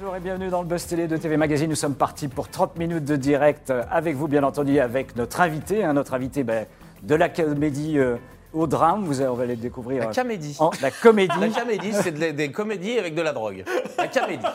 Bonjour 0.00 0.16
et 0.16 0.20
bienvenue 0.20 0.48
dans 0.48 0.62
le 0.62 0.66
Buzz 0.66 0.86
Télé 0.86 1.06
de 1.08 1.16
TV 1.18 1.36
Magazine. 1.36 1.68
Nous 1.68 1.76
sommes 1.76 1.94
partis 1.94 2.26
pour 2.28 2.48
30 2.48 2.78
minutes 2.78 3.04
de 3.04 3.16
direct 3.16 3.70
avec 3.90 4.16
vous, 4.16 4.28
bien 4.28 4.42
entendu, 4.44 4.78
avec 4.80 5.14
notre 5.14 5.42
invité. 5.42 5.84
hein, 5.84 5.92
notre 5.92 6.14
invité 6.14 6.42
ben, 6.42 6.64
de 7.02 7.14
la 7.14 7.28
comédie 7.28 7.98
euh, 7.98 8.16
au 8.54 8.66
drame. 8.66 9.04
Vous, 9.04 9.20
allez- 9.20 9.28
on 9.28 9.34
va 9.34 9.44
les 9.44 9.56
découvrir. 9.56 10.04
La 10.04 10.08
euh, 10.08 10.12
comédie. 10.14 10.56
en- 10.58 10.70
la 10.80 10.90
comédie. 10.90 11.34
La 11.38 11.48
comédie, 11.60 11.92
c'est 11.92 12.12
de- 12.12 12.30
des 12.30 12.50
comédies 12.50 12.98
avec 12.98 13.14
de 13.14 13.20
la 13.20 13.32
drogue. 13.34 13.62
La 13.98 14.08
comédie. 14.08 14.46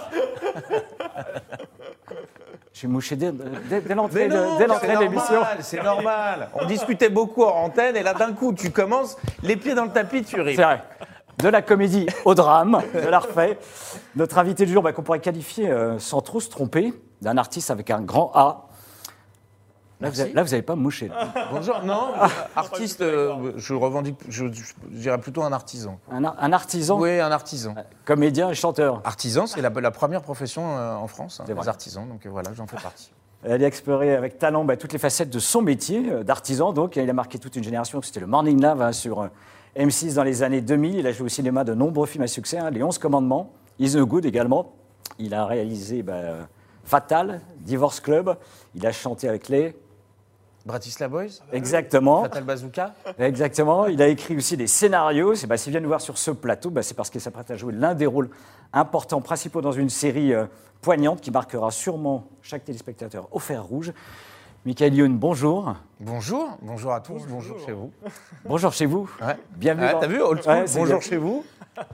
Suis 2.73 2.87
mouché 2.87 3.15
dès, 3.15 3.31
dès- 3.69 3.81
dès 3.81 3.93
l'entrée 3.93 4.27
de, 4.27 4.57
dès 4.57 4.67
c'est 4.81 4.97
l'émission. 4.99 5.33
normal, 5.35 5.57
c'est 5.61 5.83
normal. 5.83 6.49
On 6.55 6.65
discutait 6.65 7.09
beaucoup 7.09 7.43
en 7.43 7.65
antenne 7.65 7.95
et 7.95 8.01
là 8.03 8.15
d'un 8.15 8.33
coup, 8.33 8.51
tu 8.51 8.71
commences 8.71 9.15
les 9.43 9.55
pieds 9.57 9.75
dans 9.75 9.85
le 9.85 9.91
tapis, 9.91 10.23
tu 10.23 10.41
ris. 10.41 10.55
C'est 10.55 10.63
vrai. 10.63 10.81
De 11.39 11.49
la 11.49 11.61
comédie 11.61 12.07
au 12.23 12.33
drame, 12.33 12.81
de 12.93 12.99
la 13.07 13.19
refait. 13.19 13.59
Notre 14.15 14.37
invité 14.37 14.65
du 14.65 14.71
jour, 14.73 14.81
ben, 14.83 14.93
qu'on 14.93 15.03
pourrait 15.03 15.19
qualifier, 15.19 15.69
euh, 15.69 15.99
sans 15.99 16.21
trop 16.21 16.39
se 16.39 16.49
tromper, 16.49 16.93
d'un 17.21 17.37
artiste 17.37 17.71
avec 17.71 17.89
un 17.91 18.01
grand 18.01 18.31
A. 18.33 18.67
Là, 20.01 20.09
vous 20.09 20.17
Merci. 20.17 20.21
avez- 20.21 20.33
là, 20.33 20.43
vous 20.43 20.49
n'avez 20.49 20.61
pas 20.61 20.75
mouché. 20.75 21.07
là. 21.09 21.27
Bonjour, 21.51 21.81
non, 21.83 22.09
artiste, 22.55 23.01
euh, 23.01 23.53
je 23.55 23.73
revendique, 23.73 24.17
je, 24.29 24.45
je 24.47 24.73
dirais 24.89 25.17
plutôt 25.17 25.41
un 25.43 25.53
artisan. 25.53 25.99
Un, 26.11 26.23
ar- 26.25 26.35
un 26.39 26.51
artisan, 26.53 26.99
Oui, 26.99 27.19
un 27.19 27.31
artisan. 27.31 27.75
comédien 28.05 28.49
et 28.49 28.55
chanteur. 28.55 29.01
Artisan, 29.05 29.45
c'est 29.47 29.61
la, 29.61 29.69
la 29.69 29.91
première 29.91 30.21
profession 30.21 30.77
euh, 30.77 30.95
en 30.95 31.07
France, 31.07 31.39
hein, 31.41 31.45
les 31.47 31.67
artisans, 31.69 32.07
donc 32.07 32.25
euh, 32.25 32.29
voilà, 32.29 32.51
j'en 32.53 32.67
fais 32.67 32.75
partie. 32.77 33.11
Elle 33.43 33.63
a 33.63 33.67
exploré 33.67 34.15
avec 34.15 34.37
talent 34.39 34.65
bah, 34.65 34.75
toutes 34.75 34.91
les 34.93 34.99
facettes 34.99 35.29
de 35.29 35.39
son 35.39 35.61
métier 35.61 36.09
euh, 36.11 36.23
d'artisan. 36.23 36.73
Donc, 36.73 36.95
il 36.95 37.07
a 37.09 37.13
marqué 37.13 37.37
toute 37.37 37.55
une 37.55 37.63
génération. 37.63 38.01
C'était 38.01 38.19
le 38.19 38.25
Morning 38.25 38.59
Love 38.59 38.81
hein, 38.81 38.91
sur 38.91 39.21
euh, 39.21 39.27
M6 39.77 40.15
dans 40.15 40.23
les 40.23 40.43
années 40.43 40.61
2000. 40.61 40.95
Il 40.95 41.07
a 41.07 41.11
joué 41.11 41.25
au 41.25 41.29
cinéma 41.29 41.63
de 41.63 41.73
nombreux 41.73 42.07
films 42.07 42.23
à 42.23 42.27
succès, 42.27 42.57
hein, 42.57 42.69
Les 42.69 42.81
11 42.81 42.97
Commandements, 42.97 43.51
Is 43.79 43.95
No 43.95 44.05
Good 44.05 44.25
également. 44.25 44.73
Il 45.19 45.33
a 45.33 45.45
réalisé 45.45 46.01
bah, 46.01 46.47
Fatal, 46.83 47.41
Divorce 47.57 47.99
Club. 47.99 48.37
Il 48.73 48.85
a 48.85 48.91
chanté 48.91 49.27
avec 49.27 49.49
les. 49.49 49.75
Bratislava 50.65 51.19
Boys, 51.21 51.41
Exactement. 51.51 52.23
Fatal 52.23 52.43
Bazooka. 52.43 52.95
Exactement. 53.19 53.85
Il 53.85 54.01
a 54.01 54.07
écrit 54.07 54.35
aussi 54.35 54.57
des 54.57 54.65
scénarios. 54.65 55.35
C'est 55.35 55.45
bah, 55.45 55.57
s'il 55.57 55.71
vient 55.71 55.79
nous 55.79 55.89
voir 55.89 56.01
sur 56.01 56.17
ce 56.17 56.31
plateau, 56.31 56.71
bah, 56.71 56.81
c'est 56.81 56.95
parce 56.95 57.11
qu'il 57.11 57.21
s'apprête 57.21 57.51
à 57.51 57.55
jouer 57.55 57.73
l'un 57.73 57.93
des 57.93 58.07
rôles 58.07 58.29
importants, 58.73 59.21
principaux 59.21 59.61
dans 59.61 59.71
une 59.71 59.89
série 59.89 60.33
euh, 60.33 60.45
poignante 60.81 61.21
qui 61.21 61.29
marquera 61.29 61.69
sûrement 61.69 62.25
chaque 62.41 62.65
téléspectateur 62.65 63.27
au 63.31 63.39
fer 63.39 63.63
rouge. 63.63 63.93
Michael 64.65 64.95
Youn, 64.95 65.17
bonjour. 65.17 65.75
Bonjour, 65.99 66.57
bonjour 66.61 66.93
à 66.93 66.99
tous, 66.99 67.21
bonjour, 67.29 67.57
chez 67.65 67.71
vous. 67.71 67.91
Bonjour 68.45 68.73
chez 68.73 68.85
vous. 68.87 69.09
Ouais. 69.21 69.37
Bienvenue. 69.57 69.91
Dans- 69.91 69.99
T'as 69.99 70.07
vu, 70.07 70.21
old 70.21 70.41
school, 70.41 70.53
Ouais, 70.53 70.67
c'est 70.67 70.79
bonjour 70.79 70.99
bien. 70.99 71.07
chez 71.09 71.17
vous. 71.17 71.45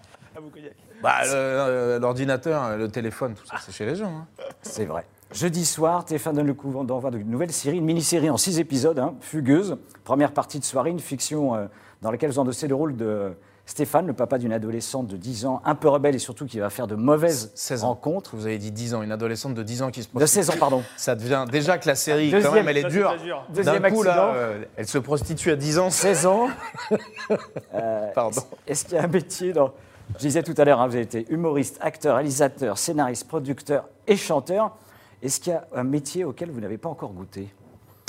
Bah, 1.03 1.15
euh, 1.25 1.97
L'ordinateur, 1.99 2.77
le 2.77 2.87
téléphone, 2.87 3.33
tout 3.33 3.45
ça, 3.47 3.55
c'est 3.59 3.71
chez 3.71 3.87
les 3.87 3.95
gens. 3.95 4.09
hein. 4.19 4.27
C'est 4.61 4.85
vrai. 4.85 5.03
Jeudi 5.31 5.65
soir, 5.65 6.05
TF1 6.05 6.33
donne 6.33 6.45
le 6.45 6.53
coup 6.53 6.71
d'envoi 6.83 7.09
d'une 7.09 7.27
nouvelle 7.29 7.51
série, 7.51 7.77
une 7.79 7.85
mini-série 7.85 8.29
en 8.29 8.37
six 8.37 8.59
épisodes, 8.59 8.99
hein, 8.99 9.15
Fugueuse. 9.19 9.77
Première 10.03 10.31
partie 10.31 10.59
de 10.59 10.63
soirée, 10.63 10.91
une 10.91 10.99
fiction 10.99 11.55
euh, 11.55 11.65
dans 12.03 12.11
laquelle 12.11 12.29
vous 12.29 12.37
endossez 12.37 12.67
le 12.67 12.75
rôle 12.75 12.95
de 12.95 13.33
Stéphane, 13.65 14.07
le 14.07 14.13
papa 14.13 14.37
d'une 14.37 14.51
adolescente 14.51 15.07
de 15.07 15.15
10 15.15 15.45
ans, 15.45 15.61
un 15.63 15.75
peu 15.75 15.87
rebelle 15.87 16.15
et 16.15 16.19
surtout 16.19 16.45
qui 16.45 16.59
va 16.59 16.69
faire 16.69 16.87
de 16.87 16.95
mauvaises 16.95 17.51
16 17.55 17.83
ans. 17.83 17.89
rencontres. 17.89 18.35
Vous 18.35 18.45
avez 18.47 18.57
dit 18.57 18.71
10 18.71 18.95
ans, 18.95 19.01
une 19.01 19.11
adolescente 19.11 19.53
de 19.53 19.63
10 19.63 19.83
ans 19.83 19.91
qui 19.91 20.01
se 20.03 20.07
De 20.07 20.11
prostitue. 20.11 20.43
16 20.43 20.49
ans, 20.49 20.59
pardon. 20.59 20.83
Ça 20.97 21.15
devient 21.15 21.45
déjà 21.49 21.77
que 21.77 21.87
la 21.87 21.95
série, 21.95 22.31
Deuxième. 22.31 22.43
quand 22.49 22.55
même, 22.55 22.67
elle 22.67 22.77
est 22.77 22.89
dure. 22.89 23.15
Deuxième 23.49 23.89
coup, 23.93 24.03
là, 24.03 24.33
euh, 24.35 24.63
elle 24.75 24.87
se 24.87 24.97
prostitue 24.97 25.51
à 25.51 25.55
10 25.55 25.79
ans. 25.79 25.89
16 25.89 26.25
ans. 26.25 26.49
Pardon. 28.15 28.41
Est-ce 28.67 28.85
qu'il 28.85 28.95
y 28.95 28.97
a 28.97 29.03
un 29.03 29.07
métier 29.07 29.53
dans... 29.53 29.71
Je 30.15 30.19
disais 30.19 30.43
tout 30.43 30.55
à 30.57 30.65
l'heure, 30.65 30.81
hein, 30.81 30.87
vous 30.87 30.95
avez 30.95 31.03
été 31.03 31.25
humoriste, 31.29 31.77
acteur, 31.81 32.15
réalisateur, 32.15 32.77
scénariste, 32.77 33.27
producteur 33.27 33.87
et 34.07 34.17
chanteur. 34.17 34.75
Est-ce 35.23 35.39
qu'il 35.39 35.53
y 35.53 35.55
a 35.55 35.65
un 35.73 35.83
métier 35.83 36.25
auquel 36.25 36.51
vous 36.51 36.59
n'avez 36.59 36.77
pas 36.77 36.89
encore 36.89 37.13
goûté? 37.13 37.53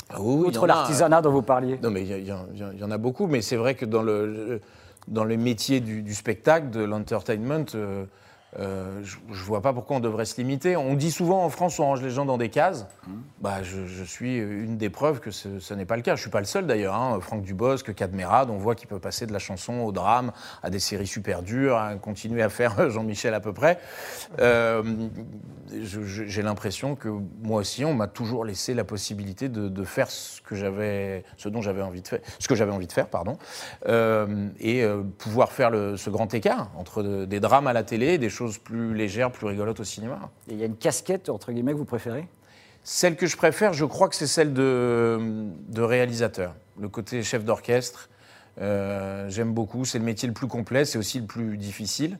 Ah 0.09 0.17
oui, 0.19 0.47
Outre 0.47 0.67
l'artisanat 0.67 1.21
dont 1.21 1.31
vous 1.31 1.41
parliez. 1.43 1.79
Non, 1.81 1.89
mais 1.91 2.01
il 2.05 2.27
y, 2.27 2.83
en 2.83 2.91
a 2.91 2.97
beaucoup, 2.97 3.27
mais 3.27 3.41
c'est 3.41 3.55
vrai 3.55 3.75
que 3.75 3.85
dans 3.85 4.01
le, 4.01 4.25
le- 4.25 4.61
dans 5.07 5.23
le 5.23 5.37
métier 5.37 5.79
du, 5.79 6.13
spectacle, 6.13 6.69
de 6.69 6.83
l'entertainment, 6.83 7.65
euh, 7.75 8.05
euh, 8.59 9.01
je 9.03 9.17
ne 9.31 9.33
vois 9.45 9.61
pas 9.61 9.73
pourquoi 9.73 9.97
on 9.97 9.99
devrait 9.99 10.25
se 10.25 10.37
limiter. 10.37 10.77
On 10.77 10.93
dit 10.93 11.11
souvent 11.11 11.43
en 11.43 11.49
France, 11.49 11.79
on 11.79 11.85
range 11.85 12.01
les 12.01 12.09
gens 12.11 12.25
dans 12.25 12.37
des 12.37 12.49
cases. 12.49 12.85
Bah, 13.41 13.63
je, 13.63 13.85
je 13.87 14.03
suis 14.03 14.37
une 14.37 14.77
des 14.77 14.89
preuves 14.89 15.19
que 15.19 15.31
ce, 15.31 15.59
ce 15.59 15.73
n'est 15.73 15.85
pas 15.85 15.95
le 15.95 16.01
cas. 16.01 16.11
Je 16.15 16.19
ne 16.19 16.23
suis 16.23 16.29
pas 16.29 16.39
le 16.39 16.45
seul 16.45 16.67
d'ailleurs. 16.67 16.93
Hein. 16.95 17.17
Franck 17.21 17.43
Dubosc, 17.43 17.93
Cadmerade, 17.95 18.49
on 18.49 18.57
voit 18.57 18.75
qu'il 18.75 18.87
peut 18.87 18.99
passer 18.99 19.25
de 19.25 19.33
la 19.33 19.39
chanson 19.39 19.79
au 19.81 19.91
drame, 19.91 20.31
à 20.61 20.69
des 20.69 20.79
séries 20.79 21.07
super 21.07 21.41
dures, 21.41 21.77
à 21.77 21.95
continuer 21.95 22.43
à 22.43 22.49
faire 22.49 22.89
Jean-Michel 22.89 23.33
à 23.33 23.39
peu 23.39 23.53
près. 23.53 23.79
Euh, 24.39 24.83
J'ai 25.71 26.41
l'impression 26.41 26.95
que 26.95 27.09
moi 27.41 27.59
aussi, 27.61 27.83
on 27.85 27.93
m'a 27.93 28.07
toujours 28.07 28.45
laissé 28.45 28.73
la 28.73 28.83
possibilité 28.83 29.49
de, 29.49 29.67
de 29.69 29.83
faire 29.83 30.11
ce 30.11 30.41
que 30.41 30.55
j'avais, 30.55 31.23
ce 31.37 31.49
dont 31.49 31.61
j'avais 31.61 31.81
envie 31.81 32.01
de 32.01 32.07
faire, 32.07 32.19
ce 32.37 32.47
que 32.47 32.55
j'avais 32.55 32.71
envie 32.71 32.87
de 32.87 32.91
faire, 32.91 33.07
pardon, 33.07 33.37
Euh, 33.87 34.49
et 34.59 34.83
pouvoir 35.17 35.51
faire 35.51 35.69
le- 35.69 35.97
ce 35.97 36.09
grand 36.09 36.33
écart 36.33 36.69
entre 36.77 37.01
de- 37.03 37.25
des 37.25 37.39
drames 37.39 37.67
à 37.67 37.73
la 37.73 37.83
télé 37.83 38.17
des 38.17 38.29
choses 38.29 38.42
plus 38.63 38.93
légères, 38.93 39.31
plus 39.31 39.47
rigolotes 39.47 39.79
au 39.79 39.83
cinéma. 39.83 40.29
Et 40.49 40.53
il 40.53 40.59
y 40.59 40.63
a 40.63 40.65
une 40.65 40.77
casquette, 40.77 41.29
entre 41.29 41.51
guillemets, 41.51 41.73
que 41.73 41.77
vous 41.77 41.85
préférez? 41.85 42.27
Celle 42.83 43.15
que 43.15 43.27
je 43.27 43.37
préfère, 43.37 43.73
je 43.73 43.85
crois 43.85 44.09
que 44.09 44.15
c'est 44.15 44.27
celle 44.27 44.53
de, 44.53 45.47
de 45.69 45.81
réalisateur. 45.81 46.53
Le 46.77 46.89
côté 46.89 47.23
chef 47.23 47.45
d'orchestre, 47.45 48.09
euh, 48.59 49.29
j'aime 49.29 49.53
beaucoup. 49.53 49.85
C'est 49.85 49.99
le 49.99 50.05
métier 50.05 50.27
le 50.27 50.33
plus 50.33 50.47
complet, 50.47 50.85
c'est 50.85 50.97
aussi 50.97 51.19
le 51.19 51.25
plus 51.25 51.57
difficile. 51.57 52.19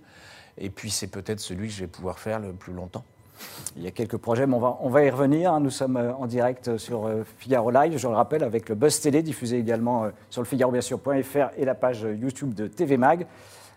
Et 0.57 0.69
puis 0.69 0.89
c'est 0.89 1.07
peut-être 1.07 1.39
celui 1.39 1.67
que 1.67 1.73
je 1.73 1.81
vais 1.81 1.88
pouvoir 1.88 2.19
faire 2.19 2.39
le 2.39 2.53
plus 2.53 2.73
longtemps. 2.73 3.03
Il 3.75 3.83
y 3.83 3.88
a 3.88 3.91
quelques 3.91 4.17
projets, 4.17 4.45
mais 4.45 4.53
on 4.53 4.59
va, 4.59 4.78
on 4.81 4.89
va 4.89 5.03
y 5.03 5.09
revenir. 5.09 5.59
Nous 5.59 5.72
sommes 5.72 5.97
euh, 5.97 6.13
en 6.13 6.28
direct 6.28 6.78
sur 6.78 7.07
euh, 7.07 7.23
Figaro 7.39 7.72
Live, 7.72 7.97
je 7.97 8.07
le 8.07 8.13
rappelle, 8.13 8.44
avec 8.44 8.69
le 8.69 8.75
Buzz 8.75 9.01
Télé, 9.01 9.22
diffusé 9.22 9.57
également 9.57 10.07
sur 10.29 10.41
le 10.41 10.47
Figaro, 10.47 10.72
bien 10.72 10.81
sûr.fr 10.81 11.50
et 11.57 11.66
la 11.66 11.75
page 11.75 12.01
YouTube 12.01 12.53
de 12.53 12.67
TV 12.67 12.97
Mag. 12.97 13.25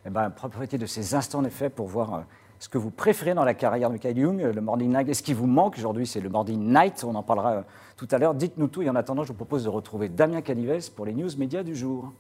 Eh 0.06 0.11
ben, 0.11 0.31
propriété 0.31 0.78
de 0.78 0.87
ces 0.87 1.17
instants, 1.17 1.41
en 1.41 1.44
effet, 1.44 1.69
pour 1.69 1.89
voir 1.89 2.15
euh, 2.15 2.21
ce 2.61 2.69
que 2.69 2.78
vous 2.78 2.93
préférez 2.93 3.34
dans 3.34 3.44
la 3.44 3.55
carrière 3.55 3.89
de 3.89 3.94
Michael 3.94 4.17
Young, 4.17 4.41
euh, 4.41 4.53
le 4.53 4.61
Morning 4.61 4.93
Night. 4.93 5.09
Est-ce 5.09 5.22
qui 5.22 5.34
vous 5.34 5.49
manque 5.49 5.75
aujourd'hui 5.78 6.06
C'est 6.06 6.21
le 6.21 6.28
Morning 6.28 6.72
Night, 6.72 7.03
on 7.05 7.17
en 7.17 7.25
parlera 7.25 7.53
euh, 7.55 7.62
tout 7.97 8.06
à 8.12 8.19
l'heure. 8.19 8.34
Dites-nous 8.34 8.69
tout. 8.69 8.83
Et 8.83 8.89
en 8.89 8.94
attendant, 8.94 9.25
je 9.25 9.28
vous 9.28 9.34
propose 9.34 9.65
de 9.65 9.69
retrouver 9.69 10.09
Damien 10.09 10.43
Canives 10.43 10.93
pour 10.93 11.06
les 11.06 11.12
news 11.12 11.31
médias 11.37 11.65
du 11.65 11.75
jour. 11.75 12.12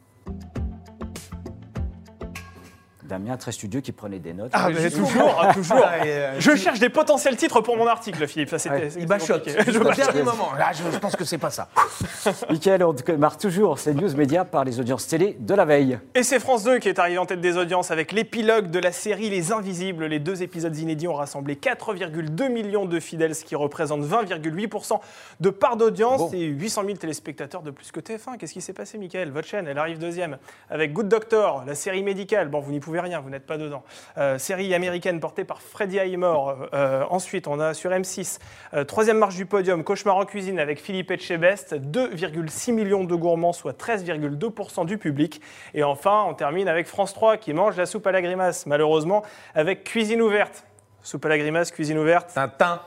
Damien, 3.06 3.36
très 3.36 3.52
studieux, 3.52 3.80
qui 3.80 3.92
prenait 3.92 4.18
des 4.18 4.32
notes. 4.32 4.50
Ah, 4.52 4.68
mais 4.68 4.80
Juste 4.80 4.96
toujours, 4.96 5.40
ah, 5.40 5.54
toujours. 5.54 5.84
euh, 6.04 6.34
Je 6.38 6.56
cherche 6.56 6.78
des 6.78 6.88
potentiels 6.88 7.36
titres 7.36 7.60
pour 7.60 7.76
mon 7.76 7.86
article, 7.86 8.26
Philippe. 8.26 8.50
Ça, 8.50 8.58
c'était. 8.58 8.76
Ouais. 8.76 8.92
Il 8.98 9.06
bachote. 9.06 9.48
Je 9.48 9.78
Au 9.78 9.92
dernier 9.92 10.22
moment. 10.22 10.52
Là, 10.58 10.70
je, 10.72 10.82
je 10.92 10.98
pense 10.98 11.16
que 11.16 11.24
c'est 11.24 11.38
pas 11.38 11.50
ça. 11.50 11.68
Michael, 12.50 12.82
on 12.84 12.92
démarre 12.92 13.38
toujours 13.38 13.78
ces 13.78 13.94
news 13.94 14.14
médias 14.16 14.44
par 14.44 14.64
les 14.64 14.80
audiences 14.80 15.06
télé 15.06 15.36
de 15.38 15.54
la 15.54 15.64
veille. 15.64 15.98
Et 16.14 16.22
c'est 16.22 16.40
France 16.40 16.64
2 16.64 16.78
qui 16.78 16.88
est 16.88 16.98
arrivé 16.98 17.18
en 17.18 17.26
tête 17.26 17.40
des 17.40 17.56
audiences 17.56 17.90
avec 17.90 18.12
l'épilogue 18.12 18.70
de 18.70 18.78
la 18.78 18.92
série 18.92 19.30
Les 19.30 19.52
Invisibles. 19.52 20.06
Les 20.06 20.18
deux 20.18 20.42
épisodes 20.42 20.76
inédits 20.76 21.08
ont 21.08 21.14
rassemblé 21.14 21.54
4,2 21.54 22.48
millions 22.48 22.86
de 22.86 23.00
fidèles, 23.00 23.34
ce 23.34 23.44
qui 23.44 23.54
représente 23.54 24.02
20,8% 24.02 24.98
de 25.40 25.50
part 25.50 25.76
d'audience 25.76 26.20
Bon. 26.20 26.30
et 26.32 26.44
800 26.44 26.82
000 26.86 26.96
téléspectateurs 26.96 27.62
de 27.62 27.70
plus 27.70 27.92
que 27.92 28.00
TF1. 28.00 28.36
Qu'est-ce 28.38 28.52
qui 28.52 28.60
s'est 28.60 28.72
passé, 28.72 28.98
Michael? 28.98 29.30
Votre 29.30 29.48
chaîne, 29.48 29.66
elle 29.68 29.78
arrive 29.78 29.98
deuxième. 29.98 30.38
Avec 30.70 30.92
Good 30.92 31.08
Doctor, 31.08 31.64
la 31.66 31.74
série 31.74 32.02
médicale. 32.02 32.48
Bon, 32.48 32.60
vous 32.60 32.72
n'y 32.72 32.80
pouvez 32.80 32.95
rien, 33.00 33.20
vous 33.20 33.30
n'êtes 33.30 33.46
pas 33.46 33.58
dedans. 33.58 33.84
Euh, 34.18 34.38
série 34.38 34.74
américaine 34.74 35.20
portée 35.20 35.44
par 35.44 35.62
Freddie 35.62 35.98
Highmore. 35.98 36.68
Euh, 36.74 37.04
ensuite, 37.10 37.48
on 37.48 37.60
a 37.60 37.74
sur 37.74 37.90
M6, 37.90 38.38
euh, 38.74 38.84
troisième 38.84 39.18
marche 39.18 39.36
du 39.36 39.46
podium, 39.46 39.84
Cauchemar 39.84 40.16
en 40.16 40.24
cuisine 40.24 40.58
avec 40.58 40.80
Philippe 40.80 41.10
Etchebest, 41.10 41.74
2,6 41.74 42.72
millions 42.72 43.04
de 43.04 43.14
gourmands, 43.14 43.52
soit 43.52 43.72
13,2% 43.72 44.86
du 44.86 44.98
public. 44.98 45.40
Et 45.74 45.84
enfin, 45.84 46.24
on 46.28 46.34
termine 46.34 46.68
avec 46.68 46.86
France 46.86 47.14
3 47.14 47.36
qui 47.36 47.52
mange 47.52 47.76
la 47.76 47.86
soupe 47.86 48.06
à 48.06 48.12
la 48.12 48.22
grimace, 48.22 48.66
malheureusement, 48.66 49.22
avec 49.54 49.84
Cuisine 49.84 50.22
ouverte. 50.22 50.64
Soupe 51.06 51.24
à 51.24 51.28
la 51.28 51.38
grimace, 51.38 51.70
cuisine 51.70 51.98
ouverte. 51.98 52.34
Tintin. 52.34 52.80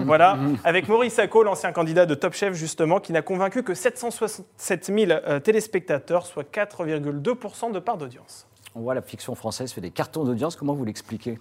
Voilà, 0.00 0.36
avec 0.64 0.88
Maurice 0.88 1.14
Sacco, 1.14 1.44
l'ancien 1.44 1.70
candidat 1.70 2.06
de 2.06 2.16
Top 2.16 2.34
Chef, 2.34 2.54
justement, 2.54 2.98
qui 2.98 3.12
n'a 3.12 3.22
convaincu 3.22 3.62
que 3.62 3.72
767 3.72 4.86
000 4.86 5.12
euh, 5.12 5.38
téléspectateurs, 5.38 6.26
soit 6.26 6.42
4,2% 6.42 7.70
de 7.70 7.78
part 7.78 7.98
d'audience. 7.98 8.48
On 8.74 8.80
voit 8.80 8.94
la 8.94 9.02
fiction 9.02 9.34
française 9.34 9.72
fait 9.72 9.80
des 9.80 9.90
cartons 9.90 10.24
d'audience. 10.24 10.56
Comment 10.56 10.74
vous 10.74 10.84
l'expliquez? 10.84 11.38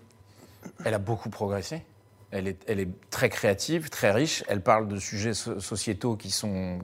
Elle 0.84 0.94
a 0.94 1.00
beaucoup 1.00 1.30
progressé. 1.30 1.84
Elle 2.32 2.48
est, 2.48 3.10
très 3.10 3.30
créative, 3.30 3.90
très 3.90 4.12
riche. 4.12 4.44
Elle 4.48 4.62
parle 4.62 4.88
de 4.88 4.98
sujets 4.98 5.34
so- 5.34 5.60
sociétaux 5.60 6.16
qui 6.16 6.32
sont, 6.32 6.80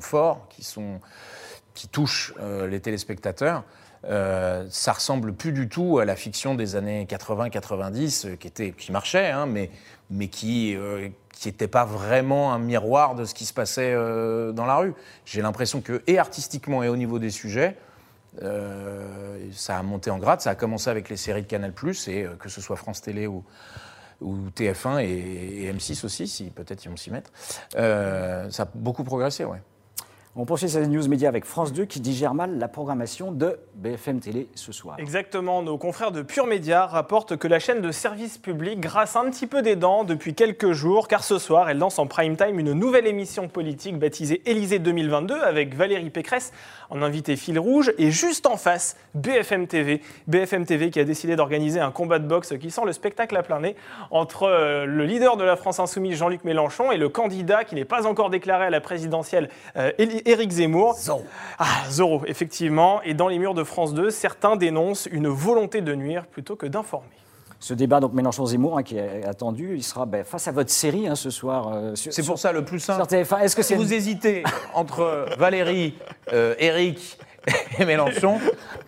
forts, 0.00 0.48
qui, 0.48 1.88
touchent 1.88 2.34
euh, 2.40 2.66
les 2.66 2.80
téléspectateurs. 2.80 3.62
Euh, 4.04 4.66
ça 4.70 4.92
ressemble 4.92 5.32
plus 5.32 5.52
du 5.52 5.68
tout 5.68 5.98
à 5.98 6.04
la 6.04 6.16
fiction 6.16 6.54
des 6.56 6.74
années 6.74 7.04
80-90 7.04 8.26
euh, 8.26 8.36
qui, 8.36 8.72
qui 8.72 8.92
marchait, 8.92 9.30
hein, 9.30 9.46
mais, 9.46 9.70
qui 10.28 10.76
n'était 11.44 11.68
pas 11.68 11.84
vraiment 11.84 12.52
un 12.52 12.58
miroir 12.58 13.14
de 13.14 13.24
ce 13.24 13.34
qui 13.34 13.44
se 13.44 13.54
passait 13.54 13.94
dans 13.94 14.66
la 14.66 14.76
rue. 14.76 14.94
J'ai 15.24 15.40
l'impression 15.40 15.80
que, 15.80 16.02
et 16.08 16.18
artistiquement 16.18 16.82
et 16.82 16.88
au 16.88 16.96
niveau 16.96 17.20
des 17.20 17.30
sujets, 17.30 17.76
euh, 18.42 19.50
ça 19.52 19.78
a 19.78 19.82
monté 19.82 20.10
en 20.10 20.18
grade. 20.18 20.40
Ça 20.40 20.50
a 20.50 20.54
commencé 20.54 20.90
avec 20.90 21.08
les 21.08 21.16
séries 21.16 21.42
de 21.42 21.46
Canal+, 21.46 21.72
et 22.06 22.24
euh, 22.24 22.36
que 22.36 22.48
ce 22.48 22.60
soit 22.60 22.76
France 22.76 23.02
Télé 23.02 23.26
ou, 23.26 23.44
ou 24.20 24.48
TF1 24.50 25.02
et, 25.02 25.64
et 25.64 25.72
M6 25.72 26.04
aussi, 26.04 26.26
si 26.26 26.50
peut-être 26.50 26.84
ils 26.84 26.88
vont 26.88 26.96
s'y 26.96 27.10
mettre. 27.10 27.30
Euh, 27.76 28.50
ça 28.50 28.64
a 28.64 28.68
beaucoup 28.74 29.04
progressé, 29.04 29.44
ouais. 29.44 29.62
On 30.40 30.44
poursuit 30.44 30.68
ces 30.68 30.86
news 30.86 31.08
médias 31.08 31.28
avec 31.28 31.44
France 31.44 31.72
2 31.72 31.84
qui 31.84 31.98
digère 31.98 32.32
mal 32.32 32.60
la 32.60 32.68
programmation 32.68 33.32
de 33.32 33.58
BFM 33.74 34.20
Télé 34.20 34.48
ce 34.54 34.70
soir. 34.70 34.94
Exactement, 35.00 35.62
nos 35.62 35.78
confrères 35.78 36.12
de 36.12 36.22
Pure 36.22 36.46
Média 36.46 36.86
rapportent 36.86 37.36
que 37.36 37.48
la 37.48 37.58
chaîne 37.58 37.80
de 37.80 37.90
service 37.90 38.38
public 38.38 38.78
grasse 38.78 39.16
un 39.16 39.28
petit 39.32 39.48
peu 39.48 39.62
des 39.62 39.74
dents 39.74 40.04
depuis 40.04 40.34
quelques 40.34 40.70
jours, 40.70 41.08
car 41.08 41.24
ce 41.24 41.38
soir, 41.38 41.68
elle 41.68 41.78
lance 41.78 41.98
en 41.98 42.06
prime 42.06 42.36
time 42.36 42.60
une 42.60 42.72
nouvelle 42.72 43.08
émission 43.08 43.48
politique 43.48 43.98
baptisée 43.98 44.48
Élysée 44.48 44.78
2022 44.78 45.34
avec 45.34 45.74
Valérie 45.74 46.10
Pécresse 46.10 46.52
en 46.88 47.02
invité 47.02 47.34
fil 47.34 47.58
rouge, 47.58 47.92
et 47.98 48.12
juste 48.12 48.46
en 48.46 48.56
face, 48.56 48.96
BFM 49.14 49.66
TV. 49.66 50.00
BFM 50.28 50.64
TV 50.66 50.90
qui 50.90 51.00
a 51.00 51.04
décidé 51.04 51.34
d'organiser 51.34 51.80
un 51.80 51.90
combat 51.90 52.20
de 52.20 52.28
boxe 52.28 52.54
qui 52.60 52.70
sent 52.70 52.82
le 52.86 52.92
spectacle 52.92 53.36
à 53.36 53.42
plein 53.42 53.58
nez 53.58 53.74
entre 54.12 54.44
euh, 54.44 54.86
le 54.86 55.04
leader 55.04 55.36
de 55.36 55.42
la 55.42 55.56
France 55.56 55.80
Insoumise, 55.80 56.16
Jean-Luc 56.16 56.44
Mélenchon, 56.44 56.92
et 56.92 56.96
le 56.96 57.08
candidat 57.08 57.64
qui 57.64 57.74
n'est 57.74 57.84
pas 57.84 58.06
encore 58.06 58.30
déclaré 58.30 58.66
à 58.66 58.70
la 58.70 58.80
présidentielle, 58.80 59.50
euh, 59.76 59.90
Éric 60.28 60.50
Zemmour. 60.52 60.94
Zorro. 60.98 61.24
Ah, 61.58 61.84
Zorro, 61.90 62.22
effectivement. 62.26 63.00
Et 63.02 63.14
dans 63.14 63.28
les 63.28 63.38
murs 63.38 63.54
de 63.54 63.64
France 63.64 63.94
2, 63.94 64.10
certains 64.10 64.56
dénoncent 64.56 65.08
une 65.10 65.28
volonté 65.28 65.80
de 65.80 65.94
nuire 65.94 66.26
plutôt 66.26 66.54
que 66.54 66.66
d'informer. 66.66 67.06
Ce 67.60 67.74
débat, 67.74 67.98
donc 67.98 68.12
Mélenchon-Zemmour, 68.12 68.78
hein, 68.78 68.82
qui 68.84 68.98
est 68.98 69.24
attendu, 69.26 69.74
il 69.76 69.82
sera 69.82 70.06
ben, 70.06 70.22
face 70.24 70.46
à 70.46 70.52
votre 70.52 70.70
série 70.70 71.08
hein, 71.08 71.16
ce 71.16 71.30
soir. 71.30 71.72
euh, 71.74 71.92
C'est 71.96 72.24
pour 72.24 72.38
ça 72.38 72.52
le 72.52 72.64
plus 72.64 72.78
simple. 72.78 73.08
sur 73.08 73.18
TF1. 73.18 73.40
Est-ce 73.40 73.56
que 73.56 73.62
Si 73.62 73.68
c'est 73.70 73.74
vous 73.74 73.92
hésitez 73.92 74.44
entre 74.74 75.26
Valérie, 75.38 75.94
euh, 76.32 76.54
Eric 76.58 77.18
et 77.78 77.84
Mélenchon, 77.84 78.38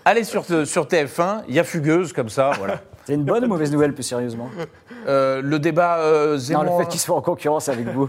allez 0.05 0.23
sur, 0.25 0.45
sur 0.45 0.85
TF1, 0.87 1.43
il 1.49 1.55
y 1.55 1.59
a 1.59 1.65
Fugueuse 1.65 2.13
comme 2.13 2.29
ça, 2.29 2.53
voilà. 2.59 2.81
c'est 3.07 3.15
une 3.15 3.25
bonne 3.25 3.45
ou 3.45 3.49
mauvaise 3.49 3.73
nouvelle, 3.73 3.93
plus 3.95 4.03
sérieusement? 4.05 4.49
Euh, 5.09 5.41
le 5.43 5.59
débat 5.59 5.99
euh, 5.99 6.33
Non, 6.35 6.39
Zemmour, 6.39 6.79
le 6.79 6.85
fait 6.85 6.91
qu'ils 6.91 7.01
soient 7.01 7.17
en 7.17 7.23
concurrence 7.23 7.69
avec 7.71 7.89
vous. 7.89 8.09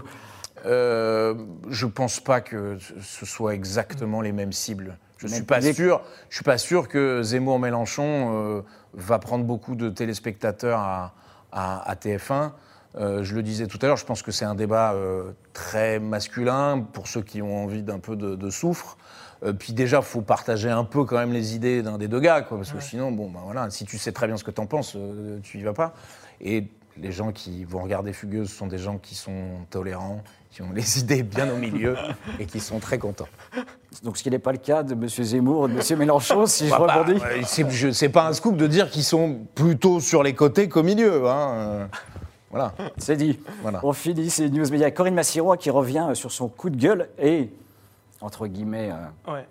Euh, 0.64 1.34
je 1.68 1.86
pense 1.86 2.20
pas 2.20 2.40
que 2.40 2.78
ce 3.00 3.26
soit 3.26 3.54
exactement 3.54 4.20
les 4.20 4.32
mêmes 4.32 4.52
cibles. 4.52 4.96
Je 5.18 5.26
Mais 5.26 5.34
suis 5.34 5.42
pas 5.44 5.60
sûr. 5.60 6.02
Je 6.30 6.36
suis 6.36 6.44
pas 6.44 6.58
sûr 6.58 6.88
que 6.88 7.22
Zemmour-Mélenchon 7.22 8.32
euh, 8.58 8.62
va 8.94 9.18
prendre 9.18 9.44
beaucoup 9.44 9.74
de 9.76 9.88
téléspectateurs 9.88 10.78
à, 10.80 11.14
à- 11.52 11.88
à 11.90 11.94
TF1. 11.94 12.52
Euh, 12.96 13.22
je 13.24 13.34
le 13.34 13.42
disais 13.42 13.66
tout 13.66 13.78
à 13.82 13.86
l'heure, 13.86 13.96
je 13.96 14.04
pense 14.04 14.22
que 14.22 14.32
c'est 14.32 14.44
un 14.44 14.54
débat 14.54 14.94
très 15.52 15.98
masculin 15.98 16.80
pour 16.92 17.06
ceux 17.08 17.22
qui 17.22 17.40
ont 17.40 17.64
envie 17.64 17.82
d'un 17.82 17.98
peu 17.98 18.16
de, 18.16 18.34
de 18.34 18.50
soufre. 18.50 18.98
Puis 19.58 19.72
déjà, 19.72 19.96
il 19.98 20.04
faut 20.04 20.20
partager 20.20 20.70
un 20.70 20.84
peu 20.84 21.04
quand 21.04 21.16
même 21.18 21.32
les 21.32 21.56
idées 21.56 21.82
d'un 21.82 21.98
des 21.98 22.06
deux 22.06 22.20
gars, 22.20 22.42
quoi, 22.42 22.58
parce 22.58 22.70
que 22.70 22.78
sinon, 22.80 23.10
bon, 23.10 23.28
ben 23.28 23.40
voilà, 23.44 23.70
si 23.70 23.84
tu 23.84 23.98
sais 23.98 24.12
très 24.12 24.28
bien 24.28 24.36
ce 24.36 24.44
que 24.44 24.52
tu 24.52 24.60
en 24.60 24.66
penses, 24.66 24.96
tu 25.42 25.58
y 25.58 25.62
vas 25.62 25.72
pas. 25.72 25.94
Et 26.40 26.68
les 26.96 27.10
gens 27.10 27.32
qui 27.32 27.64
vont 27.64 27.82
regarder 27.82 28.12
Fugueuse 28.12 28.50
sont 28.52 28.68
des 28.68 28.78
gens 28.78 28.98
qui 28.98 29.16
sont 29.16 29.64
tolérants, 29.70 30.22
qui 30.52 30.62
ont 30.62 30.70
les 30.72 30.98
idées 31.00 31.22
bien 31.22 31.50
au 31.52 31.56
milieu 31.56 31.96
et 32.38 32.44
qui 32.46 32.60
sont 32.60 32.78
très 32.78 32.98
contents. 32.98 33.28
Donc, 34.02 34.16
ce 34.18 34.22
qui 34.22 34.30
n'est 34.30 34.38
pas 34.38 34.52
le 34.52 34.58
cas 34.58 34.82
de 34.82 34.92
M. 34.92 35.08
Zemmour 35.08 35.68
et 35.68 35.72
de 35.72 35.78
M. 35.92 35.98
Mélenchon, 35.98 36.46
si 36.46 36.66
je 36.66 36.70
Bah, 36.70 36.84
bah, 36.86 36.94
rebondis. 37.02 37.20
ouais, 37.20 37.42
c'est- 37.92 38.08
pas 38.10 38.26
un 38.26 38.32
scoop 38.34 38.56
de 38.56 38.66
dire 38.66 38.90
qu'ils 38.90 39.04
sont 39.04 39.40
plutôt 39.54 39.98
sur 40.00 40.22
les 40.22 40.34
côtés 40.34 40.68
qu'au 40.68 40.82
milieu. 40.82 41.26
Hein. 41.28 41.50
euh, 41.54 41.86
Voilà. 42.50 42.74
C'est 42.98 43.16
dit. 43.16 43.38
Voilà. 43.62 43.80
On 43.82 43.94
finit 43.94 44.28
ces 44.28 44.50
news 44.50 44.68
médias. 44.70 44.90
Corinne 44.90 45.14
Massirois 45.14 45.56
qui 45.56 45.70
revient 45.70 46.06
euh, 46.10 46.14
sur 46.14 46.30
son 46.30 46.48
coup 46.48 46.68
de 46.68 46.76
gueule 46.76 47.08
et, 47.18 47.48
entre 48.20 48.46
guillemets, 48.46 48.90
euh, 48.92 49.32
Ouais. 49.32 49.46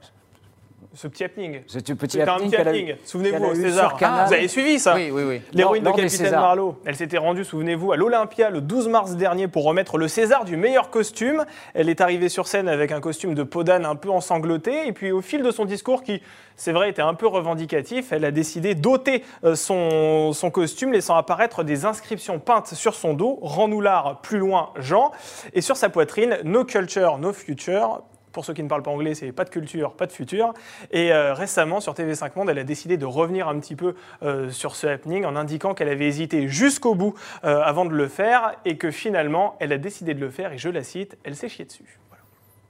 Ce 0.93 1.07
petit 1.07 1.23
happening. 1.23 1.61
c'est 1.67 1.89
un 1.89 1.95
petit 1.95 2.17
C'était 2.17 2.29
un 2.29 2.37
petit 2.37 2.55
happening. 2.55 2.95
Souvenez-vous, 3.05 3.55
César. 3.55 3.95
Canal. 3.95 4.27
vous 4.27 4.33
avez 4.33 4.47
suivi 4.49 4.77
ça 4.77 4.95
Oui, 4.95 5.09
oui, 5.09 5.23
oui. 5.23 5.41
L'héroïne 5.53 5.83
de 5.83 5.91
Capitaine. 5.91 6.31
Marlowe, 6.31 6.75
elle 6.85 6.97
s'était 6.97 7.17
rendue, 7.17 7.45
souvenez-vous, 7.45 7.93
à 7.93 7.95
l'Olympia 7.95 8.49
le 8.49 8.59
12 8.59 8.89
mars 8.89 9.15
dernier 9.15 9.47
pour 9.47 9.63
remettre 9.63 9.97
le 9.97 10.09
César 10.09 10.43
du 10.43 10.57
meilleur 10.57 10.89
costume. 10.89 11.45
Elle 11.73 11.87
est 11.87 12.01
arrivée 12.01 12.27
sur 12.27 12.45
scène 12.45 12.67
avec 12.67 12.91
un 12.91 12.99
costume 12.99 13.35
de 13.35 13.43
peau 13.43 13.63
d'âne 13.63 13.85
un 13.85 13.95
peu 13.95 14.09
ensanglanté. 14.09 14.87
Et 14.87 14.91
puis 14.91 15.13
au 15.13 15.21
fil 15.21 15.43
de 15.43 15.51
son 15.51 15.63
discours, 15.63 16.03
qui, 16.03 16.21
c'est 16.57 16.73
vrai, 16.73 16.89
était 16.89 17.01
un 17.01 17.13
peu 17.13 17.27
revendicatif, 17.27 18.11
elle 18.11 18.25
a 18.25 18.31
décidé 18.31 18.75
d'ôter 18.75 19.23
euh, 19.45 19.55
son, 19.55 20.33
son 20.33 20.51
costume, 20.51 20.91
laissant 20.91 21.15
apparaître 21.15 21.63
des 21.63 21.85
inscriptions 21.85 22.39
peintes 22.39 22.73
sur 22.73 22.95
son 22.95 23.13
dos. 23.13 23.39
Rends-nous 23.41 23.79
l'art, 23.79 24.19
plus 24.21 24.39
loin, 24.39 24.71
Jean. 24.75 25.11
Et 25.53 25.61
sur 25.61 25.77
sa 25.77 25.87
poitrine, 25.87 26.37
No 26.43 26.65
culture, 26.65 27.17
no 27.17 27.31
future. 27.31 28.01
Pour 28.31 28.45
ceux 28.45 28.53
qui 28.53 28.63
ne 28.63 28.67
parlent 28.67 28.83
pas 28.83 28.91
anglais, 28.91 29.13
c'est 29.13 29.31
pas 29.31 29.43
de 29.43 29.49
culture, 29.49 29.93
pas 29.93 30.05
de 30.05 30.11
futur. 30.11 30.53
Et 30.91 31.11
euh, 31.11 31.33
récemment, 31.33 31.79
sur 31.79 31.93
TV5 31.93 32.31
Monde, 32.35 32.49
elle 32.49 32.59
a 32.59 32.63
décidé 32.63 32.97
de 32.97 33.05
revenir 33.05 33.47
un 33.47 33.59
petit 33.59 33.75
peu 33.75 33.95
euh, 34.23 34.49
sur 34.49 34.75
ce 34.75 34.87
happening 34.87 35.25
en 35.25 35.35
indiquant 35.35 35.73
qu'elle 35.73 35.89
avait 35.89 36.07
hésité 36.07 36.47
jusqu'au 36.47 36.95
bout 36.95 37.13
euh, 37.43 37.61
avant 37.61 37.85
de 37.85 37.93
le 37.93 38.07
faire 38.07 38.55
et 38.65 38.77
que 38.77 38.91
finalement, 38.91 39.55
elle 39.59 39.73
a 39.73 39.77
décidé 39.77 40.13
de 40.13 40.19
le 40.19 40.29
faire 40.29 40.53
et 40.53 40.57
je 40.57 40.69
la 40.69 40.83
cite, 40.83 41.17
elle 41.23 41.35
s'est 41.35 41.49
chiée 41.49 41.65
dessus. 41.65 41.99
Voilà. 42.09 42.23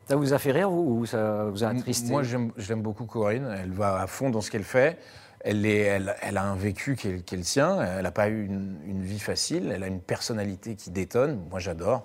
Ça 0.07 0.15
vous 0.15 0.33
a 0.33 0.39
fait 0.39 0.51
rire, 0.51 0.69
vous, 0.69 0.99
ou 1.01 1.05
ça 1.05 1.45
vous 1.45 1.63
a 1.63 1.67
attristé 1.67 2.09
Moi, 2.09 2.23
j'aime 2.23 2.81
beaucoup 2.81 3.05
Corinne. 3.05 3.55
Elle 3.61 3.71
va 3.71 4.01
à 4.01 4.07
fond 4.07 4.29
dans 4.29 4.41
ce 4.41 4.49
qu'elle 4.49 4.63
fait. 4.63 4.97
Elle, 5.43 5.65
est, 5.65 5.79
elle, 5.79 6.15
elle 6.21 6.37
a 6.37 6.43
un 6.43 6.55
vécu 6.55 6.95
qui 6.95 7.07
est, 7.07 7.31
le 7.31 7.43
sien. 7.43 7.81
Elle 7.81 8.03
n'a 8.03 8.11
pas 8.11 8.29
eu 8.29 8.45
une, 8.45 8.77
une 8.85 9.01
vie 9.03 9.19
facile. 9.19 9.71
Elle 9.73 9.83
a 9.83 9.87
une 9.87 10.01
personnalité 10.01 10.75
qui 10.75 10.91
détonne. 10.91 11.39
Moi, 11.49 11.59
j'adore. 11.59 12.03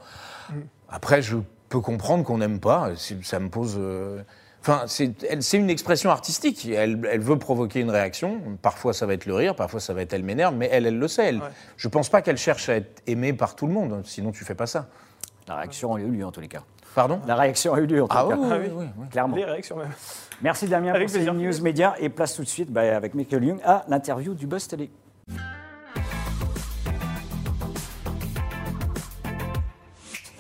Après, 0.89 1.21
je 1.21 1.37
peux 1.69 1.81
comprendre 1.81 2.25
qu'on 2.25 2.39
n'aime 2.39 2.61
pas. 2.61 2.91
C'est- 2.97 3.25
Ça 3.25 3.39
me 3.41 3.49
pose. 3.49 3.77
euh, 3.79 4.23
Enfin, 4.63 4.83
c'est 4.89 5.57
une 5.59 5.71
expression 5.71 6.11
artistique. 6.11 6.67
Elle, 6.67 7.07
elle 7.09 7.21
veut 7.21 7.39
provoquer 7.39 7.79
une 7.79 7.91
réaction. 7.91 8.41
Parfois, 8.63 8.93
ça 8.93 9.07
va 9.07 9.15
être 9.15 9.25
le 9.27 9.35
rire. 9.35 9.55
Parfois, 9.55 9.79
ça 9.79 9.95
va 9.95 10.03
être 10.03 10.13
elle 10.13 10.25
m'énerve. 10.25 10.57
Mais 10.57 10.69
elle, 10.73 10.87
elle 10.87 10.99
le 10.99 11.07
sait. 11.07 11.27
Elle. 11.27 11.37
Ouais. 11.39 11.49
Je 11.77 11.87
pense 11.87 12.09
pas 12.09 12.21
qu'elle 12.21 12.37
cherche 12.37 12.69
à 12.69 12.75
être 12.77 13.01
aimée 13.07 13.33
par 13.33 13.55
tout 13.55 13.69
le 13.69 13.73
monde. 13.73 14.03
Sinon, 14.05 14.33
tu 14.33 14.45
fais 14.45 14.57
pas 14.57 14.67
ça. 14.67 14.89
La 15.47 15.55
réaction 15.55 15.95
a 15.95 16.01
eu 16.01 16.09
lieu, 16.11 16.27
en 16.27 16.33
tous 16.33 16.41
les 16.41 16.49
cas. 16.49 16.63
Pardon? 16.97 17.21
La 17.29 17.37
réaction 17.37 17.75
a 17.75 17.79
eu 17.79 17.87
lieu, 17.87 18.03
en 18.03 18.09
tous 18.09 18.17
Ah 18.19 18.27
les 18.29 18.35
oui, 18.35 18.49
cas. 18.49 18.59
oui, 18.59 18.71
oui. 18.75 18.87
oui. 18.99 19.09
Clairement. 19.09 19.37
Les 19.37 19.45
réactions 19.45 19.77
même. 19.77 19.93
Merci 20.43 20.67
Damien 20.67 20.95
Avec 20.95 21.09
pour 21.13 21.17
ces 21.21 21.31
news 21.31 21.63
médias 21.63 21.95
et 22.01 22.09
place 22.09 22.35
tout 22.35 22.43
de 22.43 22.49
suite 22.49 22.73
bah, 22.73 22.97
avec 22.97 23.15
Michael 23.15 23.45
Young 23.45 23.61
à 23.65 23.85
l'interview 23.89 24.35
du 24.35 24.49
Buzz 24.49 24.67
Télé. 24.67 24.91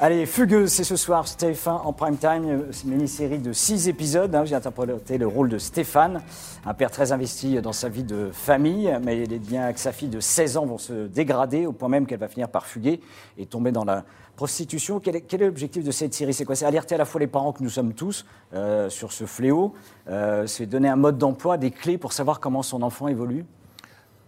Allez, 0.07 0.25
Fugueuse, 0.25 0.71
c'est 0.71 0.85
ce 0.85 0.95
soir, 0.95 1.25
TF1 1.25 1.69
en 1.69 1.93
prime 1.93 2.17
time, 2.17 2.45
une 2.85 2.91
mini-série 2.91 3.41
de 3.41 3.53
six 3.53 3.89
épisodes. 3.89 4.33
hein. 4.37 4.45
J'ai 4.45 4.55
interprété 4.55 5.19
le 5.19 5.27
rôle 5.27 5.49
de 5.49 5.59
Stéphane, 5.59 6.23
un 6.65 6.75
père 6.75 6.93
très 6.93 7.11
investi 7.11 7.61
dans 7.61 7.73
sa 7.73 7.89
vie 7.89 8.05
de 8.05 8.31
famille, 8.31 8.97
mais 9.03 9.27
les 9.27 9.41
liens 9.41 9.65
avec 9.65 9.79
sa 9.79 9.91
fille 9.91 10.09
de 10.09 10.21
16 10.21 10.59
ans 10.59 10.67
vont 10.67 10.79
se 10.79 11.09
dégrader 11.09 11.67
au 11.67 11.73
point 11.73 11.89
même 11.89 12.07
qu'elle 12.07 12.21
va 12.21 12.29
finir 12.29 12.49
par 12.49 12.67
fuguer 12.67 13.01
et 13.37 13.47
tomber 13.47 13.73
dans 13.73 13.85
la 13.85 14.05
prostitution. 14.37 15.01
Quel 15.01 15.17
est, 15.17 15.23
quel 15.23 15.43
est 15.43 15.47
l'objectif 15.47 15.83
de 15.83 15.91
cette 15.91 16.15
série? 16.15 16.33
C'est 16.33 16.45
quoi? 16.45 16.55
C'est 16.55 16.67
alerter 16.67 16.95
à 16.95 16.99
la 16.99 17.05
fois 17.05 17.21
les 17.21 17.27
parents 17.27 17.53
que 17.53 17.65
nous 17.65 17.69
sommes 17.69 17.93
tous 17.93 18.27
euh, 18.55 18.89
sur 18.89 19.11
ce 19.11 19.25
fléau, 19.25 19.75
euh, 20.07 20.47
c'est 20.47 20.67
donner 20.67 20.89
un 20.89 20.95
mode 20.95 21.19
d'emploi, 21.19 21.59
des 21.59 21.73
clés 21.73 21.99
pour 21.99 22.13
savoir 22.13 22.39
comment 22.39 22.63
son 22.63 22.83
enfant 22.83 23.09
évolue? 23.09 23.45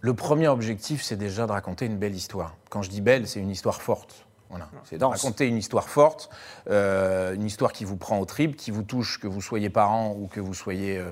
Le 0.01 0.13
premier 0.13 0.49
objectif, 0.49 1.01
c'est 1.03 1.15
déjà 1.15 1.47
de 1.47 1.53
raconter 1.53 1.85
une 1.85 1.95
belle 1.95 2.15
histoire. 2.15 2.57
Quand 2.69 2.81
je 2.81 2.89
dis 2.89 2.99
belle, 2.99 3.29
c'est 3.29 3.39
une 3.39 3.49
histoire 3.49 3.81
forte. 3.81 4.25
Voilà. 4.49 4.67
C'est 4.83 5.01
raconter 5.01 5.47
une 5.47 5.57
histoire 5.57 5.89
forte, 5.89 6.29
euh, 6.69 7.35
une 7.35 7.45
histoire 7.45 7.71
qui 7.71 7.85
vous 7.85 7.97
prend 7.97 8.19
au 8.19 8.25
tripes, 8.25 8.55
qui 8.55 8.71
vous 8.71 8.83
touche, 8.83 9.19
que 9.19 9.27
vous 9.27 9.41
soyez 9.41 9.69
parent 9.69 10.15
ou 10.17 10.27
que 10.27 10.39
vous 10.39 10.53
soyez 10.53 10.97
euh, 10.97 11.11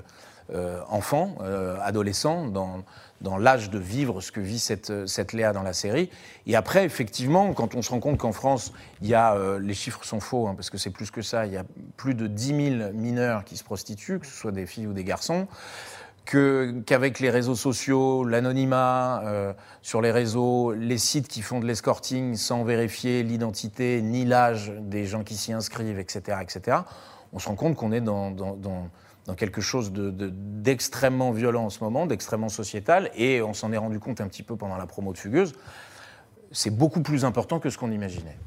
euh, 0.54 0.80
enfant, 0.88 1.36
euh, 1.42 1.76
adolescent, 1.82 2.46
dans, 2.46 2.82
dans 3.20 3.36
l'âge 3.36 3.68
de 3.68 3.78
vivre 3.78 4.22
ce 4.22 4.32
que 4.32 4.40
vit 4.40 4.58
cette, 4.58 5.06
cette 5.06 5.34
Léa 5.34 5.52
dans 5.52 5.62
la 5.62 5.74
série. 5.74 6.08
Et 6.46 6.56
après, 6.56 6.86
effectivement, 6.86 7.52
quand 7.52 7.74
on 7.74 7.82
se 7.82 7.90
rend 7.90 8.00
compte 8.00 8.16
qu'en 8.16 8.32
France, 8.32 8.72
il 9.02 9.08
y 9.08 9.14
a, 9.14 9.34
euh, 9.34 9.58
les 9.58 9.74
chiffres 9.74 10.02
sont 10.04 10.20
faux, 10.20 10.48
hein, 10.48 10.54
parce 10.54 10.70
que 10.70 10.78
c'est 10.78 10.88
plus 10.88 11.10
que 11.10 11.20
ça, 11.20 11.44
il 11.44 11.52
y 11.52 11.58
a 11.58 11.64
plus 11.98 12.14
de 12.14 12.26
10 12.26 12.78
000 12.78 12.92
mineurs 12.94 13.44
qui 13.44 13.58
se 13.58 13.64
prostituent, 13.64 14.20
que 14.20 14.26
ce 14.26 14.32
soit 14.32 14.52
des 14.52 14.64
filles 14.64 14.86
ou 14.86 14.94
des 14.94 15.04
garçons 15.04 15.46
qu'avec 16.30 17.20
les 17.20 17.30
réseaux 17.30 17.54
sociaux, 17.54 18.24
l'anonymat 18.24 19.22
euh, 19.24 19.52
sur 19.82 20.02
les 20.02 20.10
réseaux, 20.10 20.72
les 20.72 20.98
sites 20.98 21.28
qui 21.28 21.40
font 21.42 21.58
de 21.60 21.66
l'escorting 21.66 22.34
sans 22.36 22.64
vérifier 22.64 23.22
l'identité 23.22 24.02
ni 24.02 24.24
l'âge 24.24 24.72
des 24.80 25.06
gens 25.06 25.24
qui 25.24 25.36
s'y 25.36 25.52
inscrivent, 25.52 25.98
etc., 25.98 26.38
etc., 26.42 26.78
on 27.32 27.38
se 27.38 27.48
rend 27.48 27.54
compte 27.56 27.76
qu'on 27.76 27.92
est 27.92 28.00
dans, 28.00 28.34
quelque 29.36 29.60
chose 29.60 29.92
de- 29.92 30.10
de- 30.10 30.32
d'extrêmement 30.32 31.30
violent 31.32 31.64
en 31.66 31.70
ce 31.70 31.82
moment, 31.84 32.06
d'extrêmement 32.06 32.48
sociétal, 32.48 33.10
et 33.14 33.42
on 33.42 33.52
s'en 33.54 33.72
est 33.72 33.76
rendu 33.78 33.98
compte 33.98 34.20
un 34.20 34.28
petit 34.28 34.42
peu 34.42 34.56
pendant 34.56 34.76
la 34.76 34.86
promo 34.86 35.12
de 35.12 35.18
Fugueuse. 35.18 35.52
C'est 36.52 36.70
beaucoup 36.70 37.02
plus 37.02 37.24
important 37.24 37.58
que 37.58 37.68
ce 37.70 37.76
qu'on 37.78 37.90
imaginait. 37.90 38.38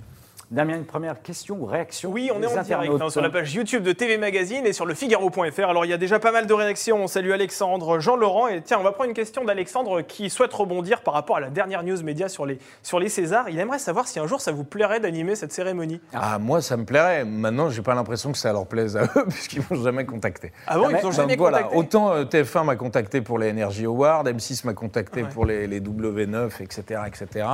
Damien, 0.52 0.76
une 0.76 0.86
première 0.86 1.22
question 1.22 1.56
ou 1.62 1.66
réaction 1.66 2.12
Oui, 2.12 2.30
on 2.36 2.44
est 2.44 2.46
en 2.46 2.62
direct 2.62 2.94
hein, 3.02 3.10
sur 3.10 3.22
la 3.22 3.30
page 3.30 3.54
YouTube 3.54 3.84
de 3.84 3.94
TV 3.94 4.18
Magazine 4.18 4.66
et 4.66 4.74
sur 4.74 4.86
le 4.86 4.94
Figaro.fr. 4.94 5.70
Alors 5.70 5.86
il 5.86 5.88
y 5.92 5.94
a 5.94 5.98
déjà 5.98 6.20
pas 6.20 6.34
mal 6.34 6.46
de 6.46 6.54
réactions. 6.54 6.98
On 7.02 7.08
salue 7.08 7.32
Alexandre, 7.32 8.00
Jean-Laurent. 8.00 8.50
Et 8.50 8.62
tiens, 8.62 8.78
on 8.78 8.84
va 8.84 8.92
prendre 8.92 9.08
une 9.08 9.16
question 9.16 9.46
d'Alexandre 9.46 10.02
qui 10.02 10.30
souhaite 10.30 10.52
rebondir 10.52 11.04
par 11.04 11.14
rapport 11.14 11.38
à 11.38 11.40
la 11.40 11.50
dernière 11.50 11.84
news 11.84 12.04
média 12.04 12.28
sur 12.28 12.46
les, 12.46 12.60
sur 12.84 13.00
les 13.00 13.08
Césars. 13.08 13.48
Il 13.48 13.58
aimerait 13.60 13.80
savoir 13.80 14.10
si 14.10 14.20
un 14.20 14.28
jour 14.28 14.42
ça 14.42 14.52
vous 14.52 14.66
plairait 14.66 15.00
d'animer 15.00 15.36
cette 15.36 15.54
cérémonie. 15.54 16.02
Ah, 16.14 16.38
moi, 16.38 16.62
ça 16.62 16.76
me 16.76 16.84
plairait. 16.84 17.24
Maintenant, 17.24 17.70
j'ai 17.70 17.82
pas 17.82 17.96
l'impression 17.96 18.34
que 18.34 18.38
ça 18.38 18.52
leur 18.52 18.68
plaise 18.68 18.98
à 18.98 19.04
eux, 19.04 19.26
puisqu'ils 19.30 19.64
m'ont 19.70 19.82
jamais 19.82 20.06
contacté. 20.06 20.52
Ah 20.68 20.78
bon, 20.78 20.88
Ah, 20.90 20.98
ils 20.98 21.00
t'ont 21.02 21.12
jamais 21.12 21.38
Donc 21.38 21.40
voilà, 21.48 21.60
contacté 21.64 21.78
autant 21.80 22.12
euh, 22.12 22.26
TF1 22.26 22.66
m'a 22.66 22.76
contacté 22.76 23.22
pour 23.22 23.40
les 23.40 23.52
Energy 23.52 23.86
Awards, 23.86 24.26
M6 24.26 24.66
m'a 24.66 24.74
contacté 24.74 25.24
Ouais. 25.24 25.30
pour 25.30 25.46
les, 25.46 25.66
les 25.68 25.80
W9, 25.80 26.62
etc. 26.62 27.02
etc. 27.08 27.48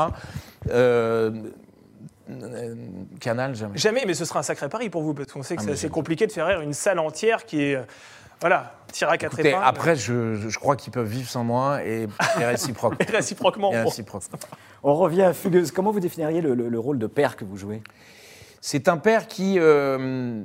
Euh, 0.71 1.29
euh, 2.43 2.75
Canal, 3.19 3.55
jamais. 3.55 3.77
Jamais, 3.77 4.03
mais 4.05 4.13
ce 4.13 4.25
sera 4.25 4.39
un 4.39 4.43
sacré 4.43 4.69
pari 4.69 4.89
pour 4.89 5.01
vous, 5.03 5.13
parce 5.13 5.31
qu'on 5.31 5.43
sait 5.43 5.55
que 5.55 5.61
Ah, 5.61 5.65
c'est 5.67 5.71
assez 5.73 5.89
compliqué 5.89 6.27
de 6.27 6.31
faire 6.31 6.47
rire 6.47 6.61
une 6.61 6.73
salle 6.73 6.99
entière 6.99 7.45
qui 7.45 7.61
est. 7.63 7.75
euh, 7.75 7.81
Voilà, 8.41 8.75
tirée 8.91 9.13
à 9.13 9.17
quatre 9.17 9.33
Écoutez, 9.33 9.49
épingles. 9.49 9.65
après, 9.65 9.95
je, 9.95 10.35
je- 10.35 10.59
crois 10.59 10.75
qu'ils 10.75 10.91
peuvent 10.93 11.07
vivre 11.07 11.27
sans 11.29 11.43
moi 11.43 11.83
et, 11.83 12.07
et 12.39 12.45
réciproque. 12.45 12.95
Et 13.01 13.11
réciproquement. 13.11 13.71
Et 13.73 13.77
bon. 13.81 13.89
réciproque. 13.89 14.23
On 14.83 14.93
revient 14.93 15.23
à 15.23 15.33
Fugueuse. 15.33 15.71
Comment 15.71 15.91
vous 15.91 15.99
définiriez 15.99 16.41
le, 16.41 16.53
le- 16.53 16.69
le 16.69 16.79
rôle 16.79 16.99
de 16.99 17.07
père 17.07 17.35
que 17.35 17.45
vous 17.45 17.57
jouez? 17.57 17.81
C'est 18.61 18.87
un 18.89 18.97
père 18.97 19.27
qui. 19.27 19.55
euh, 19.59 20.43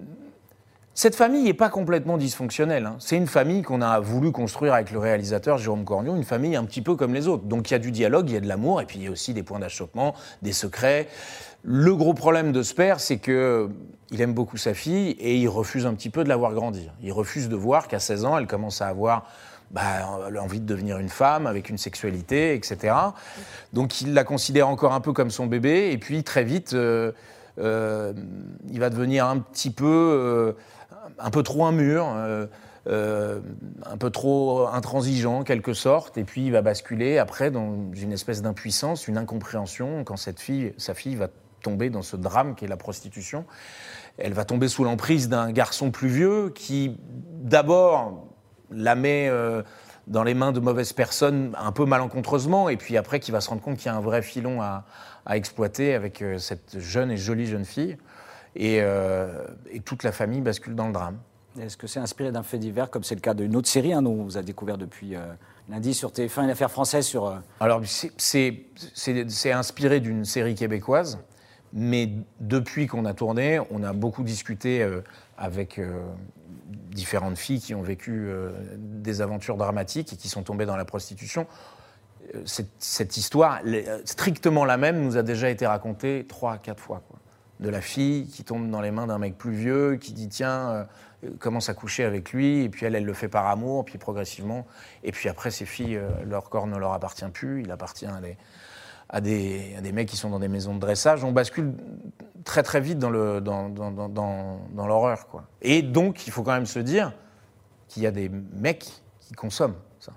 cette 0.95 1.15
famille 1.15 1.45
n'est 1.45 1.55
pas 1.55 1.71
complètement 1.71 2.19
dysfonctionnelle. 2.19 2.87
hein. 2.87 2.97
C'est 2.99 3.17
une 3.17 3.27
famille 3.27 3.63
qu'on 3.63 3.81
a 3.81 3.99
voulu 4.01 4.31
construire 4.31 4.75
avec 4.75 4.91
le 4.91 4.99
réalisateur 4.99 5.59
Jérôme 5.59 5.85
Cornion, 5.85 6.17
une 6.17 6.25
famille 6.25 6.55
un 6.55 6.65
petit 6.65 6.83
peu 6.83 6.97
comme 6.97 7.15
les 7.15 7.29
autres. 7.29 7.45
Donc 7.45 7.71
il 7.71 7.75
y 7.75 7.77
a 7.77 7.79
du 7.79 7.91
dialogue, 7.91 8.29
il 8.29 8.35
y 8.35 8.37
a 8.37 8.41
de 8.41 8.49
l'amour, 8.49 8.81
et 8.81 8.87
puis 8.87 8.99
il 8.99 9.05
y 9.05 9.09
a 9.09 9.11
aussi 9.11 9.33
des 9.33 9.43
points 9.43 9.59
d'achoppement, 9.59 10.15
des 10.43 10.53
secrets. 10.53 11.09
Le 11.63 11.95
gros 11.95 12.15
problème 12.15 12.53
de 12.53 12.63
ce 12.63 12.75
père, 12.75 13.01
c'est 13.01 13.19
que 13.19 13.71
il 14.11 14.21
aime 14.21 14.35
beaucoup 14.35 14.59
sa 14.59 14.75
fille 14.75 15.11
et 15.13 15.37
il 15.37 15.49
refuse 15.49 15.87
un 15.87 15.95
petit 15.95 16.11
peu 16.11 16.23
de 16.23 16.29
la 16.29 16.37
voir 16.37 16.53
grandir. 16.53 16.93
Il 17.03 17.13
refuse 17.13 17.49
de 17.49 17.57
voir 17.57 17.89
qu'à 17.89 17.99
16 17.99 18.27
ans, 18.27 18.37
elle 18.37 18.47
commence 18.47 18.83
à 18.83 18.89
avoir 18.89 19.25
bah, 19.71 20.21
envie 20.39 20.61
de 20.61 20.67
devenir 20.67 20.99
une 20.99 21.09
femme 21.09 21.47
avec 21.47 21.71
une 21.71 21.79
sexualité, 21.79 22.55
etc. 22.55 22.95
Donc 23.73 24.03
il 24.03 24.13
la 24.13 24.25
considère 24.25 24.69
encore 24.69 24.93
un 24.93 25.01
peu 25.01 25.15
comme 25.15 25.31
son 25.31 25.47
bébé, 25.47 25.91
et 25.93 25.99
puis 25.99 26.25
très 26.25 26.45
vite, 26.45 26.75
euh, 26.75 27.13
euh, 27.59 28.13
il 28.71 28.81
va 28.81 28.91
devenir 28.91 29.27
un 29.27 29.39
petit 29.39 29.71
peu, 29.71 29.87
euh, 29.87 30.53
un 31.19 31.31
peu 31.31 31.43
trop 31.43 31.65
un 31.65 31.73
mur, 31.73 32.07
euh, 32.09 32.47
euh, 32.89 33.41
un 33.85 33.97
peu 33.97 34.11
trop 34.11 34.67
intransigeant 34.69 35.41
en 35.41 35.45
quelque 35.45 35.73
sorte, 35.73 36.19
et 36.19 36.25
puis 36.25 36.47
il 36.47 36.53
va 36.53 36.63
basculer 36.63 37.19
après 37.19 37.51
dans 37.51 37.93
une 37.95 38.13
espèce 38.13 38.43
d'impuissance, 38.43 39.09
une 39.09 39.19
incompréhension 39.19 40.05
quand 40.05 40.17
cette 40.17 40.41
fille, 40.41 40.75
sa 40.79 40.95
fille 40.95 41.15
va 41.15 41.29
tomber 41.63 41.91
dans 41.91 42.03
ce 42.03 42.17
drame 42.17 42.55
qui 42.55 42.65
est 42.65 42.69
la 42.69 42.77
prostitution. 42.77 43.45
Elle 44.19 44.33
va 44.33 44.45
tomber 44.45 44.69
sous 44.69 44.85
l'emprise 44.85 45.29
d'un 45.29 45.53
garçon 45.53 45.91
plus 45.91 46.09
vieux 46.09 46.51
qui, 46.51 46.97
d'abord, 47.43 48.27
la 48.71 48.95
met 48.95 49.29
euh, 49.29 49.63
dans 50.09 50.25
les 50.25 50.35
mains 50.35 50.53
de 50.53 50.59
mauvaises 50.59 50.93
personnes 50.93 51.55
un 51.57 51.71
peu 51.71 51.85
malencontreusement, 51.85 52.69
et 52.69 52.77
puis 52.77 52.97
après 52.97 53.21
qui 53.21 53.31
va 53.31 53.41
se 53.41 53.49
rendre 53.49 53.63
compte 53.63 53.77
qu'il 53.77 53.87
y 53.87 53.91
a 53.91 53.97
un 53.97 54.01
vrai 54.01 54.23
filon 54.23 54.61
à, 54.61 54.85
exploiter 55.31 55.95
avec 55.95 56.25
cette 56.39 56.81
jeune 56.81 57.13
et 57.13 57.17
jolie 57.17 57.47
jeune 57.47 57.65
fille. 57.65 57.97
Et, 58.55 58.81
euh, 58.83 59.47
et 59.71 59.81
toute 59.81 60.03
la 60.03 60.13
famille 60.13 60.41
bascule 60.41 60.75
dans 60.75 60.87
le 60.87 60.93
drame. 60.93 61.19
Est-ce 61.61 61.77
que 61.77 61.87
c'est 61.87 62.01
inspiré 62.01 62.33
d'un 62.33 62.43
fait 62.43 62.59
divers, 62.59 62.91
comme 62.91 63.03
c'est 63.05 63.15
le 63.15 63.21
cas 63.21 63.35
d'une 63.35 63.57
autre 63.57 63.69
série 63.69 63.93
hein, 63.93 64.03
dont 64.03 64.13
on 64.13 64.25
vous 64.25 64.39
a 64.39 64.43
découvert 64.43 64.79
depuis 64.79 65.15
euh, 65.17 65.21
lundi 65.69 65.93
sur 65.95 66.11
TF1, 66.11 66.45
une 66.45 66.51
affaire 66.51 66.71
française 66.71 67.05
sur. 67.07 67.27
euh, 67.27 67.37
Alors, 67.61 67.81
c'est- 67.87 69.51
inspiré 69.53 70.01
d'une 70.01 70.25
série 70.25 70.55
québécoise, 70.55 71.19
mais 71.75 72.11
depuis 72.41 72.87
qu'on 72.87 73.05
a 73.05 73.13
tourné, 73.15 73.61
on 73.71 73.83
a 73.83 73.93
beaucoup 73.93 74.23
discuté 74.23 74.83
euh, 74.83 75.01
avec 75.39 75.81
différentes 76.91 77.37
filles 77.39 77.61
qui 77.61 77.75
ont 77.75 77.83
vécu 77.83 78.29
des 78.77 79.21
aventures 79.23 79.57
dramatiques 79.57 80.13
et 80.13 80.17
qui 80.17 80.29
sont 80.29 80.43
tombées 80.43 80.67
dans 80.67 80.77
la 80.77 80.85
prostitution. 80.85 81.47
Cette, 82.45 82.69
cette 82.79 83.17
histoire, 83.17 83.61
strictement 84.05 84.65
la 84.65 84.77
même, 84.77 85.03
nous 85.03 85.17
a 85.17 85.23
déjà 85.23 85.51
été 85.51 85.67
racontée 85.67 86.25
trois, 86.29 86.59
quatre 86.59 86.81
fois. 86.81 87.03
quoi. 87.09 87.12
De 87.63 87.71
la 87.71 87.81
fille 87.81 88.27
qui 88.27 88.45
tombe 88.45 88.69
dans 88.71 88.81
les 88.81 88.91
mains 88.91 89.07
d'un 89.07 89.19
mec 89.19 89.39
plus 89.39 89.53
vieux, 89.53 89.97
qui 89.97 90.13
dit 90.13 90.29
tiens, 90.29 90.71
euh, 90.71 90.85
commence 91.39 91.69
à 91.69 91.75
coucher 91.75 92.05
avec 92.05 92.33
lui, 92.33 92.63
et 92.65 92.69
puis 92.69 92.85
elle, 92.87 92.95
elle 92.97 93.05
le 93.05 93.13
fait 93.15 93.29
par 93.29 93.47
amour, 93.47 93.85
puis 93.85 93.99
progressivement. 93.99 94.67
Et 95.05 95.13
puis 95.13 95.29
après, 95.29 95.51
ces 95.51 95.65
filles, 95.65 95.97
euh, 95.97 96.11
leur 96.25 96.51
corps 96.51 96.67
ne 96.67 96.77
leur 96.77 96.93
appartient 96.93 97.29
plus, 97.33 97.63
il 97.63 97.71
appartient 97.71 98.07
à 98.07 98.21
des, 98.21 98.37
à 99.09 99.81
des, 99.81 99.93
mecs 99.93 100.09
qui 100.09 100.17
sont 100.17 100.31
dans 100.31 100.41
des 100.41 100.49
maisons 100.49 100.75
de 100.75 100.81
dressage. 100.81 101.23
On 101.23 101.33
bascule 101.33 101.73
très 102.45 102.63
très 102.63 102.81
vite 102.81 102.99
dans 102.99 103.11
le- 103.11 103.41
dans, 103.41 103.69
dans, 103.69 104.09
dans, 104.09 104.87
l'horreur. 104.87 105.29
quoi. 105.29 105.45
Et 105.61 105.83
donc, 105.83 106.27
il 106.27 106.33
faut 106.33 106.43
quand 106.43 106.55
même 106.55 106.67
se 106.67 106.81
dire 106.81 107.13
qu'il 107.89 108.03
y 108.03 108.07
a 108.07 108.11
des 108.11 108.29
mecs 108.29 108.91
qui 109.21 109.35
consomment 109.35 109.77
ça. 110.01 110.13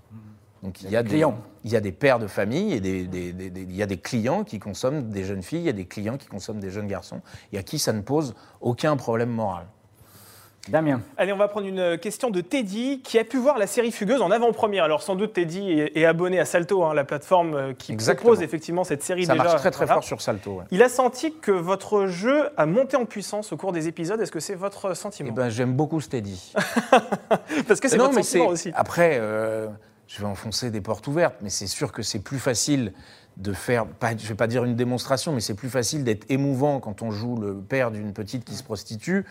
Donc 0.65 0.81
il 0.81 0.89
y 0.89 0.95
a 0.95 1.03
des 1.03 1.10
clients. 1.10 1.38
Il 1.63 1.72
y 1.72 1.75
a 1.75 1.79
des 1.81 1.91
pères 1.91 2.19
de 2.19 2.27
famille 2.27 2.74
et 2.74 2.79
des, 2.79 3.05
des- 3.07 3.31
des- 3.34 3.50
des- 3.50 3.62
il 3.62 3.75
y 3.75 3.81
a 3.84 3.86
des 3.88 3.98
clients 3.98 4.43
qui 4.43 4.60
consomment 4.60 5.10
des 5.10 5.24
jeunes 5.24 5.41
filles, 5.43 5.60
il 5.60 5.65
y 5.65 5.69
a 5.69 5.74
des 5.74 5.86
clients 5.86 6.17
qui 6.17 6.27
consomment 6.27 6.60
des 6.60 6.69
jeunes 6.72 6.88
garçons, 6.88 7.22
et 7.53 7.57
à 7.57 7.63
qui 7.63 7.79
ça 7.79 7.93
ne 7.93 8.01
pose 8.01 8.36
aucun 8.62 8.98
problème 8.98 9.29
moral. 9.29 9.65
Damien. 10.67 11.00
Allez, 11.17 11.31
on 11.31 11.38
va 11.38 11.48
prendre 11.48 11.67
une 11.67 11.95
question 12.00 12.31
de 12.31 12.41
Teddy 12.41 13.01
qui 13.03 13.19
a 13.19 13.24
pu 13.24 13.38
voir 13.38 13.60
la 13.60 13.67
série 13.67 13.91
Fugueuse 13.91 14.24
en 14.24 14.31
avant-première. 14.31 14.84
Alors 14.84 15.03
sans 15.03 15.13
doute 15.15 15.34
Teddy 15.34 15.72
est, 15.79 15.95
est 15.95 16.05
abonné 16.05 16.39
à 16.39 16.45
Salto, 16.45 16.84
hein, 16.84 16.95
la 16.95 17.03
plateforme 17.03 17.53
euh, 17.53 17.74
qui 17.74 17.91
Exactement. 17.91 18.29
propose 18.31 18.41
effectivement 18.43 18.84
cette 18.84 19.03
série 19.03 19.25
Ça 19.27 19.34
déjà. 19.34 19.43
marche 19.43 19.57
très 19.60 19.69
très 19.69 19.86
Voilà. 19.86 20.01
fort 20.01 20.03
sur 20.03 20.22
Salto. 20.22 20.53
ouais. 20.55 20.63
Il 20.72 20.81
a 20.81 20.89
senti 20.89 21.34
que 21.39 21.51
votre 21.51 22.07
jeu 22.07 22.50
a 22.57 22.65
monté 22.65 22.98
en 22.98 23.05
puissance 23.05 23.53
au 23.53 23.57
cours 23.57 23.74
des 23.74 23.88
épisodes. 23.88 24.19
Est-ce 24.19 24.31
que 24.31 24.39
c'est 24.39 24.55
votre 24.55 24.89
Eh 24.91 24.95
sentiment 24.95 25.34
ben, 25.34 25.50
j'aime 25.50 25.74
beaucoup 25.74 26.01
Steady. 26.01 26.51
Parce 27.67 27.79
que 27.79 27.88
c'est 27.88 27.98
non, 27.98 28.05
votre 28.05 28.15
mais 28.15 28.24
sentiment 28.24 28.45
c'est 28.48 28.51
aussi. 28.51 28.72
après, 28.74 29.17
euh, 29.22 29.67
je 30.07 30.19
vais 30.21 30.27
enfoncer 30.27 30.71
des 30.71 30.81
portes 30.81 31.07
ouvertes, 31.07 31.35
mais 31.41 31.50
c'est 31.50 31.67
sûr 31.67 31.91
que 31.91 32.01
c'est 32.03 32.19
plus 32.19 32.39
facile 32.39 32.93
de 33.38 33.51
faire, 33.51 33.85
pas, 33.85 34.15
je 34.15 34.25
vais 34.29 34.33
pas 34.35 34.47
dire 34.47 34.63
une 34.63 34.77
démonstration, 34.77 35.33
mais 35.33 35.41
c'est 35.41 35.55
plus 35.55 35.69
facile 35.69 36.05
d'être 36.05 36.25
émouvant 36.29 36.79
quand 36.79 37.01
on 37.01 37.12
joue 37.12 37.35
le 37.35 37.55
père 37.55 37.91
d'une 37.91 38.13
petite 38.13 38.45
qui 38.45 38.55
se 38.55 38.63
prostitue 38.63 39.25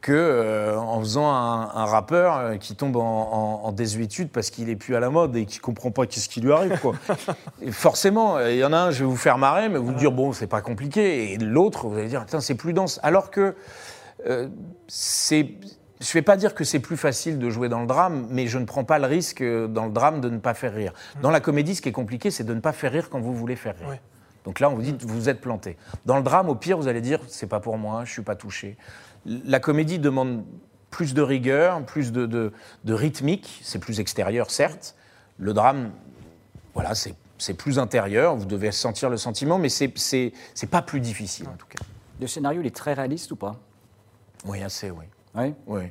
que 0.00 0.12
euh, 0.12 0.78
en 0.78 0.98
faisant 1.00 1.30
un, 1.30 1.68
un 1.74 1.84
rappeur 1.84 2.36
euh, 2.38 2.56
qui 2.56 2.74
tombe 2.74 2.96
en, 2.96 3.02
en- 3.02 3.64
en 3.66 3.72
désuétude 3.72 4.30
parce 4.30 4.48
qu'il 4.48 4.70
est 4.70 4.76
plus 4.76 4.96
à 4.96 5.00
la 5.00 5.10
mode 5.10 5.36
et 5.36 5.44
qui 5.44 5.58
comprend 5.58 5.90
pas 5.90 6.06
qu'est-ce 6.06 6.30
qui 6.30 6.40
lui 6.40 6.52
arrive. 6.52 6.78
Quoi. 6.80 6.94
Et 7.60 7.70
forcément, 7.70 8.38
euh, 8.38 8.50
il 8.50 8.56
y 8.56 8.64
en 8.64 8.72
a 8.72 8.78
un, 8.78 8.90
je 8.92 9.00
vais 9.00 9.10
vous 9.10 9.16
faire 9.16 9.36
marrer, 9.36 9.68
mais 9.68 9.78
vous 9.78 9.92
dire 9.92 10.10
bon, 10.12 10.32
c'est 10.32 10.46
pas 10.46 10.62
compliqué, 10.62 11.34
et 11.34 11.36
l'autre, 11.36 11.86
vous 11.86 11.98
allez 11.98 12.08
dire 12.08 12.24
tiens, 12.26 12.40
c'est 12.40 12.54
plus 12.54 12.72
dense. 12.72 12.98
Alors 13.02 13.30
que 13.30 13.54
euh, 14.26 14.48
c'est. 14.88 15.50
Je 16.00 16.08
ne 16.08 16.12
vais 16.14 16.22
pas 16.22 16.36
dire 16.38 16.54
que 16.54 16.64
c'est 16.64 16.78
plus 16.80 16.96
facile 16.96 17.38
de 17.38 17.50
jouer 17.50 17.68
dans 17.68 17.80
le 17.80 17.86
drame, 17.86 18.26
mais 18.30 18.46
je 18.46 18.58
ne 18.58 18.64
prends 18.64 18.84
pas 18.84 18.98
le 18.98 19.06
risque 19.06 19.42
euh, 19.42 19.68
dans 19.68 19.84
le 19.84 19.92
drame 19.92 20.20
de 20.22 20.30
ne 20.30 20.38
pas 20.38 20.54
faire 20.54 20.72
rire. 20.74 20.92
Dans 21.20 21.30
la 21.30 21.40
comédie, 21.40 21.74
ce 21.74 21.82
qui 21.82 21.90
est 21.90 21.92
compliqué, 21.92 22.30
c'est 22.30 22.44
de 22.44 22.54
ne 22.54 22.60
pas 22.60 22.72
faire 22.72 22.90
rire 22.92 23.10
quand 23.10 23.20
vous 23.20 23.34
voulez 23.34 23.56
faire 23.56 23.76
rire. 23.78 23.98
Donc 24.46 24.60
là, 24.60 24.70
on 24.70 24.74
vous 24.74 24.80
dit, 24.82 24.96
vous 25.02 25.28
êtes 25.28 25.42
planté. 25.42 25.76
Dans 26.06 26.16
le 26.16 26.22
drame, 26.22 26.48
au 26.48 26.54
pire, 26.54 26.78
vous 26.78 26.88
allez 26.88 27.02
dire, 27.02 27.20
c'est 27.28 27.46
pas 27.46 27.60
pour 27.60 27.76
moi, 27.76 28.04
je 28.06 28.12
suis 28.12 28.22
pas 28.22 28.34
touché. 28.34 28.78
La 29.26 29.60
comédie 29.60 29.98
demande 29.98 30.44
plus 30.88 31.12
de 31.12 31.20
rigueur, 31.20 31.84
plus 31.84 32.10
de, 32.12 32.24
de- 32.24 32.52
de 32.84 32.94
rythmique, 32.94 33.60
c'est 33.62 33.78
plus 33.78 34.00
extérieur, 34.00 34.50
certes. 34.50 34.96
Le 35.38 35.52
drame, 35.52 35.90
voilà, 36.72 36.92
c'est 36.94 37.54
plus 37.54 37.78
intérieur, 37.78 38.34
vous 38.36 38.46
devez 38.46 38.72
sentir 38.72 39.10
le 39.10 39.18
sentiment, 39.18 39.58
mais 39.58 39.68
c'est 39.68 39.92
pas 40.70 40.80
plus 40.80 41.00
difficile, 41.00 41.46
en 41.48 41.56
tout 41.58 41.66
cas. 41.66 41.84
Le 42.18 42.26
scénario, 42.26 42.62
il 42.62 42.66
est 42.66 42.74
très 42.74 42.94
réaliste 42.94 43.30
ou 43.32 43.36
pas? 43.36 43.56
Oui, 44.46 44.62
assez, 44.62 44.90
oui. 44.90 45.04
Oui. 45.34 45.54
Oui, 45.66 45.82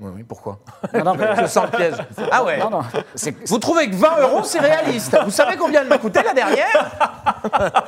oui, 0.00 0.10
oui. 0.16 0.22
Pourquoi? 0.24 0.58
Non, 0.94 1.04
non, 1.04 1.14
mais- 1.14 1.36
Je 1.42 1.46
sens 1.46 1.66
le 1.72 1.76
piège. 1.76 1.94
Ah 2.30 2.44
ouais 2.44 2.58
non, 2.58 2.70
non. 2.70 2.80
C'est 3.14 3.34
Vous 3.48 3.58
trouvez 3.58 3.88
que 3.90 3.94
20 3.96 4.20
euros, 4.22 4.40
c'est 4.44 4.58
réaliste 4.60 5.16
Vous 5.24 5.30
savez 5.30 5.56
combien 5.56 5.82
elle 5.82 5.88
m'a 5.88 5.98
coûté 5.98 6.20
la 6.24 6.34
dernière? 6.34 6.90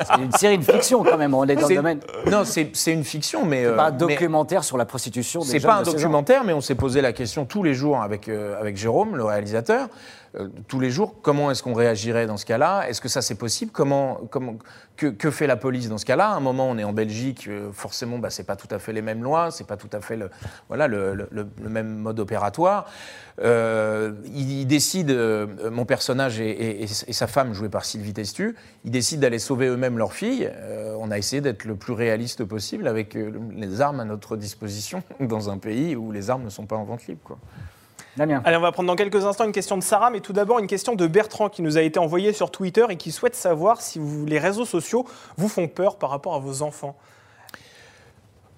C'est 0.07 0.23
une 0.23 0.33
série 0.33 0.59
de 0.59 0.65
fiction 0.65 1.03
quand 1.05 1.17
même. 1.19 1.35
On 1.35 1.45
est 1.45 1.55
dans 1.55 1.63
le 1.63 1.67
C'est- 1.67 1.75
domaine. 1.75 2.01
Non, 2.31 2.45
c'est 2.45 2.71
c'est 2.75 2.93
une 2.93 3.05
fiction, 3.05 3.45
mais... 3.45 3.65
euh, 3.65 3.77
Pas 3.77 3.87
un 3.87 3.91
mais 3.91 3.97
documentaire 3.99 4.65
sur 4.65 4.77
la 4.79 4.85
prostitution. 4.85 5.41
des 5.41 5.47
C'est 5.47 5.61
pas 5.61 5.75
un 5.75 5.81
de 5.81 5.85
16 5.85 5.95
ans. 5.95 5.97
documentaire, 5.97 6.45
mais 6.45 6.53
on 6.53 6.61
s'est 6.61 6.75
posé 6.75 7.01
la 7.01 7.13
question 7.13 7.45
tous 7.45 7.63
les 7.63 7.75
jours 7.75 8.01
avec, 8.03 8.29
euh, 8.29 8.59
avec 8.61 8.77
Jérôme, 8.77 9.17
le 9.17 9.25
réalisateur. 9.25 9.89
Euh, 10.37 10.49
tous 10.67 10.81
les 10.81 10.91
jours, 10.91 11.15
comment 11.23 11.51
est-ce 11.51 11.63
qu'on 11.63 11.75
réagirait 11.75 12.27
dans 12.27 12.37
ce 12.37 12.45
cas-là? 12.45 12.89
Est-ce 12.89 13.01
que 13.01 13.09
ça 13.09 13.23
c'est 13.23 13.37
possible? 13.37 13.71
Comment, 13.71 14.19
que, 14.97 15.31
fait 15.31 15.47
la 15.47 15.57
police 15.57 15.89
dans 15.89 15.99
ce 15.99 16.05
cas-là? 16.05 16.31
À 16.31 16.35
un 16.35 16.41
moment, 16.41 16.69
on 16.69 16.77
est 16.77 16.85
en 16.85 16.93
Belgique, 16.93 17.47
euh, 17.49 17.71
forcément, 17.73 18.19
bah, 18.19 18.31
c'est 18.31 18.45
pas 18.45 18.57
tout 18.57 18.67
à 18.71 18.81
fait 18.81 18.93
les 18.93 19.03
mêmes 19.03 19.23
lois, 19.23 19.51
c'est 19.53 19.67
pas 19.67 19.77
tout 19.77 19.91
à 19.93 20.01
fait 20.01 20.17
le, 20.17 20.31
voilà, 20.69 20.89
le, 20.89 21.29
même 21.61 21.99
mode 21.99 22.19
opératoire. 22.19 22.87
Euh, 23.41 24.13
il, 24.35 24.67
décide, 24.67 25.17
mon 25.71 25.85
personnage 25.85 26.41
et, 26.41 26.87
sa 26.87 27.27
femme, 27.27 27.53
jouée 27.53 27.69
par 27.69 27.85
Sylvie 27.85 28.13
Testu, 28.13 28.57
ils 28.85 28.91
décident 28.91 29.21
d'aller 29.21 29.39
sauver 29.39 29.67
eux-mêmes 29.67 29.99
leur 29.99 30.15
fille. 30.15 30.51
On 30.99 31.11
a 31.11 31.19
essayé 31.19 31.43
d'être 31.43 31.65
le 31.65 31.77
plus 31.77 31.93
réaliste 31.93 32.45
possible 32.45 32.89
avec 32.89 33.15
les 33.15 33.81
armes 33.81 34.01
à 34.01 34.05
notre 34.05 34.37
disposition 34.37 35.03
dans 35.21 35.51
un 35.51 35.59
pays 35.59 35.95
où 35.95 36.11
les 36.11 36.31
armes 36.31 36.45
ne 36.45 36.51
sont 36.51 36.67
pas 36.67 36.77
en 36.77 36.85
vente 36.85 37.07
libre. 37.07 37.39
Damien. 38.17 38.43
Allez, 38.45 38.57
on 38.57 38.61
va 38.61 38.71
prendre 38.73 38.87
dans 38.87 38.97
quelques 38.97 39.25
instants 39.25 39.45
une 39.45 39.53
question 39.53 39.77
de 39.77 39.83
Sarah, 39.83 40.11
mais 40.11 40.21
tout 40.21 40.33
d'abord 40.33 40.59
une 40.61 40.67
question 40.69 40.95
de 40.95 41.07
Bertrand 41.07 41.49
qui 41.49 41.63
nous 41.63 41.77
a 41.79 41.83
été 41.83 41.99
envoyée 41.99 42.33
sur 42.33 42.51
Twitter 42.51 42.85
et 42.89 42.97
qui 42.97 43.11
souhaite 43.11 43.35
savoir 43.35 43.81
si 43.81 43.99
vous- 43.99 44.25
les 44.27 44.39
réseaux 44.39 44.65
sociaux 44.65 45.05
vous 45.37 45.49
font 45.49 45.67
peur 45.67 45.97
par 45.97 46.11
rapport 46.11 46.35
à 46.35 46.39
vos 46.39 46.63
enfants. 46.63 46.97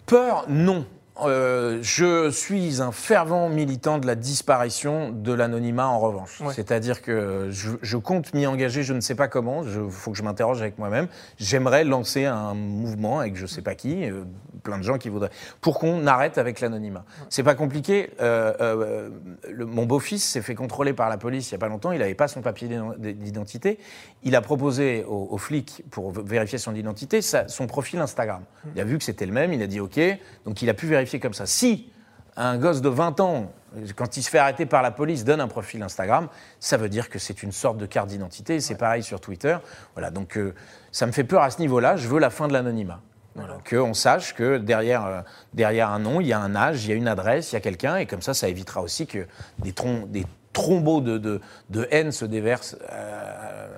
Peur, 0.04 0.44
non. 0.48 0.84
Euh, 1.24 1.78
je 1.82 2.30
suis 2.30 2.82
un 2.82 2.92
fervent 2.92 3.48
militant 3.48 3.96
de 3.98 4.06
la 4.06 4.14
disparition 4.14 5.10
de 5.10 5.32
l'anonymat 5.32 5.86
en 5.88 5.98
revanche. 5.98 6.40
Ouais. 6.42 6.52
C'est-à-dire 6.52 7.00
que 7.00 7.48
je, 7.50 7.70
je 7.80 7.96
compte 7.96 8.34
m'y 8.34 8.46
engager, 8.46 8.82
je 8.82 8.92
ne 8.92 9.00
sais 9.00 9.14
pas 9.14 9.26
comment, 9.26 9.62
il 9.62 9.90
faut 9.90 10.10
que 10.10 10.18
je 10.18 10.22
m'interroge 10.22 10.60
avec 10.60 10.78
moi-même. 10.78 11.08
J'aimerais 11.38 11.84
lancer 11.84 12.26
un 12.26 12.52
mouvement 12.54 13.20
avec 13.20 13.36
je 13.36 13.42
ne 13.42 13.46
sais 13.46 13.62
pas 13.62 13.74
qui, 13.74 14.04
euh, 14.10 14.24
plein 14.62 14.76
de 14.76 14.82
gens 14.82 14.98
qui 14.98 15.08
voudraient, 15.08 15.30
pour 15.62 15.78
qu'on 15.78 16.06
arrête 16.06 16.36
avec 16.36 16.60
l'anonymat. 16.60 17.04
C'est 17.30 17.42
pas 17.44 17.54
compliqué. 17.54 18.10
Euh, 18.20 19.08
le- 19.50 19.64
mon 19.64 19.86
beau-fils 19.86 20.22
s'est 20.24 20.42
fait 20.42 20.54
contrôler 20.54 20.92
par 20.92 21.08
la 21.08 21.16
police 21.16 21.50
il 21.50 21.54
n'y 21.54 21.56
a 21.56 21.60
pas 21.60 21.68
longtemps, 21.68 21.92
il 21.92 22.00
n'avait 22.00 22.14
pas 22.14 22.28
son 22.28 22.42
papier 22.42 22.68
d'identité. 22.98 23.78
Il 24.22 24.34
a 24.36 24.40
proposé 24.42 25.04
aux, 25.08 25.28
aux 25.30 25.38
flics, 25.38 25.82
pour 25.90 26.10
vérifier 26.12 26.58
son 26.58 26.74
identité, 26.74 27.22
sa- 27.22 27.48
son 27.48 27.66
profil 27.66 28.00
Instagram. 28.00 28.42
Il 28.74 28.80
a 28.80 28.84
vu 28.84 28.98
que 28.98 29.04
c'était 29.04 29.24
le 29.26 29.32
même, 29.32 29.52
il 29.52 29.62
a 29.62 29.66
dit 29.66 29.80
OK, 29.80 29.98
donc 30.44 30.60
il 30.62 30.68
a 30.68 30.74
pu 30.74 30.86
vérifier 30.86 31.05
comme 31.20 31.34
ça. 31.34 31.46
Si 31.46 31.90
un 32.36 32.58
gosse 32.58 32.82
de 32.82 32.88
20 32.90 33.20
ans, 33.20 33.50
quand 33.96 34.16
il 34.16 34.22
se 34.22 34.28
fait 34.30 34.38
arrêter 34.38 34.66
par 34.66 34.82
la 34.82 34.90
police, 34.90 35.24
donne 35.24 35.40
un 35.40 35.48
profil 35.48 35.82
Instagram, 35.82 36.28
ça 36.60 36.76
veut 36.76 36.88
dire 36.90 37.08
que 37.08 37.18
c'est 37.18 37.42
une 37.42 37.52
sorte 37.52 37.78
de 37.78 37.86
carte 37.86 38.08
d'identité. 38.08 38.60
C'est 38.60 38.74
pareil 38.76 39.02
sur 39.02 39.20
Twitter. 39.20 39.56
Voilà, 39.94 40.10
donc 40.10 40.36
euh, 40.36 40.54
ça 40.92 41.06
me 41.06 41.12
fait 41.12 41.24
peur 41.24 41.42
à 41.42 41.50
ce 41.50 41.60
niveau-là. 41.60 41.96
Je 41.96 42.08
veux 42.08 42.18
la 42.18 42.30
fin 42.30 42.46
de 42.48 42.52
l'anonymat. 42.52 43.00
Voilà, 43.34 43.58
Qu'on 43.68 43.92
sache 43.94 44.34
que 44.34 44.56
derrière, 44.58 45.04
euh, 45.06 45.20
derrière 45.54 45.90
un 45.90 45.98
nom, 45.98 46.20
il 46.20 46.26
y 46.26 46.32
a 46.32 46.40
un 46.40 46.54
âge, 46.56 46.84
il 46.84 46.90
y 46.90 46.92
a 46.92 46.96
une 46.96 47.08
adresse, 47.08 47.52
il 47.52 47.54
y 47.54 47.58
a 47.58 47.60
quelqu'un, 47.60 47.96
et 47.96 48.06
comme 48.06 48.22
ça, 48.22 48.32
ça 48.34 48.48
évitera 48.48 48.80
aussi 48.82 49.06
que 49.06 49.26
des, 49.58 49.72
trom- 49.72 50.06
des 50.10 50.24
trombeaux 50.54 51.02
de, 51.02 51.18
de- 51.18 51.40
de 51.68 51.86
haine 51.90 52.12
se 52.12 52.24
déversent, 52.24 52.76
euh, 52.90 53.68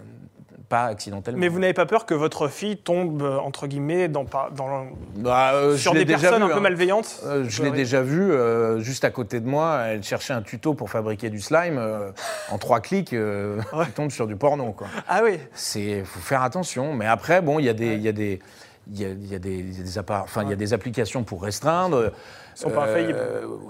pas 0.68 0.84
accidentellement. 0.84 1.40
Mais 1.40 1.48
vous 1.48 1.58
n'avez 1.58 1.72
pas 1.72 1.86
peur 1.86 2.04
que 2.06 2.14
votre 2.14 2.48
fille 2.48 2.76
tombe, 2.76 3.22
euh, 3.22 3.38
entre 3.38 3.66
guillemets, 3.66 4.08
dans, 4.08 4.24
dans, 4.54 4.86
Bah, 5.16 5.52
euh, 5.54 5.76
sur 5.76 5.94
des 5.94 6.04
personnes 6.04 6.38
vu, 6.38 6.44
un 6.44 6.48
peu 6.48 6.54
hein. 6.56 6.60
malveillantes 6.60 7.20
Euh, 7.24 7.44
je 7.48 7.62
l'ai 7.62 7.70
déjà 7.70 8.02
vu 8.02 8.30
euh, 8.32 8.78
juste 8.80 9.04
à 9.04 9.10
côté 9.10 9.40
de 9.40 9.46
moi. 9.48 9.80
Elle 9.88 10.02
cherchait 10.02 10.34
un 10.34 10.42
tuto 10.42 10.74
pour 10.74 10.90
fabriquer 10.90 11.30
du 11.30 11.40
slime. 11.40 11.80
en 12.50 12.58
trois 12.58 12.80
clics, 12.80 13.12
Ouais. 13.72 13.86
tu 13.86 13.92
tombes 13.92 14.10
sur 14.10 14.26
du 14.26 14.36
porno. 14.36 14.72
Quoi. 14.72 14.88
Ah 15.08 15.20
oui 15.24 15.38
C'est, 15.54 16.04
faut 16.04 16.20
faire 16.20 16.42
attention. 16.42 16.92
Mais 16.94 17.06
après, 17.06 17.40
bon, 17.40 17.58
il 17.58 17.64
y 17.64 17.68
a 17.68 17.74
des, 17.74 17.94
il 17.94 18.02
y 18.02 18.08
a 18.08 18.12
des, 18.12 18.38
il 18.92 19.00
y 19.00 19.04
a, 19.04 19.08
il 19.08 19.26
y 19.26 19.34
a 19.34 19.38
des, 19.38 19.54
il 19.58 19.76
y 19.78 19.80
a 19.80 19.84
des 19.84 19.98
appara- 19.98 20.22
enfin, 20.24 20.42
il 20.44 20.50
y 20.50 20.52
a 20.52 20.56
des 20.56 20.72
applications 20.74 21.22
pour 21.24 21.42
restreindre. 21.42 22.12
Ils 22.58 22.62
sont 22.62 22.70
pas 22.70 22.86
infaillibles. 22.86 23.18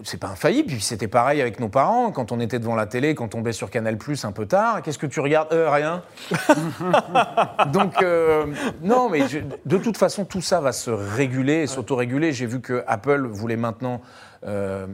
C'est 0.05 0.17
pas 0.19 0.29
infaillible. 0.29 0.69
Puis 0.69 0.81
c'était 0.81 1.09
pareil 1.09 1.43
avec 1.43 1.61
nos 1.61 1.69
parents. 1.69 2.11
Quand 2.11 2.33
on 2.33 2.41
était 2.41 2.59
devant 2.59 2.75
la 2.75 2.87
télé, 2.87 3.15
quand 3.15 3.27
on 3.27 3.29
tombait 3.29 3.53
sur 3.53 3.69
Canal 3.71 3.99
Plus 3.99 4.25
un 4.25 4.33
peu 4.33 4.47
tard, 4.47 4.81
qu'est-ce 4.81 4.97
que 4.99 5.07
tu 5.07 5.21
regardes 5.21 5.53
Euh, 5.53 5.71
Rien. 5.71 6.03
Donc, 7.73 8.03
euh, 8.03 8.47
non, 8.83 9.09
mais 9.11 9.29
je- 9.29 9.41
de 9.67 9.77
toute 9.79 9.97
façon, 9.97 10.25
tout 10.25 10.41
ça 10.41 10.61
va 10.61 10.73
se 10.73 10.91
réguler, 10.91 11.67
s'autoréguler. 11.67 12.33
J'ai 12.33 12.47
vu 12.47 12.61
que 12.61 12.83
Apple 12.87 13.27
voulait 13.27 13.57
maintenant. 13.57 14.01
euh, 14.47 14.87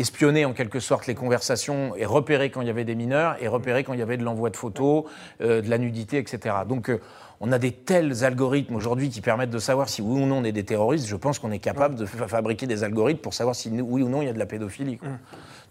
espionner 0.00 0.44
en 0.44 0.52
quelque 0.52 0.80
sorte 0.80 1.06
les 1.06 1.14
conversations 1.14 1.94
et 1.96 2.04
repérer 2.06 2.50
quand 2.50 2.60
il 2.62 2.66
y 2.66 2.70
avait 2.70 2.84
des 2.84 2.94
mineurs 2.94 3.36
et 3.40 3.48
repérer 3.48 3.84
quand 3.84 3.92
il 3.92 3.98
y 4.00 4.02
avait 4.02 4.16
de 4.16 4.24
l'envoi 4.24 4.50
de 4.50 4.56
photos, 4.56 5.04
euh, 5.40 5.60
de 5.62 5.68
la 5.70 5.78
nudité, 5.78 6.18
etc. 6.18 6.54
Donc 6.68 6.88
euh, 6.90 7.00
on 7.40 7.52
a 7.52 7.58
des 7.58 7.72
tels 7.72 8.24
algorithmes 8.24 8.74
aujourd'hui 8.76 9.08
qui 9.10 9.20
permettent 9.20 9.50
de 9.50 9.58
savoir 9.58 9.88
si 9.88 10.02
oui 10.02 10.22
ou 10.22 10.26
non 10.26 10.38
on 10.38 10.44
est 10.44 10.52
des 10.52 10.64
terroristes. 10.64 11.06
Je 11.06 11.16
pense 11.16 11.38
qu'on 11.38 11.52
est 11.52 11.58
capable 11.58 11.94
de 11.94 12.04
fa- 12.06 12.28
fabriquer 12.28 12.66
des 12.66 12.82
algorithmes 12.84 13.20
pour 13.20 13.34
savoir 13.34 13.54
si 13.54 13.70
oui 13.70 14.02
ou 14.02 14.08
non 14.08 14.22
il 14.22 14.26
y 14.26 14.28
a 14.28 14.32
de 14.32 14.38
la 14.38 14.46
pédophilie. 14.46 14.98
quoi. 14.98 15.08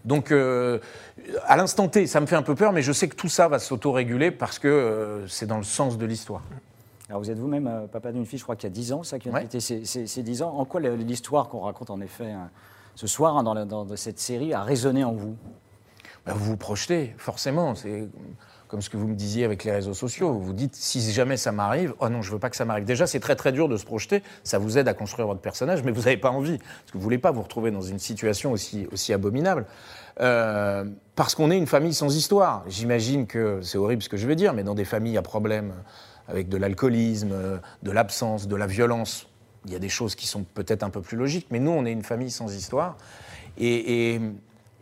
Donc 0.04 0.32
euh, 0.32 0.78
à 1.46 1.56
l'instant 1.56 1.86
T, 1.88 2.06
ça 2.06 2.20
me 2.20 2.26
fait 2.26 2.36
un 2.36 2.42
peu 2.42 2.54
peur, 2.54 2.72
mais 2.72 2.82
je 2.82 2.92
sais 2.92 3.08
que 3.08 3.14
tout 3.16 3.28
ça 3.28 3.48
va 3.48 3.58
s'autoréguler 3.58 4.30
parce 4.30 4.58
que 4.58 5.24
c'est 5.28 5.46
dans 5.46 5.58
le 5.58 5.64
sens 5.64 5.98
de 5.98 6.06
l'histoire. 6.06 6.42
Alors 7.08 7.20
vous 7.20 7.30
êtes 7.30 7.38
vous-même 7.38 7.88
papa 7.92 8.12
d'une 8.12 8.24
fille, 8.24 8.38
je 8.38 8.44
crois 8.44 8.54
qu'il 8.56 8.68
y 8.68 8.72
a 8.72 8.74
10 8.74 8.92
ans, 8.92 9.02
ça 9.02 9.18
qui 9.18 9.28
a 9.28 9.32
Ouais. 9.32 9.44
été 9.44 9.58
ces, 9.60 9.84
ces- 9.84 10.06
ces 10.06 10.22
10 10.22 10.42
ans. 10.42 10.54
En 10.56 10.64
quoi 10.64 10.80
l'histoire 10.80 11.48
qu'on 11.48 11.60
raconte 11.60 11.90
en 11.90 12.00
effet 12.00 12.30
hein, 12.30 12.50
ce 12.94 13.06
soir 13.06 13.36
hein, 13.36 13.42
dans, 13.42 13.96
cette 13.96 14.18
série 14.18 14.52
a 14.54 14.62
résonné 14.62 15.04
en 15.04 15.12
vous 15.12 15.36
Bah, 16.26 16.32
vous 16.34 16.44
vous 16.44 16.56
projetez, 16.56 17.14
forcément. 17.18 17.74
C'est 17.74 18.08
comme 18.70 18.82
ce 18.82 18.88
que 18.88 18.96
vous 18.96 19.08
me 19.08 19.16
disiez 19.16 19.44
avec 19.44 19.64
les 19.64 19.72
réseaux 19.72 19.94
sociaux. 19.94 20.32
Vous 20.32 20.52
dites, 20.52 20.76
si 20.76 21.00
jamais 21.12 21.36
ça 21.36 21.50
m'arrive, 21.50 21.92
oh 21.98 22.08
non, 22.08 22.22
je 22.22 22.30
veux 22.30 22.38
pas 22.38 22.50
que 22.50 22.56
ça 22.56 22.64
m'arrive. 22.64 22.84
Déjà, 22.84 23.06
c'est 23.06 23.18
très 23.18 23.34
très 23.34 23.50
dur 23.50 23.68
de 23.68 23.76
se 23.76 23.84
projeter. 23.84 24.22
Ça 24.44 24.58
vous 24.58 24.78
aide 24.78 24.86
à 24.86 24.94
construire 24.94 25.26
votre 25.26 25.40
personnage, 25.40 25.82
mais 25.82 25.90
vous 25.90 26.02
n'avez 26.02 26.16
pas 26.16 26.30
envie. 26.30 26.58
Parce 26.58 26.92
que 26.92 26.98
vous 26.98 27.02
voulez 27.02 27.18
pas 27.18 27.32
vous 27.32 27.42
retrouver 27.42 27.72
dans 27.72 27.80
une 27.80 27.98
situation 27.98 28.52
aussi, 28.52 28.86
aussi 28.92 29.12
abominable. 29.12 29.66
Euh, 30.20 30.84
parce 31.16 31.34
qu'on 31.34 31.50
est 31.50 31.58
une 31.58 31.66
famille 31.66 31.94
sans 31.94 32.14
histoire. 32.14 32.62
J'imagine 32.68 33.26
que 33.26 33.60
c'est 33.62 33.76
horrible 33.76 34.02
ce 34.02 34.08
que 34.08 34.16
je 34.16 34.28
vais 34.28 34.36
dire, 34.36 34.52
mais 34.52 34.62
dans 34.62 34.74
des 34.74 34.84
familles 34.84 35.18
à 35.18 35.22
problème, 35.22 35.72
avec 36.28 36.48
de 36.48 36.56
l'alcoolisme, 36.56 37.32
euh, 37.32 37.58
de 37.82 37.90
l'absence, 37.90 38.46
de 38.46 38.54
la 38.54 38.68
violence, 38.68 39.29
il 39.66 39.72
y 39.72 39.76
a 39.76 39.78
des 39.78 39.88
choses 39.88 40.14
qui 40.14 40.26
sont 40.26 40.44
peut-être 40.54 40.82
un 40.82 40.90
peu 40.90 41.00
plus 41.00 41.16
logiques. 41.16 41.46
Mais 41.50 41.58
nous, 41.58 41.70
on 41.70 41.84
est 41.84 41.92
une 41.92 42.02
famille 42.04 42.30
sans 42.30 42.54
histoire. 42.54 42.96
Et, 43.58 44.14
et- 44.14 44.20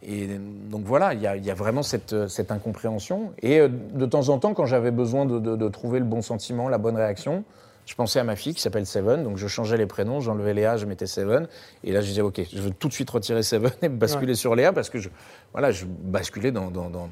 et 0.07 0.29
donc 0.71 0.85
voilà, 0.85 1.13
il 1.15 1.21
y 1.21 1.27
a, 1.27 1.37
il 1.37 1.45
y 1.45 1.51
a 1.51 1.55
vraiment 1.55 1.83
cette, 1.83 2.29
cette 2.29 2.53
incompréhension. 2.53 3.33
Et 3.43 3.59
euh, 3.59 3.69
de 3.69 4.07
temps 4.07 4.29
en 4.29 4.39
temps, 4.39 4.55
quand 4.55 4.67
j'avais 4.67 4.93
besoin 4.93 5.27
de, 5.27 5.41
de- 5.41 5.57
de 5.57 5.69
trouver 5.69 5.99
le 5.99 6.05
bon 6.05 6.23
sentiment, 6.23 6.69
la 6.69 6.79
bonne 6.79 6.95
réaction, 6.97 7.43
je 7.85 7.95
pensais 7.97 8.21
à 8.21 8.25
ma 8.25 8.37
fille 8.37 8.55
qui 8.55 8.61
s'appelle 8.61 8.87
Seven, 8.87 9.25
donc 9.25 9.39
je 9.39 9.49
changeais 9.49 9.77
les 9.77 9.87
prénoms, 9.87 10.21
j'enlevais 10.21 10.55
Léa, 10.55 10.77
je 10.77 10.87
mettais 10.87 11.07
Seven, 11.07 11.49
et 11.83 11.91
là 11.91 12.01
je 12.03 12.07
disais 12.07 12.21
ok, 12.21 12.43
je 12.53 12.61
veux 12.61 12.71
tout 12.71 12.87
de 12.89 12.93
suite 12.93 13.09
retirer 13.11 13.43
Seven 13.43 13.73
et 13.83 13.89
basculer 13.89 14.35
sur 14.37 14.55
Léa 14.55 14.73
parce 14.73 14.89
que 14.91 14.99
je, 15.01 15.09
voilà, 15.53 15.73
je 15.73 15.85
basculais 15.87 16.53
dans, 16.53 16.71
dans, 16.71 16.91
dans- 16.91 17.09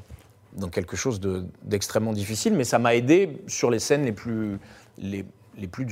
dans 0.53 0.69
quelque 0.69 0.95
chose 0.95 1.19
de- 1.19 1.43
d'extrêmement 1.63 2.13
difficile, 2.13 2.53
mais 2.53 2.63
ça 2.63 2.79
m'a 2.79 2.95
aidé 2.95 3.41
sur 3.47 3.69
les 3.69 3.79
scènes 3.79 4.05
les 4.05 4.11
plus, 4.13 4.59
les, 4.97 5.25
les 5.57 5.67
plus. 5.67 5.87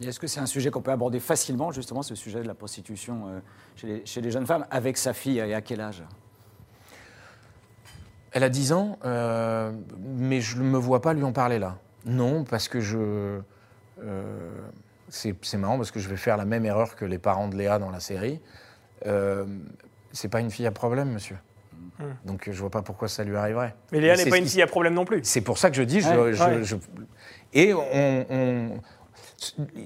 Et 0.00 0.06
Est-ce 0.06 0.20
que 0.20 0.26
c'est 0.26 0.40
un 0.40 0.46
sujet 0.46 0.70
qu'on 0.70 0.82
peut 0.82 0.90
aborder 0.92 1.20
facilement, 1.20 1.72
justement, 1.72 2.02
ce 2.02 2.14
sujet 2.14 2.42
de 2.42 2.46
la 2.46 2.54
prostitution 2.54 3.26
euh, 3.28 3.40
chez, 3.76 3.86
les, 3.86 4.06
chez 4.06 4.20
les 4.20 4.30
jeunes 4.30 4.46
femmes, 4.46 4.66
avec 4.70 4.96
sa 4.96 5.12
fille 5.12 5.38
et 5.38 5.54
à 5.54 5.60
quel 5.60 5.80
âge? 5.80 6.02
Elle 8.32 8.44
a 8.44 8.48
10 8.48 8.72
ans, 8.72 8.98
euh, 9.04 9.72
mais 9.98 10.40
je 10.40 10.56
ne 10.58 10.62
me 10.62 10.78
vois 10.78 11.02
pas 11.02 11.12
lui 11.14 11.24
en 11.24 11.32
parler 11.32 11.58
là. 11.58 11.78
Non, 12.06 12.44
parce 12.44 12.68
que 12.68 12.80
je. 12.80 13.40
euh, 14.02 14.50
c'est 15.08 15.34
c'est 15.42 15.58
marrant 15.58 15.76
parce 15.76 15.90
que 15.90 15.98
je 15.98 16.08
vais 16.08 16.16
faire 16.16 16.36
la 16.36 16.44
même 16.44 16.64
erreur 16.64 16.94
que 16.94 17.04
les 17.04 17.18
parents 17.18 17.48
de 17.48 17.56
Léa 17.56 17.78
dans 17.80 17.90
la 17.90 17.98
série. 18.00 18.40
Euh, 19.06 19.44
c'est 20.12 20.28
pas 20.28 20.40
une 20.40 20.50
fille 20.50 20.66
à 20.66 20.70
problème, 20.70 21.10
monsieur. 21.12 21.36
Donc 22.24 22.48
je 22.50 22.58
vois 22.58 22.70
pas 22.70 22.80
pourquoi 22.80 23.08
ça 23.08 23.24
lui 23.24 23.36
arriverait. 23.36 23.74
Mais 23.92 24.00
Léa 24.00 24.16
n'est 24.16 24.30
pas 24.30 24.38
une 24.38 24.46
fille 24.46 24.62
à 24.62 24.66
problème 24.66 24.94
non 24.94 25.04
plus. 25.04 25.20
C'est 25.24 25.42
pour 25.42 25.58
ça 25.58 25.68
que 25.70 25.76
je 25.76 25.82
dis, 25.82 26.00
je- 26.00 26.08
Ouais, 26.08 26.32
je- 26.32 26.42
ouais. 26.44 26.62
je- 26.64 26.76
et 27.52 27.74
on, 27.74 28.26
on- 28.30 28.80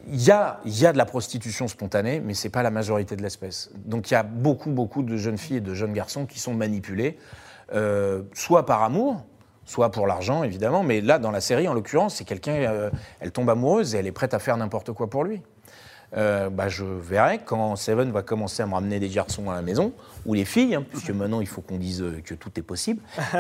il 0.08 0.22
y 0.22 0.30
a, 0.30 0.60
y 0.64 0.86
a 0.86 0.92
de 0.92 0.98
la 0.98 1.04
prostitution 1.04 1.68
spontanée, 1.68 2.20
mais 2.20 2.34
c'est 2.34 2.48
pas 2.48 2.62
la 2.62 2.70
majorité 2.70 3.16
de 3.16 3.22
l'espèce. 3.22 3.70
Donc 3.84 4.10
il 4.10 4.14
y 4.14 4.16
a 4.16 4.22
beaucoup, 4.22 4.70
beaucoup 4.70 5.02
de 5.02 5.16
jeunes 5.16 5.38
filles 5.38 5.58
et 5.58 5.60
de 5.60 5.74
jeunes 5.74 5.92
garçons 5.92 6.26
qui 6.26 6.40
sont 6.40 6.54
manipulés, 6.54 7.18
euh, 7.72 8.22
soit 8.34 8.66
par 8.66 8.82
amour, 8.82 9.24
soit 9.64 9.90
pour 9.90 10.06
l'argent 10.06 10.42
évidemment, 10.42 10.82
mais 10.82 11.00
là 11.00 11.18
dans 11.18 11.30
la 11.30 11.40
série 11.40 11.68
en 11.68 11.74
l'occurrence, 11.74 12.16
c'est 12.16 12.24
quelqu'un, 12.24 12.54
euh, 12.54 12.90
elle 13.20 13.30
tombe 13.30 13.48
amoureuse 13.48 13.94
et 13.94 13.98
elle 13.98 14.06
est 14.06 14.12
prête 14.12 14.34
à 14.34 14.38
faire 14.38 14.56
n'importe 14.56 14.92
quoi 14.92 15.08
pour 15.08 15.24
lui. 15.24 15.40
Euh, 16.16 16.48
bah, 16.48 16.68
je 16.68 16.84
verrai 16.84 17.40
quand 17.44 17.74
Seven 17.76 18.12
va 18.12 18.22
commencer 18.22 18.62
à 18.62 18.66
me 18.66 18.74
ramener 18.74 19.00
des 19.00 19.08
garçons 19.08 19.50
à 19.50 19.54
la 19.54 19.62
maison, 19.62 19.92
ou 20.26 20.34
les 20.34 20.44
filles, 20.44 20.76
hein, 20.76 20.84
puisque 20.88 21.10
maintenant 21.10 21.40
il 21.40 21.48
faut 21.48 21.60
qu'on 21.60 21.78
dise 21.78 22.04
que 22.24 22.34
tout 22.34 22.50
est 22.56 22.62
possible. 22.62 23.00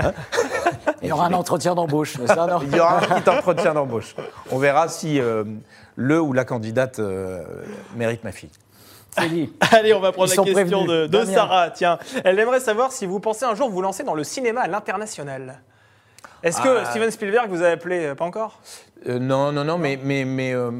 Il 1.02 1.08
y 1.08 1.12
aura 1.12 1.26
un 1.26 1.32
entretien 1.32 1.74
d'embauche, 1.74 2.14
c'est 2.18 2.26
ça, 2.26 2.46
non 2.46 2.60
Il 2.62 2.74
y 2.74 2.80
aura 2.80 2.98
un 2.98 3.20
petit 3.20 3.28
entretien 3.28 3.74
d'embauche. 3.74 4.14
On 4.50 4.58
verra 4.58 4.88
si 4.88 5.20
euh, 5.20 5.44
le 5.96 6.20
ou 6.20 6.32
la 6.32 6.44
candidate 6.44 6.98
euh, 6.98 7.42
mérite 7.96 8.24
ma 8.24 8.32
fille. 8.32 8.50
Allez, 9.16 9.94
on 9.94 10.00
va 10.00 10.12
prendre 10.12 10.32
Ils 10.32 10.36
la 10.36 10.54
question 10.54 10.84
de, 10.84 11.06
de. 11.06 11.24
Sarah. 11.24 11.70
Tiens, 11.70 11.98
elle 12.24 12.38
aimerait 12.38 12.60
savoir 12.60 12.90
si 12.90 13.06
vous 13.06 13.20
pensez 13.20 13.44
un 13.44 13.54
jour 13.54 13.70
vous 13.70 13.80
lancer 13.80 14.02
dans 14.02 14.14
le 14.14 14.24
cinéma 14.24 14.62
à 14.62 14.66
l'international. 14.66 15.60
Est-ce 16.42 16.60
que 16.60 16.78
Ah. 16.82 16.84
Steven 16.90 17.10
Spielberg 17.10 17.48
vous 17.48 17.62
a 17.62 17.68
appelé 17.68 18.06
euh, 18.06 18.14
Pas 18.14 18.24
encore? 18.24 18.60
Euh, 19.08 19.18
non, 19.18 19.52
non, 19.52 19.64
non, 19.64 19.78
mais, 19.78 19.98
mais, 20.02 20.24
mais 20.24 20.52
euh, 20.52 20.70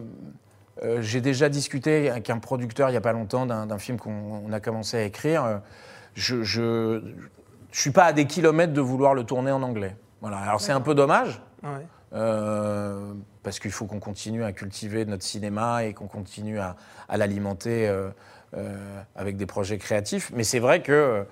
euh, 0.82 1.00
j'ai 1.00 1.20
déjà 1.20 1.48
discuté 1.48 2.10
avec 2.10 2.28
un 2.30 2.38
producteur 2.38 2.88
il 2.88 2.92
n'y 2.92 2.98
a 2.98 3.02
pas 3.02 3.12
longtemps 3.12 3.46
d'un 3.46 3.78
film 3.78 3.98
qu'on 3.98 4.42
on 4.46 4.52
a 4.52 4.60
commencé 4.60 4.96
à 4.96 5.02
écrire. 5.04 5.60
Je, 6.14 7.00
je 7.74 7.80
suis 7.80 7.90
pas 7.90 8.04
à 8.04 8.12
des 8.12 8.26
kilomètres 8.26 8.72
de 8.72 8.80
vouloir 8.80 9.14
le 9.14 9.24
tourner 9.24 9.50
en 9.50 9.60
anglais. 9.60 9.96
Voilà. 10.20 10.38
Alors 10.38 10.60
c'est 10.60 10.70
un 10.70 10.80
peu 10.80 10.94
dommage. 10.94 11.42
Ouais. 11.64 11.84
Euh, 12.14 13.12
parce 13.42 13.58
qu'il 13.58 13.72
faut 13.72 13.86
qu'on 13.86 13.98
continue 13.98 14.44
à 14.44 14.52
cultiver 14.52 15.04
notre 15.04 15.24
cinéma 15.24 15.82
et 15.82 15.92
qu'on 15.92 16.06
continue 16.06 16.60
à, 16.60 16.76
à 17.08 17.16
l'alimenter 17.16 17.88
euh, 17.88 18.10
euh, 18.56 18.76
avec 19.16 19.36
des 19.36 19.46
projets 19.46 19.78
créatifs. 19.78 20.30
Mais 20.36 20.44
c'est 20.44 20.60
vrai 20.60 20.82
que 20.82 21.26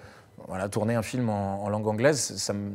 voilà, 0.49 0.69
tourner 0.69 0.97
un 0.97 1.03
film 1.03 1.31
en, 1.31 1.63
en 1.63 1.69
langue 1.69 1.87
anglaise, 1.87 2.37
ça 2.37 2.53
me, 2.53 2.73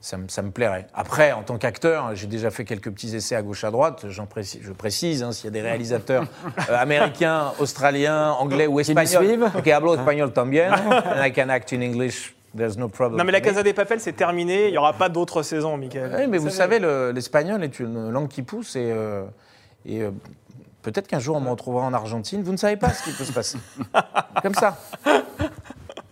ça, 0.00 0.16
me, 0.16 0.28
ça 0.28 0.42
me 0.42 0.52
plairait. 0.52 0.86
Après, 0.94 1.32
en 1.32 1.42
tant 1.42 1.58
qu'acteur, 1.58 2.14
j'ai 2.14 2.28
déjà 2.28 2.52
fait 2.52 2.64
quelques 2.64 2.92
petits 2.92 3.16
essais 3.16 3.34
à 3.34 3.42
gauche 3.42 3.64
à 3.64 3.72
droite. 3.72 4.06
J'en 4.10 4.26
précise, 4.26 4.60
je 4.62 4.70
précise, 4.70 5.24
hein, 5.24 5.32
s'il 5.32 5.46
y 5.46 5.48
a 5.48 5.50
des 5.50 5.62
réalisateurs 5.62 6.28
américains, 6.68 7.52
australiens, 7.58 8.30
anglais 8.30 8.68
ou 8.68 8.78
espagnols. 8.78 9.50
Ok, 9.56 9.66
hablo 9.66 9.96
espagnol 9.96 10.32
también. 10.32 10.72
and 10.72 11.20
I 11.26 11.32
can 11.32 11.48
act 11.48 11.72
in 11.72 11.80
English. 11.80 12.35
There's 12.56 12.76
no 12.78 12.88
problem. 12.88 13.18
Non, 13.18 13.24
mais 13.24 13.32
la. 13.32 13.40
Casa 13.40 13.62
des 13.62 13.72
Papel, 13.74 14.00
c'est 14.00 14.12
terminé. 14.14 14.66
Il 14.68 14.72
n'y 14.72 14.78
aura 14.78 14.92
pas 14.94 15.08
d'autres 15.08 15.42
saisons, 15.42 15.76
Michael. 15.76 16.12
Oui, 16.18 16.26
mais 16.28 16.38
vous 16.38 16.50
savez, 16.50 16.78
le- 16.78 17.10
l'espagnol 17.12 17.62
est 17.62 17.78
une 17.80 18.10
langue 18.10 18.28
qui 18.28 18.42
pousse 18.42 18.76
et, 18.76 18.90
euh, 18.92 19.24
et, 19.84 20.02
euh, 20.02 20.10
Peut-être 20.82 21.08
qu'un 21.08 21.18
jour 21.18 21.34
on 21.36 21.40
me 21.40 21.50
retrouvera 21.50 21.84
en 21.84 21.92
Argentine. 21.92 22.44
Vous 22.44 22.52
ne 22.52 22.56
savez 22.56 22.76
pas 22.76 22.90
ce 22.90 23.02
qui 23.02 23.10
peut 23.10 23.24
se 23.24 23.32
passer. 23.32 23.58
Comme 24.42 24.54
ça. 24.54 24.78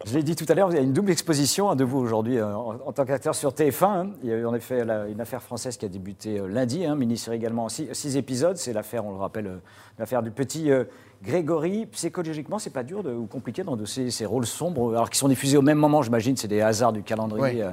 Je 0.07 0.15
l'ai 0.15 0.23
dit 0.23 0.37
tout 0.37 0.45
à 0.49 0.55
l'heure, 0.55 0.69
il 0.71 0.75
y 0.75 0.79
a 0.79 0.83
une 0.83 0.93
double 0.93 1.13
exposition 1.13 1.71
hein, 1.71 1.77
de 1.77 1.85
vous 1.85 1.99
aujourd'hui 1.99 2.37
euh, 2.39 2.55
en, 2.55 2.75
en 2.85 2.93
tant 2.93 3.07
qu'acteur 3.07 3.35
sur 3.35 3.53
TF1. 3.53 3.85
hein. 3.87 4.11
Il 4.23 4.29
y 4.29 4.33
a 4.33 4.37
eu 4.37 4.45
en 4.47 4.55
effet 4.55 4.85
la- 4.85 5.07
une 5.07 5.21
affaire 5.21 5.43
française 5.43 5.77
qui 5.79 5.87
a 5.87 5.89
débuté 5.89 6.39
euh, 6.41 6.47
lundi, 6.47 6.85
hein, 6.85 6.95
mini-série 6.95 7.37
également 7.37 7.65
en 7.65 7.69
six, 7.71 7.89
six 7.93 8.17
épisodes. 8.19 8.57
C'est 8.59 8.73
l'affaire, 8.75 9.07
on 9.07 9.13
le 9.13 9.19
rappelle, 9.19 9.47
euh, 9.47 9.57
l'affaire 9.99 10.23
du 10.23 10.31
petit 10.31 10.71
euh, 10.71 10.85
Grégory. 11.25 11.87
Psychologiquement, 11.87 12.59
c'est 12.59 12.71
pas 12.71 12.83
dur 12.83 13.03
de, 13.03 13.13
ou 13.13 13.27
compliqué 13.27 13.63
d'endosser 13.63 14.11
ces 14.11 14.27
rôles 14.27 14.47
sombres, 14.47 14.91
alors 14.95 15.11
qu'ils 15.11 15.19
sont 15.19 15.29
diffusés 15.29 15.57
au 15.57 15.63
même 15.63 15.79
moment, 15.79 16.03
j'imagine, 16.03 16.37
c'est 16.37 16.49
des 16.49 16.61
hasards 16.61 16.93
du 16.93 17.03
calendrier 17.03 17.43
Oui. 17.57 17.63
euh, 17.63 17.71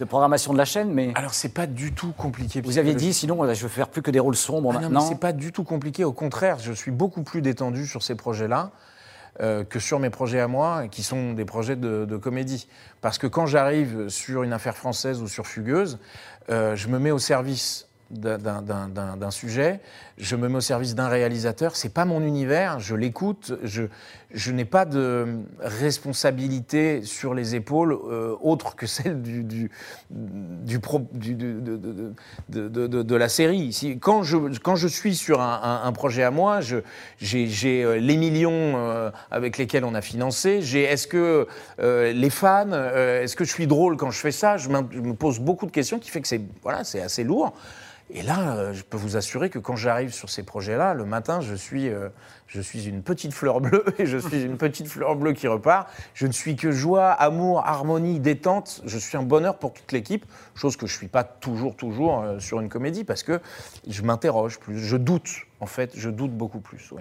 de 0.00 0.04
programmation 0.04 0.52
de 0.52 0.58
la 0.58 0.64
chaîne. 0.64 0.92
Mais 0.92 1.12
Alors 1.14 1.34
c'est 1.34 1.52
pas 1.52 1.66
du 1.66 1.92
tout 1.92 2.12
compliqué. 2.16 2.60
vous 2.60 2.78
aviez 2.78 2.94
dit, 2.94 3.12
sinon, 3.12 3.42
euh, 3.44 3.54
je 3.54 3.62
veux 3.62 3.68
faire 3.68 3.88
plus 3.88 4.02
que 4.02 4.10
des 4.10 4.20
rôles 4.20 4.36
sombres 4.36 4.72
Ah 4.76 4.80
maintenant. 4.80 5.00
c'est 5.00 5.18
pas 5.20 5.32
du 5.32 5.52
tout 5.52 5.64
compliqué. 5.64 6.04
Au 6.04 6.12
contraire, 6.12 6.58
je 6.60 6.72
suis 6.72 6.90
beaucoup 6.92 7.22
plus 7.22 7.42
détendu 7.42 7.86
sur 7.86 8.02
ces 8.02 8.14
projets-là 8.14 8.70
euh, 9.40 9.64
que 9.64 9.78
sur 9.78 9.98
mes 9.98 10.10
projets 10.10 10.40
à 10.40 10.46
moi, 10.48 10.88
qui 10.88 11.02
sont 11.02 11.32
des 11.32 11.44
projets 11.44 11.76
de, 11.76 12.04
de 12.04 12.16
comédie. 12.16 12.68
Parce 13.00 13.18
que 13.18 13.26
quand 13.26 13.46
j'arrive 13.46 14.08
sur 14.08 14.42
une 14.42 14.52
affaire 14.52 14.76
française 14.76 15.20
ou 15.22 15.28
sur 15.28 15.46
Fugueuse, 15.46 15.98
euh, 16.50 16.76
je 16.76 16.88
me 16.88 16.98
mets 16.98 17.10
au 17.10 17.18
service 17.18 17.88
d'un- 18.12 19.30
sujet, 19.30 19.80
je 20.18 20.36
me 20.36 20.48
mets 20.48 20.58
au 20.58 20.60
service 20.60 20.94
d'un 20.94 21.08
réalisateur. 21.08 21.74
C'est 21.76 21.92
pas 21.92 22.04
mon 22.04 22.20
univers, 22.22 22.78
je 22.80 22.94
l'écoute, 22.94 23.54
je, 23.62 23.84
je 24.30 24.52
n'ai 24.52 24.64
pas 24.66 24.84
de 24.84 25.26
responsabilité 25.58 27.02
sur 27.02 27.34
les 27.34 27.54
épaules 27.54 27.92
euh, 27.92 28.36
autre 28.42 28.76
que 28.76 28.86
celle 28.86 29.22
du, 29.22 29.42
du, 29.44 29.70
du 30.10 30.78
de, 30.78 32.68
de- 32.68 32.86
de- 32.86 33.02
de- 33.02 33.16
la 33.16 33.28
série. 33.28 33.98
Quand, 34.00 34.22
je, 34.22 34.36
quand 34.58 34.76
je 34.76 34.88
suis 34.88 35.14
sur 35.14 35.40
un, 35.40 35.82
un- 35.84 35.92
projet 35.92 36.22
à 36.22 36.30
moi, 36.30 36.60
j'ai 37.18 37.84
euh, 37.84 37.96
les 37.98 38.16
millions 38.16 38.50
euh, 38.76 39.10
avec 39.30 39.56
lesquels 39.58 39.84
on 39.84 39.94
a 39.94 40.02
financé, 40.02 40.60
j'ai 40.62 40.82
est-ce 40.82 41.06
que 41.06 41.46
les 41.78 42.30
fans, 42.30 42.72
est-ce 42.72 43.36
que 43.36 43.44
je 43.44 43.52
suis 43.52 43.66
drôle 43.66 43.96
quand 43.96 44.10
je 44.10 44.18
fais 44.20 44.32
ça? 44.32 44.56
Je, 44.56 44.68
me 44.68 45.12
pose 45.14 45.38
beaucoup 45.38 45.66
de 45.66 45.70
questions 45.70 45.98
qui 45.98 46.10
fait 46.10 46.20
que 46.20 46.28
c'est 46.28 46.40
voilà, 46.62 46.84
c'est 46.84 47.00
assez 47.00 47.24
lourd. 47.24 47.52
Et 48.14 48.20
là, 48.20 48.56
euh, 48.56 48.72
je 48.74 48.82
peux 48.82 48.98
vous 48.98 49.16
assurer 49.16 49.48
que 49.48 49.58
quand 49.58 49.74
j'arrive 49.74 50.12
sur 50.12 50.28
ces 50.28 50.42
projets-là, 50.42 50.92
le 50.92 51.06
matin, 51.06 51.40
je 51.40 51.54
suis, 51.54 51.88
euh, 51.88 52.10
je 52.46 52.60
suis 52.60 52.86
une 52.86 53.02
petite 53.02 53.32
fleur 53.32 53.62
bleue 53.62 53.84
et 53.98 54.04
je 54.04 54.18
suis 54.18 54.42
une 54.42 54.58
petite 54.58 54.86
fleur 54.86 55.16
bleue 55.16 55.32
qui 55.32 55.48
repart. 55.48 55.88
Je 56.12 56.26
ne 56.26 56.32
suis 56.32 56.54
que 56.54 56.70
joie, 56.72 57.10
amour, 57.10 57.66
harmonie, 57.66 58.20
détente. 58.20 58.82
Je 58.84 58.98
suis 58.98 59.16
un 59.16 59.22
bonheur 59.22 59.58
pour 59.58 59.72
toute 59.72 59.92
l'équipe, 59.92 60.26
chose 60.54 60.76
que 60.76 60.86
je 60.86 60.92
ne 60.92 60.98
suis 60.98 61.08
pas 61.08 61.24
toujours, 61.24 61.74
toujours 61.74 62.20
euh, 62.20 62.38
sur 62.38 62.60
une 62.60 62.68
comédie 62.68 63.04
parce 63.04 63.22
que 63.22 63.40
je 63.88 64.02
m'interroge 64.02 64.60
plus, 64.60 64.78
je 64.78 64.98
doute, 64.98 65.30
en 65.60 65.66
fait, 65.66 65.92
je 65.96 66.10
doute 66.10 66.32
beaucoup 66.32 66.60
plus. 66.60 66.92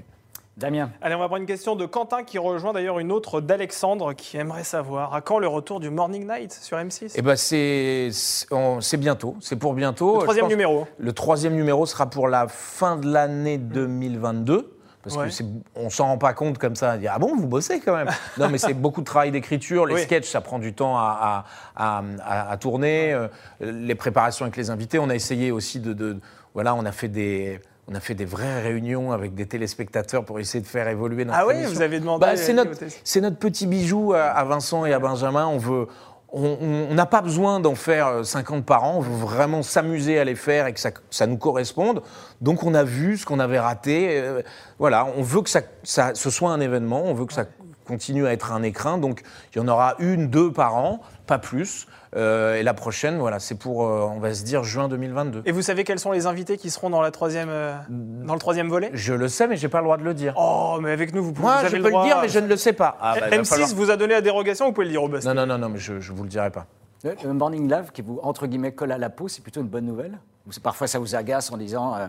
Damien, 0.58 0.92
Allez, 1.02 1.16
on 1.16 1.20
va 1.20 1.28
prendre 1.28 1.42
une 1.42 1.48
question 1.48 1.76
de 1.78 1.86
Quentin 1.86 2.24
qui 2.24 2.38
rejoint 2.38 2.74
d'ailleurs 2.74 3.00
une 3.00 3.12
autre 3.12 3.40
d'Alexandre 3.40 4.14
qui 4.14 4.36
aimerait 4.38 4.66
savoir 4.66 5.14
à 5.14 5.22
quand 5.22 5.40
le 5.40 5.48
retour 5.48 5.80
du 5.80 5.90
Morning 5.90 6.28
Night 6.28 6.52
sur 6.52 6.78
M6 6.78 7.14
Eh 7.16 7.22
ben 7.22 7.36
c'est 7.38 8.98
bientôt, 8.98 9.38
c'est 9.40 9.56
pour 9.56 9.74
bientôt. 9.74 10.18
Le 10.18 10.22
troisième 10.24 10.48
numéro. 10.48 10.88
Le 11.00 11.14
troisième 11.14 11.56
numéro 11.56 11.86
sera 11.86 12.10
pour 12.10 12.28
la 12.28 12.48
fin 12.50 12.98
de 12.98 13.12
l'année 13.12 13.58
2022. 13.58 14.78
Parce 15.04 15.16
Ouais. 15.18 15.26
que 15.26 15.32
c'est, 15.32 15.46
on 15.76 15.90
s'en 15.90 16.06
rend 16.08 16.18
pas 16.20 16.34
compte 16.34 16.60
comme 16.60 16.76
ça. 16.76 16.96
Ah 17.10 17.18
bon, 17.18 17.36
vous 17.36 17.48
bossez 17.48 17.80
quand 17.80 17.96
même? 17.96 18.10
non, 18.38 18.50
mais 18.50 18.60
c'est 18.60 18.76
beaucoup 18.76 19.02
de 19.02 19.06
travail 19.06 19.32
d'écriture. 19.32 19.88
Les 19.88 19.96
Oui. 19.96 20.02
sketchs, 20.04 20.30
ça 20.30 20.42
prend 20.42 20.60
du 20.60 20.74
temps 20.76 20.96
à, 20.96 21.44
à- 21.76 21.98
à- 21.98 22.04
à- 22.24 22.52
à 22.52 22.58
tourner. 22.58 23.12
Euh, 23.14 23.28
Les 23.62 23.96
préparations 23.96 24.46
avec 24.46 24.58
les 24.58 24.70
invités. 24.70 25.00
On 25.00 25.10
a 25.10 25.16
essayé 25.16 25.50
aussi 25.50 25.80
de, 25.80 25.94
de- 25.94 26.20
voilà, 26.54 26.76
on 26.76 26.86
a 26.86 26.92
fait 26.92 27.08
des, 27.08 27.60
on 27.88 27.96
a 27.96 28.00
fait 28.00 28.14
des 28.16 28.26
vraies 28.26 28.62
réunions 28.62 29.12
avec 29.12 29.34
des 29.36 29.46
téléspectateurs 29.48 30.24
pour 30.24 30.40
essayer 30.40 30.62
de 30.62 30.68
faire 30.68 30.88
évoluer 30.88 31.26
notre 31.26 31.38
Ah 31.40 31.48
oui, 31.48 31.56
émission. 31.56 31.74
vous 31.74 31.82
avez 31.82 32.00
demandé. 32.00 32.26
Bah, 32.26 32.36
c'est 32.38 32.52
euh, 32.52 32.56
notre, 32.64 32.78
c'est 33.04 33.22
notre 33.22 33.38
petit 33.38 33.68
bijou 33.68 34.14
à, 34.14 34.44
Vincent 34.44 34.86
et 34.86 34.94
à 34.94 35.00
Benjamin. 35.00 35.46
On 35.48 35.58
veut. 35.58 35.88
on- 36.32 36.94
n'a 36.94 37.06
pas 37.06 37.22
besoin 37.22 37.60
d'en 37.60 37.76
faire 37.76 38.08
euh, 38.08 38.24
50 38.24 38.66
par 38.66 38.84
an, 38.86 38.94
on 38.98 39.02
veut 39.02 39.26
vraiment 39.26 39.64
s'amuser 39.64 40.18
à 40.20 40.24
les 40.24 40.36
faire 40.36 40.68
et 40.68 40.74
que 40.74 40.80
ça, 40.80 40.92
ça 41.10 41.28
nous 41.28 41.38
corresponde. 41.38 42.02
Donc 42.40 42.64
on 42.64 42.74
a 42.74 42.84
vu 42.86 43.18
ce 43.18 43.26
qu'on 43.26 43.40
avait 43.40 43.60
raté. 43.60 44.18
euh, 44.22 44.42
voilà, 44.80 45.06
on 45.18 45.24
veut 45.24 45.42
que 45.42 45.50
ça, 45.50 45.62
ça- 45.84 46.12
ce 46.16 46.30
soit 46.30 46.52
un 46.52 46.62
événement, 46.62 47.04
on 47.04 47.14
veut 47.14 47.26
que 47.26 47.34
ça 47.34 47.46
continue 47.86 48.26
à 48.28 48.32
être 48.32 48.54
un 48.54 48.64
écrin. 48.64 48.98
Donc 48.98 49.24
il 49.54 49.58
y 49.58 49.62
en 49.62 49.68
aura 49.68 49.96
une, 50.00 50.30
deux 50.30 50.54
par 50.54 50.76
an, 50.78 51.02
pas 51.28 51.40
plus. 51.40 51.88
Euh, 52.16 52.56
et 52.56 52.64
la 52.64 52.74
prochaine, 52.74 53.20
voilà, 53.20 53.40
c'est 53.40 53.56
pour, 53.56 53.86
euh, 53.88 54.02
on 54.02 54.20
va 54.20 54.34
se 54.34 54.44
dire, 54.44 54.64
juin 54.64 54.90
2022. 54.90 55.44
Et 55.46 55.52
vous 55.54 55.62
savez 55.62 55.84
quels 55.86 56.00
sont 56.00 56.12
les 56.12 56.26
invités 56.26 56.58
qui 56.58 56.70
seront 56.70 56.90
dans, 56.90 57.02
la 57.02 57.12
troisième, 57.12 57.50
euh, 57.50 57.74
dans 57.90 58.34
le 58.34 58.40
troisième 58.40 58.68
volet? 58.68 58.90
Je 58.94 59.14
le 59.14 59.30
sais, 59.30 59.48
mais 59.48 59.56
j'ai 59.56 59.70
pas 59.70 59.78
le 59.80 59.86
droit 59.86 59.98
de 59.98 60.04
le 60.04 60.14
dire. 60.14 60.34
Oh, 60.38 60.78
mais 60.82 60.92
avec 60.92 61.14
nous, 61.14 61.24
vous 61.24 61.32
pouvez. 61.32 61.48
Moi, 61.48 61.56
vous 61.56 61.62
je 61.62 61.66
avez 61.68 61.78
peux 61.78 61.84
le, 61.86 61.90
droit. 61.92 62.04
dire, 62.06 62.20
mais 62.22 62.28
je 62.28 62.40
ne 62.40 62.48
le 62.48 62.58
sais 62.58 62.74
pas. 62.74 62.98
Ah, 63.00 63.16
bah, 63.18 63.28
il 63.28 63.30
va 63.38 63.42
M6 63.42 63.46
falloir- 63.46 63.70
vous 63.70 63.92
a 63.92 63.96
donné 63.98 64.14
la 64.14 64.22
dérogation, 64.22 64.66
vous 64.66 64.74
pouvez 64.74 64.86
le 64.88 64.92
dire 64.92 65.04
au 65.04 65.08
boss. 65.08 65.24
Non, 65.26 65.34
non, 65.34 65.46
non, 65.46 65.58
non, 65.58 65.70
mais 65.70 65.80
je 65.80 65.94
ne 65.94 66.00
vous 66.00 66.24
le 66.24 66.30
dirai 66.30 66.52
pas. 66.52 66.66
Le, 67.04 67.16
le 67.24 67.34
Morning 67.34 67.70
Love 67.70 67.92
qui 67.92 68.02
vous, 68.02 68.20
entre 68.24 68.46
guillemets, 68.46 68.74
colle 68.74 68.92
à 68.92 68.98
la 68.98 69.10
peau, 69.10 69.28
c'est 69.28 69.42
plutôt 69.42 69.62
une 69.62 69.68
bonne 69.68 69.86
nouvelle? 69.86 70.20
Ou 70.48 70.52
parfois 70.62 70.88
ça 70.88 71.00
vous 71.00 71.16
agace 71.16 71.52
en 71.52 71.58
disant 71.58 71.96
euh, 71.96 72.08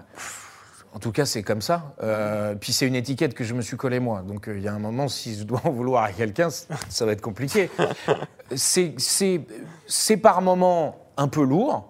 En 0.95 0.99
tout 0.99 1.11
cas, 1.11 1.25
c'est 1.25 1.43
comme 1.43 1.63
ça. 1.63 1.95
Euh, 2.03 2.55
puis 2.55 2.73
c'est 2.73 2.87
une 2.87 2.95
étiquette 2.95 3.33
que 3.33 3.45
je 3.45 3.55
me 3.55 3.63
suis 3.63 3.79
collée 3.79 3.99
moi. 3.99 4.23
Donc 4.27 4.47
euh, 4.49 4.59
il 4.59 4.63
y 4.63 4.69
a 4.69 4.75
un 4.75 4.79
moment, 4.79 5.09
si 5.09 5.35
je 5.35 5.45
dois 5.45 5.61
en 5.65 5.71
vouloir 5.71 6.05
à 6.05 6.13
quelqu'un, 6.13 6.49
ça 6.51 7.07
va 7.07 7.13
être 7.13 7.23
compliqué. 7.23 7.71
C'est- 8.55 10.17
par 10.23 10.43
moments 10.43 10.97
un 11.17 11.29
peu 11.29 11.43
lourd, 11.43 11.89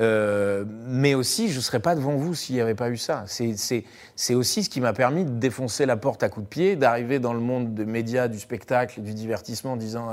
euh, 0.00 0.64
mais 0.66 1.14
aussi 1.14 1.48
je 1.48 1.56
ne 1.56 1.60
serais 1.60 1.78
pas 1.78 1.94
devant 1.94 2.16
vous 2.16 2.34
s'il 2.34 2.56
n'y 2.56 2.60
avait 2.60 2.74
pas 2.74 2.90
eu 2.90 2.96
ça. 2.96 3.22
C'est- 3.26 4.34
aussi 4.34 4.64
ce 4.64 4.68
qui 4.70 4.80
m'a 4.80 4.92
permis 4.94 5.24
de 5.24 5.30
défoncer 5.30 5.86
la 5.86 5.96
porte 5.96 6.24
à 6.24 6.28
coups 6.28 6.44
de 6.46 6.48
pied, 6.50 6.74
d'arriver 6.74 7.20
dans 7.20 7.32
le 7.34 7.40
monde 7.40 7.74
des 7.74 7.84
médias, 7.86 8.26
du 8.26 8.40
spectacle, 8.40 9.00
du 9.00 9.14
divertissement 9.14 9.72
en 9.74 9.76
disant 9.76 10.08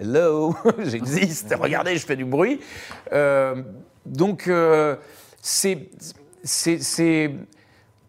Hello, 0.00 0.56
j'existe, 0.78 1.54
regardez, 1.60 1.98
je 1.98 2.06
fais 2.06 2.16
du 2.16 2.24
bruit. 2.24 2.60
Donc 4.06 4.50
c'est. 5.42 5.90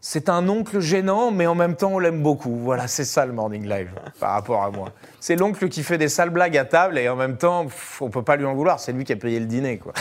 C'est- 0.05 0.29
un 0.29 0.47
oncle 0.49 0.79
gênant, 0.79 1.31
mais 1.31 1.47
en 1.47 1.55
même 1.55 1.75
temps, 1.75 1.93
on 1.93 1.99
l'aime 1.99 2.21
beaucoup. 2.21 2.55
Voilà, 2.55 2.87
c'est 2.87 3.05
ça 3.05 3.25
le 3.25 3.33
Morning 3.33 3.67
Live 3.67 3.91
par 4.19 4.31
rapport 4.31 4.63
à 4.63 4.71
moi. 4.71 4.91
C'est 5.19 5.35
l'oncle 5.35 5.67
qui 5.69 5.83
fait 5.83 5.97
des 5.97 6.09
sales 6.09 6.29
blagues 6.29 6.57
à 6.57 6.65
table 6.65 6.97
et 6.97 7.09
en 7.09 7.15
même 7.15 7.37
temps, 7.37 7.65
pff, 7.65 8.01
on 8.01 8.09
peut 8.09 8.23
pas 8.23 8.35
lui 8.35 8.45
en 8.45 8.53
vouloir. 8.53 8.79
C'est 8.79 8.91
lui 8.91 9.03
qui 9.03 9.13
a 9.13 9.15
payé 9.15 9.39
le 9.39 9.45
dîner, 9.45 9.77
quoi. 9.77 9.93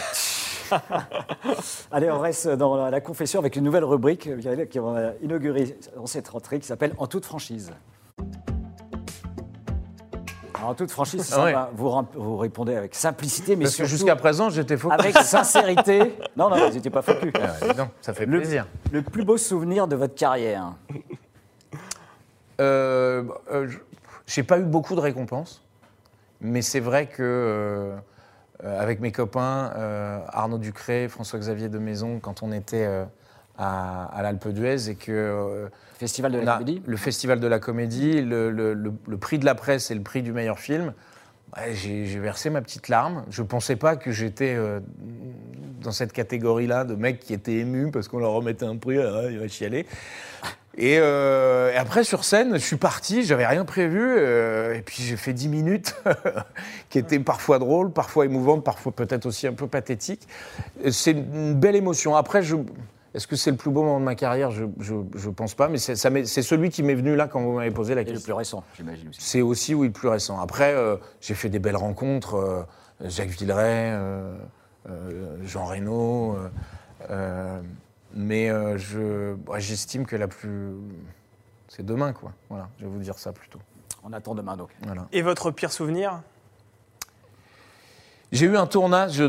Allez, 1.92 2.10
on 2.10 2.18
reste 2.18 2.48
dans 2.48 2.88
la, 2.88 3.00
confession 3.00 3.38
avec 3.38 3.56
une 3.56 3.64
nouvelle 3.64 3.84
rubrique 3.84 4.26
euh, 4.26 4.66
qui 4.66 4.78
va 4.78 5.12
inaugurer 5.22 5.76
en 5.98 6.06
cette 6.06 6.28
rentrée 6.28 6.58
qui 6.58 6.66
s'appelle 6.66 6.94
En 6.98 7.06
toute 7.06 7.24
franchise. 7.24 7.72
En 10.66 10.74
toute 10.74 10.90
franchise, 10.90 11.32
Ah 11.36 11.70
vous, 11.74 11.90
vous 12.14 12.36
répondez 12.36 12.74
avec 12.76 12.94
simplicité, 12.94 13.56
mais 13.56 13.64
Parce 13.64 13.76
que 13.76 13.84
jusqu'à 13.84 14.16
présent, 14.16 14.50
j'étais 14.50 14.76
faux. 14.76 14.90
avec 14.90 15.16
sincérité. 15.22 16.16
Non, 16.36 16.48
non, 16.50 16.56
vous 16.68 16.74
n'étiez 16.74 16.90
pas 16.90 17.02
focus. 17.02 17.32
Ah 17.36 17.66
ouais, 17.66 17.74
non, 17.74 17.88
ça 18.00 18.14
fait 18.14 18.26
Le, 18.26 18.38
plaisir. 18.38 18.66
le 18.92 19.02
plus 19.02 19.24
beau 19.24 19.36
souvenir 19.36 19.86
de 19.86 19.96
votre 19.96 20.14
carrière 20.14 20.72
Euh, 22.60 23.24
euh, 23.52 23.68
j'ai 24.26 24.42
pas 24.44 24.58
eu 24.58 24.62
beaucoup 24.62 24.94
de 24.94 25.00
récompenses, 25.00 25.62
mais 26.40 26.62
c'est 26.62 26.80
vrai 26.80 27.06
que 27.06 27.16
euh, 27.22 27.96
avec 28.62 29.00
mes 29.00 29.10
copains 29.10 29.72
euh, 29.76 30.20
Arnaud 30.28 30.58
Ducré, 30.58 31.08
François-Xavier 31.08 31.68
de 31.68 31.78
Maison, 31.78 32.20
quand 32.20 32.42
on 32.44 32.52
était 32.52 32.86
euh, 32.86 33.04
à, 33.58 34.04
à 34.16 34.22
l'Alpe 34.22 34.48
d'Huez 34.48 34.88
et 34.88 34.94
que 34.94 35.68
Festival 36.04 36.32
de 36.32 36.38
on 36.38 36.44
la 36.44 36.54
a 36.54 36.58
comédie 36.58 36.82
le 36.86 36.96
festival 36.96 37.40
de 37.40 37.46
la 37.46 37.58
comédie, 37.58 38.20
le, 38.22 38.50
le- 38.50 38.74
le- 38.74 38.92
le 39.06 39.16
prix 39.16 39.38
de 39.38 39.44
la 39.44 39.54
presse 39.54 39.90
et 39.90 39.94
le 39.94 40.02
prix 40.02 40.22
du 40.22 40.32
meilleur 40.32 40.58
film. 40.58 40.92
Ouais, 41.56 41.72
j'ai 41.74 42.04
versé 42.18 42.50
ma 42.50 42.60
petite 42.62 42.88
larme. 42.88 43.24
Je 43.30 43.42
ne 43.42 43.46
pensais 43.46 43.76
pas 43.76 43.96
que 43.96 44.10
j'étais 44.10 44.54
euh, 44.54 44.80
dans 45.82 45.92
cette 45.92 46.12
catégorie-là 46.12 46.84
de 46.84 46.94
mecs 46.94 47.20
qui 47.20 47.32
étaient 47.32 47.54
émus 47.58 47.90
parce 47.90 48.08
qu'on 48.08 48.18
leur 48.18 48.32
remettait 48.32 48.66
un 48.66 48.76
prix, 48.76 48.98
ah, 48.98 49.22
il 49.30 49.38
va 49.38 49.46
chialer. 49.48 49.86
Et, 50.76 50.96
euh, 50.98 51.72
et 51.72 51.76
après, 51.76 52.02
sur 52.02 52.24
scène, 52.24 52.54
je 52.54 52.64
suis 52.64 52.74
parti, 52.76 53.22
j'avais 53.22 53.46
rien 53.46 53.64
prévu, 53.64 54.00
euh, 54.02 54.74
et 54.74 54.82
puis 54.82 55.04
j'ai 55.04 55.16
fait 55.16 55.32
10 55.32 55.48
minutes 55.48 55.94
qui 56.90 56.98
étaient 56.98 57.20
parfois 57.20 57.60
drôles, 57.60 57.92
parfois 57.92 58.24
émouvantes, 58.24 58.64
parfois 58.64 58.90
peut-être 58.90 59.24
aussi 59.26 59.46
un 59.46 59.52
peu 59.52 59.68
pathétiques. 59.68 60.26
C'est 60.90 61.12
une 61.12 61.54
belle 61.54 61.76
émotion. 61.76 62.16
Après, 62.16 62.42
je, 62.42 62.56
est-ce 63.14 63.26
que 63.26 63.36
c'est 63.36 63.50
le 63.52 63.56
plus 63.56 63.70
beau 63.70 63.82
moment 63.82 64.00
de 64.00 64.04
ma 64.04 64.14
carrière? 64.14 64.50
Je 64.50 64.64
ne 64.64 65.30
pense 65.30 65.54
pas, 65.54 65.68
mais 65.68 65.78
c'est 65.78 65.94
celui 66.42 66.70
qui 66.70 66.82
m'est 66.82 66.94
venu 66.94 67.14
là 67.16 67.28
quand 67.28 67.40
vous 67.42 67.52
m'avez 67.52 67.70
posé 67.70 67.94
la 67.94 68.00
Et 68.00 68.04
le 68.04 68.10
question. 68.12 68.24
plus 68.26 68.32
récent, 68.36 68.64
j'imagine 68.76 69.08
aussi. 69.08 69.20
C'est 69.22 69.40
aussi, 69.42 69.74
oui, 69.74 69.86
le 69.86 69.92
plus 69.92 70.08
récent. 70.08 70.40
Après, 70.40 70.74
euh, 70.74 70.96
j'ai 71.20 71.34
fait 71.34 71.48
des 71.48 71.58
belles 71.60 71.76
rencontres. 71.76 72.34
euh, 72.36 72.62
Jacques 73.00 73.28
Villeray, 73.30 73.90
euh, 73.92 74.36
euh, 74.88 75.36
Jean 75.44 75.64
Reno. 75.66 76.34
euh, 76.36 76.48
euh, 77.10 77.60
mais 78.14 78.48
euh, 78.50 78.78
je- 78.78 79.34
ouais, 79.50 79.60
j'estime 79.60 80.06
que 80.06 80.14
la 80.16 80.28
plus. 80.28 80.70
C'est 81.68 81.84
demain, 81.84 82.12
quoi. 82.12 82.32
Voilà, 82.48 82.68
je 82.78 82.84
vais 82.84 82.90
vous 82.90 82.98
dire 83.00 83.18
ça 83.18 83.32
plutôt. 83.32 83.58
On 84.04 84.12
attend 84.12 84.34
demain 84.34 84.56
donc. 84.56 84.68
Voilà. 84.82 85.06
Et 85.12 85.22
votre 85.22 85.50
pire 85.50 85.72
souvenir? 85.72 86.20
J'ai 88.32 88.46
eu 88.46 88.56
un 88.56 88.66
tournage 88.66 89.22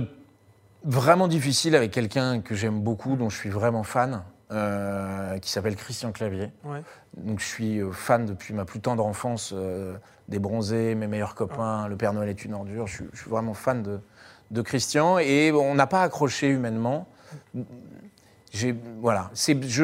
vraiment 0.86 1.28
difficile 1.28 1.76
avec 1.76 1.92
quelqu'un 1.92 2.40
que 2.42 2.56
j'aime 2.56 2.80
beaucoup, 2.82 3.18
dont 3.18 3.30
je 3.30 3.38
suis 3.38 3.50
vraiment 3.50 3.84
fan. 3.84 4.24
euh, 4.52 5.38
qui 5.40 5.50
s'appelle 5.50 5.76
Christian 5.76 6.12
Clavier. 6.12 6.52
Ouais. 6.64 6.82
Donc 7.18 7.40
je 7.40 7.46
suis 7.46 7.80
euh, 7.80 7.92
fan 7.92 8.26
depuis 8.26 8.54
ma 8.54 8.66
plus 8.66 8.80
tendre 8.80 9.06
enfance 9.06 9.54
euh, 9.56 9.96
des 10.28 10.40
bronzés, 10.40 10.96
mes 10.96 11.08
meilleurs 11.08 11.36
copains, 11.36 11.88
Le 11.88 11.96
Père 11.96 12.14
Noël 12.14 12.30
est 12.30 12.46
une 12.46 12.54
ordure. 12.54 12.88
Je 12.88 12.96
suis, 12.96 13.06
je 13.14 13.22
suis 13.22 13.30
vraiment 13.30 13.54
fan 13.54 13.82
de, 13.82 14.00
de 14.52 14.62
Christian 14.62 15.18
et 15.18 15.52
on 15.52 15.76
n'a 15.76 15.88
pas 15.88 16.04
accroché 16.04 16.48
humainement. 16.48 17.08
Voilà, 19.02 19.32
je, 19.34 19.54
je 19.68 19.84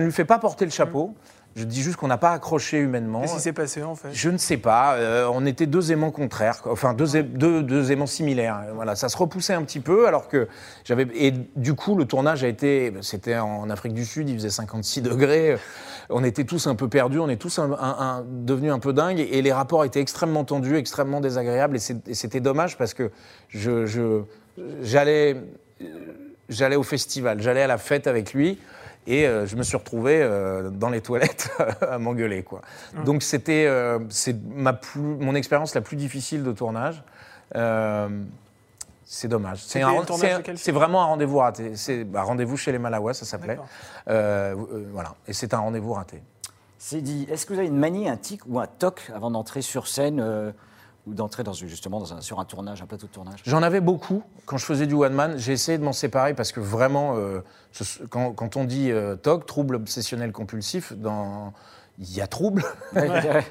ne 0.00 0.04
lui 0.04 0.12
fais 0.12 0.24
pas 0.26 0.38
porter 0.38 0.64
le 0.64 0.70
chapeau. 0.70 1.14
Je 1.56 1.64
dis 1.64 1.80
juste 1.80 1.96
qu'on 1.96 2.08
n'a 2.08 2.18
pas 2.18 2.32
accroché 2.32 2.76
humainement. 2.78 3.22
Qu'est-ce 3.22 3.34
qui 3.36 3.40
s'est 3.40 3.52
passé 3.54 3.82
en 3.82 3.94
fait? 3.94 4.10
Je 4.12 4.28
ne 4.28 4.36
sais 4.36 4.58
pas. 4.58 4.96
euh, 4.96 5.26
on 5.32 5.46
était 5.46 5.64
deux 5.66 5.90
aimants 5.90 6.10
contraires, 6.10 6.60
enfin 6.66 6.92
deux, 6.92 7.16
a- 7.16 7.22
deux, 7.22 7.62
deux 7.62 7.90
aimants 7.92 8.04
similaires. 8.06 8.60
Voilà, 8.74 8.94
ça 8.94 9.08
se 9.08 9.16
repoussait 9.16 9.54
un 9.54 9.62
petit 9.62 9.80
peu, 9.80 10.06
alors 10.06 10.28
que 10.28 10.48
j'avais. 10.84 11.06
Et 11.14 11.32
du 11.56 11.72
coup, 11.74 11.96
le 11.96 12.04
tournage 12.04 12.44
a 12.44 12.48
été. 12.48 12.92
C'était 13.00 13.38
en 13.38 13.70
Afrique 13.70 13.94
du 13.94 14.04
Sud, 14.04 14.28
il 14.28 14.34
faisait 14.36 14.50
56 14.50 15.00
degrés. 15.00 15.56
On 16.10 16.22
était 16.24 16.44
tous 16.44 16.66
un 16.66 16.74
peu 16.74 16.88
perdus, 16.88 17.18
on 17.20 17.28
est 17.30 17.36
tous 17.40 17.58
un- 17.58 17.72
un- 17.72 17.76
un- 17.98 18.24
devenus 18.28 18.70
un 18.70 18.78
peu 18.78 18.92
dingues, 18.92 19.18
et 19.18 19.40
les 19.40 19.52
rapports 19.52 19.84
étaient 19.86 20.00
extrêmement 20.02 20.44
tendus, 20.44 20.76
extrêmement 20.76 21.20
désagréables, 21.22 21.76
et 21.78 22.14
c'était 22.14 22.40
dommage 22.40 22.76
parce 22.76 22.92
que 22.92 23.10
je, 23.48 23.86
je- 23.86 24.22
j'allais, 24.82 25.36
j'allais 26.48 26.76
au 26.76 26.82
festival, 26.82 27.40
j'allais 27.42 27.62
à 27.62 27.66
la 27.66 27.78
fête 27.78 28.06
avec 28.06 28.34
lui. 28.34 28.58
Et 29.06 29.26
euh, 29.26 29.46
je 29.46 29.56
me 29.56 29.62
suis 29.62 29.76
retrouvé 29.76 30.20
euh, 30.20 30.70
dans 30.70 30.90
les 30.90 31.00
toilettes 31.00 31.50
à 31.80 31.98
m'engueuler. 31.98 32.42
Quoi. 32.42 32.60
Donc 33.04 33.22
c'était 33.22 33.66
euh, 33.66 34.00
c'est 34.08 34.36
ma 34.54 34.72
plus, 34.72 35.00
mon 35.00 35.34
expérience 35.34 35.74
la 35.74 35.80
plus 35.80 35.96
difficile 35.96 36.42
de 36.42 36.52
tournage. 36.52 37.02
Euh, 37.54 38.08
c'est 39.04 39.28
dommage. 39.28 39.62
C'est, 39.64 39.82
un- 39.82 39.92
vraiment 40.72 41.02
un 41.02 41.06
rendez-vous 41.06 41.38
raté. 41.38 41.76
C'est 41.76 42.02
bah, 42.02 42.22
rendez-vous 42.22 42.56
chez 42.56 42.72
les 42.72 42.78
Malawas, 42.78 43.14
ça 43.14 43.24
s'appelait. 43.24 43.58
Euh, 44.08 44.54
euh, 44.56 44.84
voilà. 44.92 45.14
Et 45.28 45.32
c'est 45.32 45.54
un 45.54 45.58
rendez-vous 45.58 45.92
raté. 45.92 46.20
C'est 46.78 47.00
dit. 47.00 47.26
Est-ce 47.30 47.46
que 47.46 47.52
vous 47.52 47.60
avez 47.60 47.68
une 47.68 47.78
manie, 47.78 48.08
un 48.08 48.16
tic 48.16 48.40
ou 48.48 48.58
un 48.58 48.66
toc 48.66 49.10
avant 49.14 49.30
d'entrer 49.30 49.62
sur 49.62 49.86
scène 49.86 50.18
euh, 50.20 50.50
ou 51.06 51.14
d'entrer 51.14 51.42
dans, 51.44 51.52
justement 51.52 52.00
dans 52.00 52.14
un- 52.14 52.20
sur 52.20 52.40
un 52.40 52.44
tournage, 52.44 52.82
un 52.82 52.86
plateau 52.86 53.06
de 53.06 53.12
tournage? 53.12 53.40
J'en 53.46 53.62
avais 53.62 53.80
beaucoup 53.80 54.22
quand 54.44 54.56
je 54.56 54.64
faisais 54.64 54.86
du 54.86 54.94
one 54.94 55.12
man. 55.14 55.34
J'ai 55.38 55.52
essayé 55.52 55.78
de 55.78 55.84
m'en 55.84 55.92
séparer 55.92 56.34
parce 56.34 56.52
que 56.52 56.60
vraiment, 56.60 57.14
euh, 57.16 57.40
ce- 57.72 58.02
quand, 58.04 58.32
quand 58.32 58.56
on 58.56 58.64
dit 58.64 58.90
euh, 58.90 59.14
TOC, 59.16 59.46
trouble 59.46 59.76
obsessionnel 59.76 60.32
compulsif, 60.32 60.92
dans 60.92 61.52
il 61.98 62.12
y 62.14 62.20
a 62.20 62.26
trouble 62.26 62.62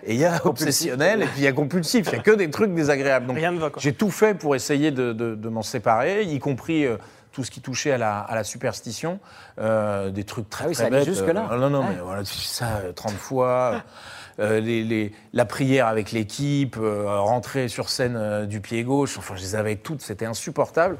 et 0.03 0.13
il 0.13 0.19
y 0.19 0.25
a 0.25 0.45
obsessionnel 0.45 1.23
et 1.23 1.25
puis 1.25 1.37
il 1.39 1.43
y 1.43 1.47
a 1.47 1.53
compulsif. 1.53 2.07
Il 2.11 2.17
y 2.17 2.19
a 2.19 2.21
que 2.21 2.31
des 2.31 2.49
trucs 2.51 2.73
désagréables. 2.75 3.25
Donc 3.25 3.37
Rien 3.37 3.51
ne 3.51 3.59
va 3.59 3.71
j'ai 3.77 3.93
tout 3.93 4.11
fait 4.11 4.35
pour 4.35 4.55
essayer 4.55 4.91
de, 4.91 5.13
de- 5.13 5.33
de 5.35 5.49
m'en 5.49 5.63
séparer, 5.63 6.23
y 6.25 6.37
compris 6.39 6.85
euh, 6.85 6.97
tout 7.31 7.43
ce 7.43 7.51
qui 7.51 7.59
touchait 7.61 7.91
à 7.91 7.97
la, 7.97 8.19
à 8.19 8.35
la 8.35 8.43
superstition, 8.43 9.19
euh, 9.59 10.09
des 10.11 10.23
trucs 10.25 10.49
très 10.49 10.65
Ah 10.65 10.67
oui, 10.69 10.73
très 10.75 10.83
ça 10.85 10.89
bêtes. 10.89 11.05
jusque-là. 11.05 11.49
Euh, 11.51 11.57
non, 11.57 11.69
non, 11.69 11.79
Ouais. 11.81 11.95
mais 11.95 12.01
voilà, 12.01 12.23
tu 12.23 12.33
fais 12.33 12.47
ça 12.47 12.65
euh, 12.83 12.91
30 12.93 13.13
fois. 13.13 13.81
euh, 14.39 15.09
la 15.33 15.45
prière 15.45 15.87
avec 15.87 16.11
l'équipe, 16.11 16.77
euh, 16.77 17.19
rentrer 17.19 17.67
sur 17.67 17.89
scène 17.89 18.15
euh, 18.17 18.45
du 18.45 18.59
pied 18.59 18.83
gauche, 18.83 19.17
enfin 19.17 19.35
je 19.35 19.41
les 19.41 19.55
avais 19.55 19.75
toutes, 19.75 20.01
c'était 20.01 20.25
insupportable. 20.25 20.97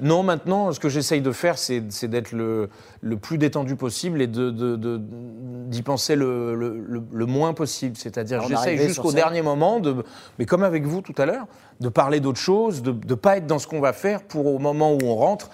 Non, 0.00 0.24
maintenant, 0.24 0.72
ce 0.72 0.80
que 0.80 0.88
j'essaye 0.88 1.20
de 1.20 1.30
faire, 1.30 1.56
c'est 1.56 1.80
d'être 2.08 2.32
le, 2.32 2.68
le 3.00 3.16
plus 3.16 3.38
détendu 3.38 3.76
possible 3.76 4.20
et 4.20 4.26
de- 4.26 4.50
de- 4.50 4.74
de- 4.76 5.00
d'y 5.00 5.82
penser 5.82 6.16
le, 6.16 6.54
le- 6.56 6.78
le- 6.86 7.02
le 7.12 7.26
moins 7.26 7.54
possible. 7.54 7.96
C'est-à-dire, 7.96 8.40
j'essaye 8.48 8.76
jusqu'au 8.88 9.02
dernier 9.16 9.42
moment, 9.42 9.78
de, 9.78 10.04
mais 10.38 10.46
comme 10.46 10.64
avec 10.64 10.84
vous 10.84 11.00
tout 11.00 11.14
à 11.16 11.26
l'heure, 11.26 11.46
de 11.80 11.88
parler 11.88 12.18
d'autre 12.20 12.38
chose, 12.40 12.82
de 12.82 12.90
ne 12.92 13.14
pas 13.14 13.36
être 13.36 13.46
dans 13.46 13.58
ce 13.58 13.66
qu'on 13.68 13.80
va 13.80 13.92
faire 13.92 14.22
pour 14.22 14.46
au 14.46 14.58
moment 14.58 14.92
où 14.94 14.98
on 15.04 15.14
rentre. 15.14 15.50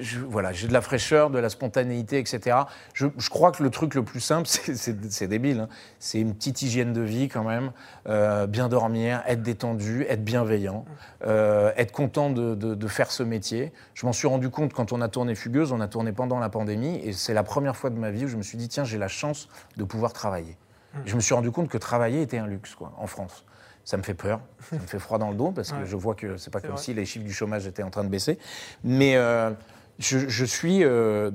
Je- 0.00 0.18
voilà, 0.20 0.52
j'ai 0.52 0.68
de 0.68 0.72
la 0.72 0.80
fraîcheur, 0.82 1.30
de 1.30 1.38
la 1.40 1.48
spontanéité, 1.48 2.18
etc. 2.18 2.58
Je, 2.94 3.06
je 3.18 3.28
crois 3.30 3.50
que 3.50 3.62
le 3.62 3.70
truc 3.70 3.94
le 3.96 4.04
plus 4.04 4.20
simple, 4.20 4.46
c'est- 4.48 5.26
débile, 5.26 5.60
hein, 5.60 5.68
c'est 5.98 6.20
une 6.20 6.34
petite 6.34 6.62
hygiène 6.62 6.92
de 6.92 7.00
vie 7.00 7.28
quand 7.28 7.44
même, 7.44 7.72
euh, 8.08 8.46
bien 8.46 8.68
dormir, 8.68 9.22
être 9.26 9.42
détendu, 9.42 10.06
être 10.08 10.24
bienveillant, 10.24 10.84
euh, 11.26 11.72
être 11.76 11.92
content 11.92 12.30
de, 12.30 12.54
de- 12.54 12.74
de 12.76 12.86
faire 12.88 13.10
ce 13.10 13.22
métier. 13.24 13.72
Je 13.94 14.06
m'en 14.06 14.12
suis 14.12 14.28
rendu 14.28 14.50
compte 14.50 14.72
quand 14.72 14.92
on 14.92 15.00
a 15.00 15.08
tourné 15.08 15.34
Fugueuse, 15.34 15.72
on 15.72 15.80
a 15.80 15.88
tourné 15.88 16.12
pendant 16.12 16.38
la 16.38 16.48
pandémie, 16.48 16.96
et 17.04 17.12
c'est 17.12 17.34
la 17.34 17.42
première 17.42 17.76
fois 17.76 17.90
de 17.90 17.98
ma 17.98 18.10
vie 18.10 18.24
où 18.24 18.28
je 18.28 18.36
me 18.36 18.42
suis 18.42 18.56
dit, 18.56 18.68
tiens, 18.68 18.84
j'ai 18.84 18.98
la 18.98 19.08
chance 19.08 19.48
de 19.76 19.84
pouvoir 19.84 20.12
travailler. 20.12 20.56
Je 21.04 21.14
me 21.14 21.20
suis 21.20 21.34
rendu 21.34 21.50
compte 21.52 21.68
que 21.68 21.78
travailler 21.78 22.22
était 22.22 22.38
un 22.38 22.46
luxe, 22.46 22.74
quoi, 22.74 22.92
en 22.98 23.06
France. 23.06 23.44
Ça 23.84 23.96
me 23.96 24.02
fait 24.02 24.14
peur, 24.14 24.40
ça 24.70 24.76
me 24.76 24.86
fait 24.86 24.98
froid 24.98 25.18
dans 25.18 25.30
le 25.30 25.36
dos 25.36 25.50
parce 25.52 25.70
que 25.72 25.76
Ouais. 25.80 25.86
je 25.86 25.96
vois 25.96 26.14
que 26.14 26.36
c'est 26.36 26.50
pas 26.50 26.60
comme 26.60 26.72
vrai. 26.72 26.80
si 26.82 26.94
les 26.94 27.04
chiffres 27.06 27.24
du 27.24 27.32
chômage 27.32 27.66
étaient 27.66 27.82
en 27.82 27.90
train 27.90 28.04
de 28.04 28.08
baisser. 28.08 28.38
Mais 28.84 29.16
euh, 29.16 29.50
je, 29.98 30.18
je 30.28 30.44
suis, 30.44 30.84
euh, 30.84 31.30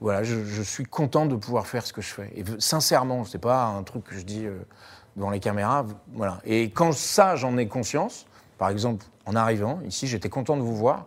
voilà, 0.00 0.22
je, 0.22 0.44
je 0.44 0.62
suis 0.62 0.84
content 0.84 1.26
de 1.26 1.36
pouvoir 1.36 1.66
faire 1.66 1.84
ce 1.86 1.92
que 1.92 2.00
je 2.00 2.08
fais. 2.08 2.30
Et 2.36 2.44
sincèrement, 2.58 3.24
c'est 3.24 3.38
pas 3.38 3.64
un 3.66 3.82
truc 3.82 4.04
que 4.04 4.14
je 4.14 4.22
dis 4.22 4.46
euh, 4.46 4.58
devant 5.16 5.30
les 5.30 5.40
caméras, 5.40 5.84
voilà. 6.14 6.40
Et 6.44 6.70
quand 6.70 6.92
ça, 6.92 7.36
j'en 7.36 7.56
ai 7.58 7.66
conscience. 7.68 8.26
Par 8.58 8.70
exemple, 8.70 9.04
en 9.26 9.36
arrivant 9.36 9.80
ici, 9.86 10.06
j'étais 10.06 10.28
content 10.28 10.56
de 10.56 10.62
vous 10.62 10.74
voir. 10.76 11.06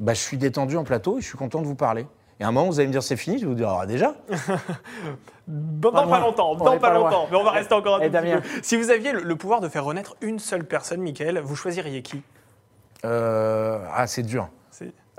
Bah, 0.00 0.14
je 0.14 0.20
suis 0.20 0.36
détendu 0.38 0.76
en 0.76 0.82
plateau 0.84 1.18
et 1.18 1.20
je 1.20 1.26
suis 1.26 1.38
content 1.38 1.60
de 1.60 1.66
vous 1.66 1.74
parler. 1.76 2.06
Et 2.40 2.44
à 2.44 2.48
un 2.48 2.52
moment, 2.52 2.68
vous 2.68 2.80
allez 2.80 2.86
me 2.88 2.92
dire 2.92 3.02
c'est 3.02 3.16
fini, 3.16 3.36
je 3.38 3.42
vais 3.44 3.48
vous 3.50 3.54
dire 3.54 3.68
ah, 3.68 3.86
déjà. 3.86 4.14
Dans 5.46 5.90
Pas 5.92 6.20
longtemps, 6.20 6.52
On 6.52 6.56
dans 6.56 6.78
pas 6.78 6.94
longtemps. 6.94 7.26
Mais 7.30 7.36
on 7.36 7.44
va 7.44 7.50
rester 7.50 7.74
encore 7.74 7.96
un 7.96 8.00
Et 8.00 8.10
tout 8.10 8.16
petit 8.18 8.32
peu. 8.32 8.60
Si 8.62 8.76
vous 8.76 8.90
aviez 8.90 9.12
le, 9.12 9.20
le 9.22 9.36
pouvoir 9.36 9.60
de 9.60 9.68
faire 9.68 9.84
renaître 9.84 10.16
une 10.20 10.38
seule 10.38 10.64
personne, 10.64 11.00
Michael, 11.02 11.38
vous 11.40 11.56
choisiriez 11.56 12.02
qui? 12.02 12.22
Euh, 13.04 13.84
ah, 13.94 14.06
c'est 14.06 14.22
dur. 14.22 14.48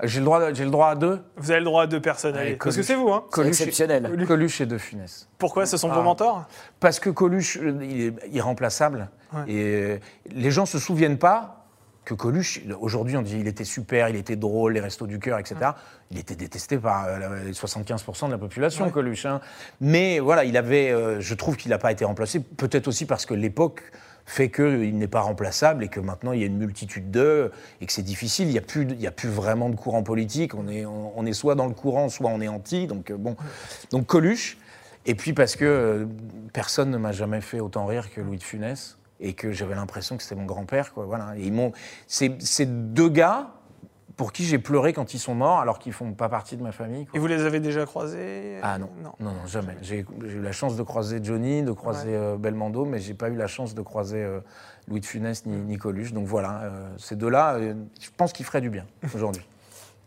J'ai 0.04 0.18
le 0.18 0.24
droit, 0.24 0.52
j'ai 0.52 0.64
le 0.64 0.70
droit 0.70 0.88
à 0.88 0.94
deux? 0.96 1.20
Vous 1.36 1.50
avez 1.52 1.60
le 1.60 1.64
droit 1.66 1.84
à 1.84 1.86
deux 1.86 2.00
personnes. 2.00 2.34
Allez, 2.34 2.48
allez. 2.48 2.56
Parce 2.56 2.74
que 2.74 2.80
Coluche. 2.80 2.86
c'est 2.88 2.94
vous, 2.96 3.12
hein 3.12 3.22
C'est 3.26 3.34
Coluche 3.34 3.60
et- 3.60 3.62
exceptionnel. 3.64 4.24
Coluche 4.26 4.60
et 4.60 4.66
De 4.66 4.76
Funès. 4.78 5.28
Pourquoi? 5.38 5.64
Ce 5.64 5.76
sont 5.76 5.90
Ah. 5.92 5.94
vos 5.94 6.02
mentors? 6.02 6.44
Parce 6.80 6.98
que 6.98 7.08
Coluche, 7.10 7.56
euh, 7.62 7.78
il 7.82 8.00
est 8.00 8.14
irremplaçable. 8.32 9.10
Ouais. 9.32 9.44
Et 9.52 10.00
les 10.34 10.50
gens 10.50 10.66
se 10.66 10.80
souviennent 10.80 11.18
pas 11.18 11.61
que 12.04 12.14
Coluche, 12.14 12.60
aujourd'hui 12.80 13.16
on 13.16 13.22
dit 13.22 13.38
il 13.38 13.46
était 13.46 13.64
super, 13.64 14.08
il 14.08 14.16
était 14.16 14.36
drôle, 14.36 14.72
les 14.72 14.80
restos 14.80 15.06
du 15.06 15.18
cœur, 15.18 15.38
etc. 15.38 15.56
Il 16.10 16.18
était 16.18 16.34
détesté 16.34 16.76
par 16.78 17.06
euh, 17.06 17.44
les 17.44 17.52
75% 17.52 18.26
de 18.26 18.32
la 18.32 18.38
population, 18.38 18.86
Ouais. 18.86 18.90
Coluche. 18.90 19.24
hein. 19.26 19.40
Mais 19.80 20.18
voilà, 20.18 20.44
il 20.44 20.56
avait, 20.56 20.90
euh, 20.90 21.20
je 21.20 21.34
trouve 21.34 21.56
qu'il 21.56 21.70
n'a 21.70 21.78
pas 21.78 21.92
été 21.92 22.04
remplacé, 22.04 22.40
peut-être 22.40 22.88
aussi 22.88 23.06
parce 23.06 23.24
que 23.24 23.34
l'époque 23.34 23.82
fait 24.24 24.50
qu'il 24.50 24.96
n'est 24.98 25.08
pas 25.08 25.20
remplaçable 25.20 25.82
et 25.82 25.88
que 25.88 25.98
maintenant 25.98 26.30
il 26.32 26.40
y 26.40 26.42
a 26.44 26.46
une 26.46 26.56
multitude 26.58 27.10
d'eux 27.10 27.50
et 27.80 27.86
que 27.86 27.92
c'est 27.92 28.02
difficile. 28.02 28.46
Il 28.48 28.52
n'y 28.52 28.58
a, 28.58 28.62
plus 28.62 28.82
il 28.88 29.00
y 29.00 29.06
a 29.08 29.10
plus 29.12 29.28
vraiment 29.28 29.68
de 29.68 29.74
courant 29.74 30.02
politique. 30.04 30.54
On 30.54 30.68
est, 30.68 30.84
on, 30.86 31.18
on 31.18 31.26
est 31.26 31.32
soit 31.32 31.56
dans 31.56 31.66
le 31.66 31.74
courant, 31.74 32.08
soit 32.08 32.30
on 32.30 32.40
est 32.40 32.46
anti. 32.48 32.86
Donc 32.86 33.10
euh, 33.10 33.16
bon, 33.16 33.36
donc 33.90 34.06
Coluche. 34.06 34.58
Et 35.06 35.16
puis 35.16 35.32
parce 35.32 35.56
que 35.56 35.64
euh, 35.64 36.06
personne 36.52 36.90
ne 36.90 36.98
m'a 36.98 37.10
jamais 37.10 37.40
fait 37.40 37.58
autant 37.58 37.84
rire 37.86 38.12
que 38.14 38.20
Louis 38.20 38.38
de 38.38 38.42
Funès 38.44 38.96
et 39.22 39.32
que 39.34 39.52
j'avais 39.52 39.74
l'impression 39.74 40.16
que 40.16 40.22
c'était 40.22 40.34
mon 40.34 40.44
grand-père. 40.46 40.92
Quoi. 40.92 41.06
Voilà. 41.06 41.34
Et 41.38 41.42
ils 41.44 41.52
m'ont. 41.52 41.72
C'est 42.06 42.36
c'est 42.42 42.92
deux 42.92 43.08
gars 43.08 43.50
pour 44.16 44.32
qui 44.32 44.44
j'ai 44.44 44.58
pleuré 44.58 44.92
quand 44.92 45.14
ils 45.14 45.18
sont 45.18 45.34
morts 45.34 45.60
alors 45.60 45.78
qu'ils 45.78 45.94
font 45.94 46.12
pas 46.12 46.28
partie 46.28 46.56
de 46.58 46.62
ma 46.62 46.70
famille. 46.72 47.06
quoi. 47.06 47.16
Et 47.16 47.18
vous 47.18 47.26
les 47.26 47.44
avez 47.44 47.60
déjà 47.60 47.86
croisés? 47.86 48.58
Ah 48.62 48.78
non. 48.78 48.90
Non. 49.02 49.12
non, 49.20 49.30
non, 49.32 49.46
jamais. 49.46 49.74
J'ai 49.80 50.04
j'ai 50.26 50.34
eu 50.36 50.42
la 50.42 50.52
chance 50.52 50.76
de 50.76 50.82
croiser 50.82 51.20
Johnny, 51.22 51.62
de 51.62 51.72
croiser 51.72 52.10
Ouais. 52.10 52.16
euh, 52.16 52.36
Belmondo, 52.36 52.84
mais 52.84 52.98
j'ai 52.98 53.14
pas 53.14 53.30
eu 53.30 53.36
la 53.36 53.46
chance 53.46 53.74
de 53.74 53.80
croiser 53.80 54.22
euh, 54.22 54.40
Louis 54.86 55.00
de 55.00 55.06
Funès 55.06 55.46
ni, 55.46 55.56
ni 55.56 55.78
Coluche. 55.78 56.12
Donc 56.12 56.26
voilà, 56.26 56.60
euh, 56.64 56.88
ces 56.98 57.16
deux-là, 57.16 57.54
euh, 57.54 57.74
je 58.00 58.10
pense 58.14 58.32
qu'ils 58.34 58.44
feraient 58.44 58.60
du 58.60 58.70
bien 58.70 58.84
aujourd'hui. 59.14 59.46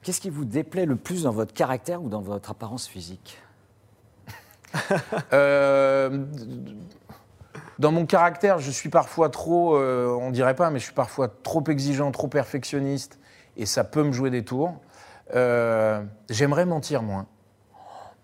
Qu'est-ce 0.04 0.22
qui 0.22 0.30
vous 0.30 0.46
déplaît 0.46 0.86
le 0.86 0.98
plus 0.98 1.24
dans 1.24 1.32
votre 1.32 1.54
caractère 1.54 2.04
ou 2.04 2.10
dans 2.10 2.22
votre 2.22 2.52
apparence 2.52 2.88
physique? 2.88 3.42
Euh, 5.34 6.26
dans 7.80 7.92
mon 7.92 8.06
caractère, 8.06 8.60
je 8.60 8.72
suis 8.72 8.90
parfois 8.90 9.30
trop, 9.30 9.76
euh, 9.76 10.08
on 10.20 10.32
dirait 10.32 10.56
pas, 10.56 10.70
mais 10.70 10.80
je 10.80 10.86
suis 10.86 10.94
parfois 10.94 11.28
trop 11.28 11.64
exigeant, 11.68 12.12
trop 12.12 12.28
perfectionniste, 12.28 13.20
et 13.58 13.66
ça 13.66 13.84
peut 13.84 14.04
me 14.04 14.12
jouer 14.12 14.30
des 14.30 14.44
tours. 14.44 14.76
Euh, 15.36 16.02
J'aimerais 16.30 16.66
mentir 16.66 17.02
moins. 17.02 17.26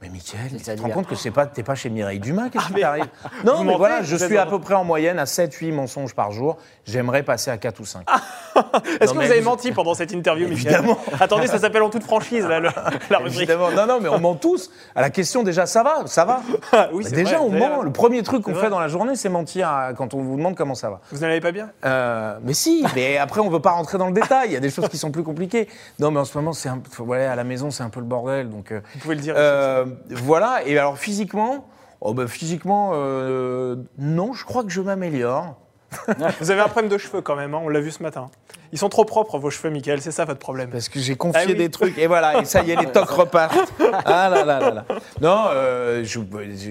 Mais 0.02 0.10
Mickaël, 0.10 0.50
tu 0.50 0.58
te 0.58 0.82
rends 0.82 0.90
compte 0.90 1.08
que 1.08 1.14
c'est 1.16 1.30
pas, 1.30 1.46
t'es 1.46 1.62
pas 1.62 1.76
chez 1.76 1.92
Mireille 1.92 2.20
Dumas, 2.20 2.50
qu'est-ce 2.50 2.66
qui 2.68 2.74
mais- 2.74 2.82
t'arrive 2.82 3.08
Non, 3.46 3.60
mais 3.60 3.66
mentez, 3.66 3.78
voilà, 3.78 4.02
je 4.02 4.16
suis 4.16 4.38
à 4.38 4.48
peu 4.48 4.60
près 4.60 4.74
en 4.74 4.84
moyenne 4.84 5.20
à 5.20 5.26
7-8 5.26 5.72
mensonges 5.72 6.16
par 6.16 6.32
jour. 6.32 6.58
J'aimerais 6.86 7.22
passer 7.22 7.52
à 7.52 7.58
4 7.60 7.80
ou 7.82 7.86
5. 7.86 8.08
Est-ce 9.00 9.12
que 9.13 9.17
vous 9.17 9.21
avez 9.32 9.41
menti 9.41 9.71
pendant 9.71 9.93
cette 9.93 10.12
interview, 10.12 10.47
Michael 10.47 10.74
Évidemment. 10.74 10.97
Attendez, 11.19 11.47
ça 11.47 11.58
s'appelle 11.60 11.82
en 11.84 11.89
toute 11.89 12.04
franchise, 12.04 12.45
là, 12.45 12.60
le- 12.60 12.69
la 13.10 13.17
rubrique. 13.17 13.38
Évidemment, 13.38 13.71
non, 13.71 13.86
non, 13.88 14.00
mais 14.02 14.10
on 14.10 14.19
ment 14.19 14.36
tous. 14.36 14.69
À 14.95 15.02
la 15.02 15.10
question, 15.10 15.43
déjà, 15.43 15.65
ça 15.65 15.84
va, 15.84 16.04
ça 16.06 16.26
va. 16.26 16.41
Ah, 16.74 16.89
oui, 16.93 17.04
c'est 17.06 17.12
déjà, 17.15 17.38
vrai, 17.38 17.45
on 17.45 17.50
ment. 17.50 17.82
Le 17.82 17.91
premier 17.91 18.24
truc 18.24 18.43
qu'on 18.43 18.56
fait 18.56 18.69
dans 18.69 18.80
la 18.80 18.88
journée, 18.88 19.15
c'est 19.15 19.30
mentir 19.30 19.69
à- 19.69 19.93
quand 19.93 20.13
on 20.13 20.21
vous 20.21 20.38
demande 20.38 20.56
comment 20.56 20.76
ça 20.76 20.89
va. 20.89 21.02
Vous 21.12 21.19
n'allez 21.19 21.41
pas 21.41 21.52
bien? 21.52 21.69
Euh, 21.86 22.38
mais 22.43 22.54
si, 22.54 22.86
mais 22.95 23.17
après 23.17 23.41
on 23.41 23.50
veut 23.50 23.60
pas 23.60 23.71
rentrer 23.71 23.97
dans 23.97 24.08
le 24.08 24.13
détail. 24.13 24.50
Il 24.50 24.54
y 24.54 24.58
a 24.58 24.60
des 24.62 24.69
choses 24.69 24.88
qui 24.89 24.97
sont 24.97 25.12
plus 25.12 25.24
compliquées. 25.24 25.67
Non, 26.00 26.12
mais 26.12 26.19
en 26.19 26.26
ce 26.26 26.38
moment, 26.38 26.54
c'est 26.54 26.69
un, 26.69 26.82
à 27.12 27.36
la 27.36 27.43
maison, 27.43 27.71
c'est 27.71 27.84
un 27.84 27.89
peu 27.89 28.00
le 28.00 28.06
bordel. 28.06 28.50
Donc 28.50 28.71
euh, 28.71 28.82
Vous 28.95 29.00
pouvez 29.02 29.15
le 29.15 29.21
dire. 29.21 29.34
euh, 29.38 29.86
voilà. 30.10 30.62
Et 30.65 30.78
alors 30.78 30.97
physiquement, 30.97 31.67
oh 32.00 32.13
ben, 32.13 32.28
physiquement, 32.28 32.91
euh, 32.93 33.76
non, 33.97 34.34
je 34.34 34.45
crois 34.45 34.63
que 34.63 34.69
je 34.69 34.82
m'améliore. 34.82 35.56
Vous 36.39 36.52
avez 36.52 36.62
un 36.62 36.69
problème 36.69 36.89
de 36.89 36.97
cheveux 36.97 37.21
quand 37.21 37.36
même, 37.36 37.54
hein, 37.54 37.60
on 37.63 37.67
l'a 37.67 37.82
vu 37.82 37.91
ce 37.91 38.02
matin. 38.02 38.30
Ils 38.73 38.77
sont 38.77 38.88
trop 38.89 39.03
propres, 39.03 39.38
vos 39.38 39.49
cheveux, 39.49 39.69
Michael, 39.69 40.01
c'est 40.01 40.12
ça 40.12 40.23
votre 40.23 40.39
problème. 40.39 40.69
Parce 40.69 40.88
que 40.88 40.99
j'ai 40.99 41.15
confié 41.17 41.41
Ah 41.43 41.47
oui. 41.49 41.55
des 41.55 41.69
trucs 41.69 41.97
et 41.97 42.07
voilà, 42.07 42.39
et 42.41 42.45
ça 42.45 42.63
y 42.63 42.71
est, 42.71 42.75
les 42.79 42.91
tocs 42.91 43.10
repartent. 43.10 43.73
Ah 44.05 44.29
là 44.29 44.45
là 44.45 44.60
là 44.60 44.71
là. 44.71 44.86
Non, 45.19 45.45
euh, 45.49 46.03
j'ai 46.05 46.21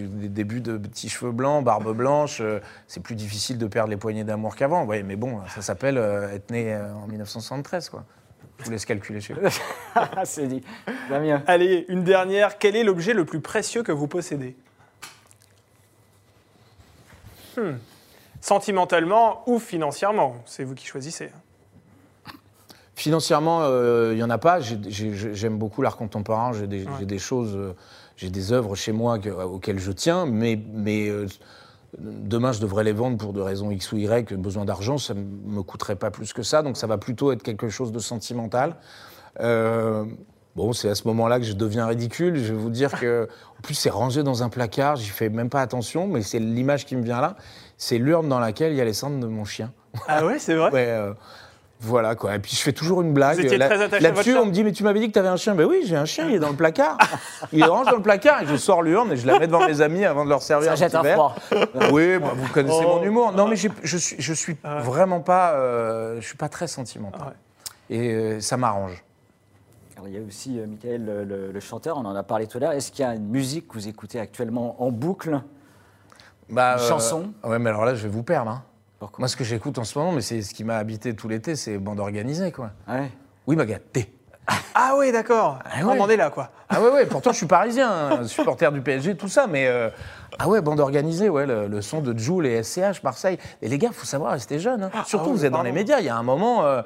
des 0.01 0.29
débuts 0.31 0.61
de 0.63 0.79
petits 0.79 1.11
cheveux 1.11 1.33
blancs, 1.33 1.63
barbe 1.63 1.95
blanche. 1.95 2.41
euh, 2.41 2.61
c'est 2.87 3.03
plus 3.03 3.15
difficile 3.17 3.59
de 3.59 3.67
perdre 3.67 3.91
les 3.91 3.99
poignées 3.99 4.25
d'amour 4.25 4.57
qu'avant. 4.57 4.85
Ouais, 4.85 5.03
mais 5.03 5.17
bon, 5.17 5.41
ça 5.55 5.61
s'appelle 5.61 5.99
euh, 5.99 6.35
être 6.35 6.51
né 6.51 6.73
euh, 6.73 6.91
en 6.95 7.07
1973, 7.07 7.91
quoi. 7.91 8.05
Je 8.61 8.65
vous 8.67 8.71
laisse 8.73 8.85
calculer 8.87 9.21
chez 9.21 9.35
vous. 9.35 9.41
C'est 10.25 10.47
dit. 10.47 10.63
Damien. 11.09 11.43
Allez, 11.47 11.87
une 11.89 12.05
dernière. 12.05 12.59
Quel 12.59 12.77
est 12.77 12.85
l'objet 12.85 13.15
le 13.15 13.25
plus 13.25 13.41
précieux 13.41 13.83
que 13.83 13.93
vous 13.93 14.07
possédez? 14.07 14.55
Hmm. 17.57 17.73
Sentimentalement 18.41 19.43
ou 19.47 19.59
financièrement? 19.59 20.37
C'est 20.47 20.65
vous 20.65 20.75
qui 20.75 20.87
choisissez. 20.87 21.31
Financièrement, 23.01 23.61
euh, 23.63 24.11
il 24.13 24.17
n'y 24.17 24.23
en 24.23 24.29
a 24.29 24.37
pas. 24.37 24.61
J'ai- 24.61 24.79
j'ai- 24.91 25.35
J'aime 25.35 25.57
beaucoup 25.57 25.81
l'art 25.81 25.97
contemporain. 25.97 26.53
J'ai 26.53 26.67
des, 26.67 26.85
Ouais. 26.85 26.91
j'ai 26.99 27.07
des 27.07 27.19
choses, 27.19 27.55
euh, 27.57 27.73
j'ai 28.17 28.29
des 28.29 28.53
œuvres 28.53 28.75
chez 28.77 28.93
moi 28.93 29.19
que- 29.19 29.31
auxquelles 29.31 29.79
je 29.79 29.91
tiens, 29.91 30.27
mais, 30.27 30.61
mais 30.75 31.09
euh, 31.09 31.27
demain, 31.99 32.53
je 32.53 32.61
devrais 32.61 32.85
les 32.85 32.93
vendre 32.93 33.17
pour 33.17 33.33
de 33.33 33.41
raisons 33.41 33.71
X 33.71 33.91
ou 33.93 33.97
Y. 33.97 34.35
Besoin 34.35 34.67
d'argent, 34.67 34.99
ça 34.99 35.15
ne 35.15 35.21
me 35.23 35.63
coûterait 35.63 35.97
pas 35.97 36.11
plus 36.11 36.35
que 36.35 36.43
ça. 36.43 36.61
Donc, 36.61 36.77
ça 36.77 36.87
va 36.87 36.99
plutôt 36.99 37.33
être 37.33 37.43
quelque 37.43 37.71
chose 37.71 37.91
de 37.91 38.01
sentimental. 38.01 38.77
Euh, 39.41 40.05
bon, 40.55 40.75
c'est 40.75 40.91
à 40.91 40.95
ce 40.95 41.09
moment-là 41.09 41.39
que 41.39 41.47
je 41.47 41.55
deviens 41.55 41.87
ridicule. 41.87 42.37
Je 42.37 42.53
vais 42.53 42.59
vous 42.59 42.69
dire 42.69 42.93
que, 43.01 43.29
en 43.59 43.63
plus, 43.63 43.73
c'est 43.77 43.89
rangé 43.89 44.23
dans 44.23 44.43
un 44.43 44.51
placard. 44.51 44.97
J'y 44.97 45.09
fais 45.09 45.31
même 45.31 45.49
pas 45.49 45.63
attention, 45.63 46.07
mais 46.07 46.21
c'est 46.21 46.39
l'image 46.39 46.85
qui 46.85 46.97
me 46.97 47.03
vient 47.03 47.23
là. 47.23 47.37
C'est 47.79 47.97
l'urne 47.97 48.29
dans 48.29 48.41
laquelle 48.41 48.73
il 48.73 48.77
y 48.77 48.81
a 48.83 48.85
les 48.85 48.93
cendres 48.93 49.21
de 49.21 49.27
mon 49.27 49.47
chien. 49.47 49.73
Ah 50.07 50.27
ouais, 50.27 50.39
c'est 50.39 50.55
vrai? 50.55 50.71
Ouais, 50.75 50.87
euh, 50.87 51.15
voilà 51.81 52.15
quoi. 52.15 52.35
Et 52.35 52.39
puis 52.39 52.55
je 52.55 52.61
fais 52.61 52.73
toujours 52.73 53.01
une 53.03 53.13
blague. 53.15 53.37
Vous 53.39 53.45
étiez 53.47 53.57
Là- 53.59 53.67
très 53.69 53.83
attaché 53.83 54.05
à 54.05 54.09
votre 54.11 54.17
Là-dessus, 54.29 54.37
on 54.37 54.47
me 54.47 54.51
dit 54.53 54.63
Mais 54.65 54.73
tu 54.73 54.85
m'avais 54.85 55.01
dit 55.01 55.09
que 55.09 55.13
tu 55.13 55.19
avais 55.19 55.29
un 55.29 55.37
chien 55.37 55.55
Ben 55.55 55.65
oui, 55.67 55.83
j'ai 55.85 55.97
un 55.97 56.05
chien, 56.05 56.29
il 56.29 56.35
est 56.35 56.39
dans 56.39 56.51
le 56.51 56.57
placard. 56.57 56.99
il 57.53 57.61
est 57.61 57.65
range 57.65 57.87
dans 57.87 57.97
le 57.97 58.03
placard 58.03 58.43
et 58.43 58.47
je 58.47 58.57
sors 58.57 58.83
l'urne 58.83 59.13
et 59.13 59.17
je 59.17 59.27
la 59.27 59.39
mets 59.39 59.47
devant 59.47 59.67
mes 59.67 59.81
amis 59.81 60.05
avant 60.05 60.25
de 60.25 60.29
leur 60.31 60.43
servir 60.43 60.69
Ça 60.69 60.73
un 60.73 60.77
jette 60.77 60.95
un 60.95 61.03
froid. 61.05 61.35
Oui, 61.93 62.19
bah, 62.19 62.33
vous 62.37 62.49
connaissez 62.53 62.85
Oh. 62.85 62.99
mon 62.99 63.03
humour. 63.05 63.33
Non, 63.33 63.49
mais 63.49 63.57
je 63.57 63.97
suis, 63.97 64.17
je 64.19 64.33
suis 64.35 64.57
Ah 64.63 64.81
vraiment 64.81 65.21
pas. 65.21 65.53
euh, 65.55 66.21
je 66.21 66.27
suis 66.27 66.37
pas 66.37 66.49
très 66.49 66.67
sentimental. 66.67 67.21
Ah 67.25 67.29
ouais. 67.29 67.97
Et 67.97 68.13
euh, 68.15 68.41
ça 68.41 68.57
m'arrange. 68.57 69.03
Alors, 69.97 70.09
il 70.09 70.15
y 70.15 70.19
a 70.19 70.21
aussi 70.27 70.59
euh, 70.61 70.67
Michael, 70.67 71.05
le, 71.05 71.25
le- 71.25 71.51
le 71.53 71.61
chanteur, 71.61 71.97
on 71.99 72.05
en 72.05 72.15
a 72.15 72.23
parlé 72.23 72.47
tout 72.47 72.59
à 72.59 72.61
l'heure. 72.61 72.73
Est-ce 72.73 72.93
qu'il 72.93 73.05
y 73.05 73.09
a 73.09 73.15
une 73.15 73.27
musique 73.29 73.69
que 73.69 73.75
vous 73.75 73.89
écoutez 73.89 74.21
actuellement 74.21 74.83
en 74.83 74.91
boucle? 74.91 75.41
Bah, 76.49 76.77
Une 76.79 76.89
chanson? 76.89 77.33
Ouais, 77.45 77.59
mais 77.59 77.71
alors 77.71 77.85
là, 77.85 77.95
je 77.95 78.03
vais 78.03 78.09
vous 78.09 78.23
perdre. 78.23 78.51
hein. 78.51 78.63
Pourquoi? 79.01 79.21
Moi, 79.23 79.29
ce 79.29 79.37
que 79.37 79.43
j'écoute 79.45 79.79
en 79.79 79.85
ce 79.85 79.99
moment, 79.99 80.13
mais 80.13 80.21
c'est 80.21 80.43
ce 80.43 80.55
qui 80.55 80.63
m'a 80.63 80.77
habité 80.77 81.15
tout 81.17 81.27
l'été, 81.27 81.57
c'est 81.57 81.79
bande 81.79 81.99
organisée, 81.99 82.53
quoi. 82.53 82.71
Ouais? 82.87 83.11
Oui, 83.49 83.57
ma 83.57 83.65
gâtée. 83.67 84.13
Ah 84.75 84.95
oui, 84.99 85.11
d'accord. 85.11 85.59
Ah 85.65 85.71
On 85.85 85.87
ouais. 85.93 86.01
en 86.01 86.09
est 86.11 86.17
là, 86.17 86.31
quoi. 86.31 86.51
Ah 86.69 86.81
ouais, 86.83 86.91
ouais, 86.91 87.07
pourtant 87.07 87.33
je 87.33 87.37
suis 87.39 87.47
parisien, 87.47 87.91
hein, 87.91 88.25
supporter 88.27 88.71
du 88.73 88.81
PSG, 88.81 89.17
tout 89.17 89.29
ça, 89.29 89.47
mais... 89.47 89.67
euh, 89.67 89.91
ah 90.39 90.49
ouais, 90.49 90.61
bande 90.61 90.81
organisée, 90.81 91.29
ouais, 91.29 91.47
le, 91.47 91.67
le 91.67 91.83
son 91.83 92.01
de 92.01 92.17
Joule 92.19 92.47
et 92.47 92.63
SCH, 92.63 93.03
Marseille. 93.03 93.39
Et 93.63 93.69
les 93.69 93.79
gars, 93.79 93.91
faut 93.93 94.07
savoir 94.07 94.33
rester 94.33 94.59
jeune. 94.59 94.83
hein. 94.85 94.91
Surtout, 95.07 95.27
ah 95.27 95.29
oui, 95.33 95.39
vous 95.39 95.45
êtes 95.47 95.53
dans 95.53 95.63
les 95.63 95.73
médias, 95.73 95.99
il 96.01 96.07
y 96.07 96.09
a 96.11 96.17
un 96.17 96.23
moment... 96.23 96.65
euh, 96.65 96.83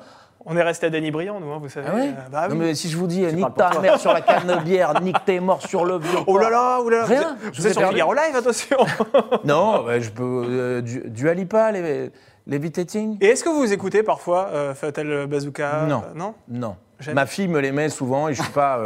On 0.46 0.56
est 0.56 0.62
resté 0.62 0.86
à 0.86 0.90
Danny 0.90 1.10
Briand, 1.10 1.40
nous, 1.40 1.50
hein, 1.52 1.58
vous 1.60 1.68
savez. 1.68 1.86
ah 1.90 1.94
ouais 1.94 2.08
Euh, 2.08 2.28
bah 2.30 2.48
Non 2.48 2.54
mais 2.56 2.74
si 2.74 2.90
je 2.90 2.96
vous 2.98 3.06
dis, 3.06 3.22
nique 3.22 3.54
ta 3.56 3.78
mère 3.80 3.98
sur 3.98 4.12
la 4.12 4.20
canne 4.20 4.46
de 4.46 4.62
bière, 4.62 5.00
nique 5.02 5.24
tes 5.24 5.40
morts 5.40 5.62
sur 5.66 5.84
le 5.84 5.98
vieux 5.98 6.18
Oh 6.26 6.36
là 6.38 6.50
là, 6.50 6.80
oh 6.82 6.88
là 6.90 6.98
là. 6.98 7.04
Rien, 7.04 7.36
Vous 7.40 7.46
êtes- 7.46 7.52
je 7.54 7.56
Vous 7.56 7.62
vous 7.62 7.66
ai 7.66 7.70
êtes 7.70 7.78
sur. 7.78 7.88
Figaro 7.88 8.14
Live, 8.14 8.36
attention. 8.36 8.76
Non, 9.44 9.82
bah, 9.84 10.00
je 10.00 10.10
peux... 10.10 10.44
Euh, 10.48 10.80
du, 10.82 11.02
du 11.08 11.28
Alipa, 11.28 11.72
les, 11.72 12.10
Levitating 12.46 13.16
Et 13.22 13.28
est-ce 13.28 13.42
que 13.42 13.48
vous 13.48 13.72
écoutez 13.72 14.02
parfois 14.02 14.48
euh, 14.52 14.74
Fatal 14.74 15.26
Bazooka? 15.26 15.86
Non. 15.88 16.02
euh, 16.06 16.12
Non? 16.14 16.34
Non. 16.48 16.76
Ma 17.12 17.26
fille 17.26 17.48
me 17.48 17.60
les 17.60 17.72
met 17.72 17.88
souvent 17.88 18.28
et 18.28 18.34
je 18.34 18.42
suis 18.42 18.52
pas... 18.52 18.78
euh, 18.78 18.84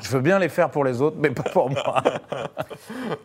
je 0.00 0.08
veux 0.10 0.20
bien 0.20 0.38
les 0.38 0.48
faire 0.48 0.70
pour 0.70 0.84
les 0.84 1.00
autres, 1.02 1.16
mais 1.20 1.30
pas 1.30 1.42
pour 1.42 1.70
moi. 1.70 2.02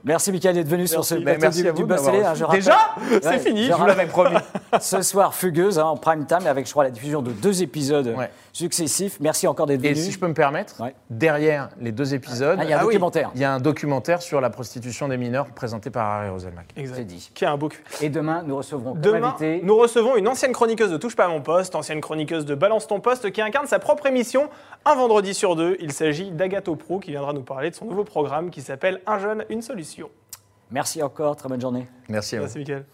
Merci 0.04 0.32
Michael 0.32 0.56
d'être 0.56 0.68
venu 0.68 0.88
sur 0.88 1.04
ce 1.04 1.16
Mais 1.16 1.22
plateau 1.24 1.40
merci 1.42 1.62
du, 1.64 1.70
à 1.70 1.72
du 1.72 1.82
vous 1.82 1.88
de 1.88 1.94
Buzz 1.94 2.04
m'avoir 2.06 2.14
Télé, 2.14 2.26
hein, 2.26 2.30
reçu. 2.32 2.40
je 2.40 2.44
rappelle. 2.46 2.60
Déjà 2.60 2.80
C'est 3.22 3.28
Ouais, 3.30 3.40
fini, 3.40 3.64
je 3.66 3.72
vous 3.72 3.78
rappelle- 3.78 3.98
l'avais 3.98 4.10
promis. 4.10 4.36
Ce 4.80 5.02
soir, 5.02 5.34
Fugueuse, 5.34 5.80
hein, 5.80 5.86
en 5.86 5.98
prime 5.98 6.26
time, 6.26 6.46
avec, 6.48 6.66
je 6.68 6.72
crois, 6.72 6.84
la 6.84 6.90
diffusion 6.92 7.22
de 7.22 7.32
deux 7.32 7.64
épisodes 7.64 8.14
Ouais. 8.18 8.30
successifs. 8.54 9.18
Merci 9.20 9.48
encore 9.48 9.66
d'être 9.66 9.84
Et 9.84 9.94
venu. 9.94 10.02
si 10.02 10.12
je 10.12 10.20
peux 10.20 10.28
me 10.28 10.34
permettre, 10.34 10.82
Ouais. 10.82 10.94
derrière 11.10 11.70
les 11.80 11.92
deux 11.92 12.14
épisodes, 12.14 12.58
Ah, 12.60 12.64
il 12.64 12.70
y 12.70 12.74
a 12.74 12.78
un 12.78 12.80
Ah 12.82 12.86
oui. 12.86 12.94
documentaire. 12.94 13.32
il 13.36 13.42
y 13.42 13.46
a 13.46 13.54
un 13.54 13.60
documentaire 13.60 14.22
sur 14.22 14.42
la 14.42 14.50
prostitution 14.50 15.08
des 15.08 15.18
mineurs 15.18 15.48
présenté 15.48 15.90
par 15.90 16.06
Harry 16.08 16.30
Roselmack. 16.30 16.68
Exact. 16.76 16.96
C'est 16.98 17.06
dit. 17.06 17.32
Qui 17.34 17.46
a 17.46 17.52
un 17.52 17.58
beau 17.58 17.70
cul. 17.70 17.84
Et 18.02 18.10
demain, 18.10 18.44
nous 18.46 18.58
recevrons 18.58 18.94
comme 18.94 19.02
Demain, 19.02 19.30
invité 19.30 19.62
nous 19.64 19.76
recevons 19.78 20.16
une 20.16 20.28
ancienne 20.28 20.52
chroniqueuse 20.52 20.92
de 20.92 20.98
Touche 20.98 21.16
pas 21.16 21.26
à 21.26 21.30
mon 21.30 21.42
poste, 21.42 21.76
ancienne 21.76 22.02
chroniqueuse 22.02 22.46
de 22.46 22.56
Balance 22.56 22.88
ton 22.88 23.00
poste, 23.00 23.32
qui 23.32 23.42
incarne 23.42 23.68
sa 23.68 23.80
propre 23.80 24.06
émission 24.08 24.35
un 24.86 24.96
vendredi 24.96 25.34
sur 25.34 25.56
deux. 25.56 25.78
Il 25.80 25.92
s'agit 25.92 26.32
d'Agato 26.32 26.76
Pro, 26.76 27.00
qui 27.00 27.12
viendra 27.12 27.34
nous 27.34 27.44
parler 27.44 27.70
de 27.70 27.76
son 27.76 27.86
nouveau 27.86 28.04
programme 28.04 28.50
qui 28.50 28.62
s'appelle 28.62 29.02
Un 29.06 29.20
jeune, 29.20 29.46
une 29.50 29.62
solution. 29.62 30.10
Merci 30.72 31.02
encore, 31.04 31.36
très 31.36 31.50
bonne 31.50 31.62
journée. 31.62 31.88
Merci 32.10 32.36
à 32.36 32.40
vous. 32.40 32.46
Merci, 32.46 32.60
Mickaël. 32.60 32.86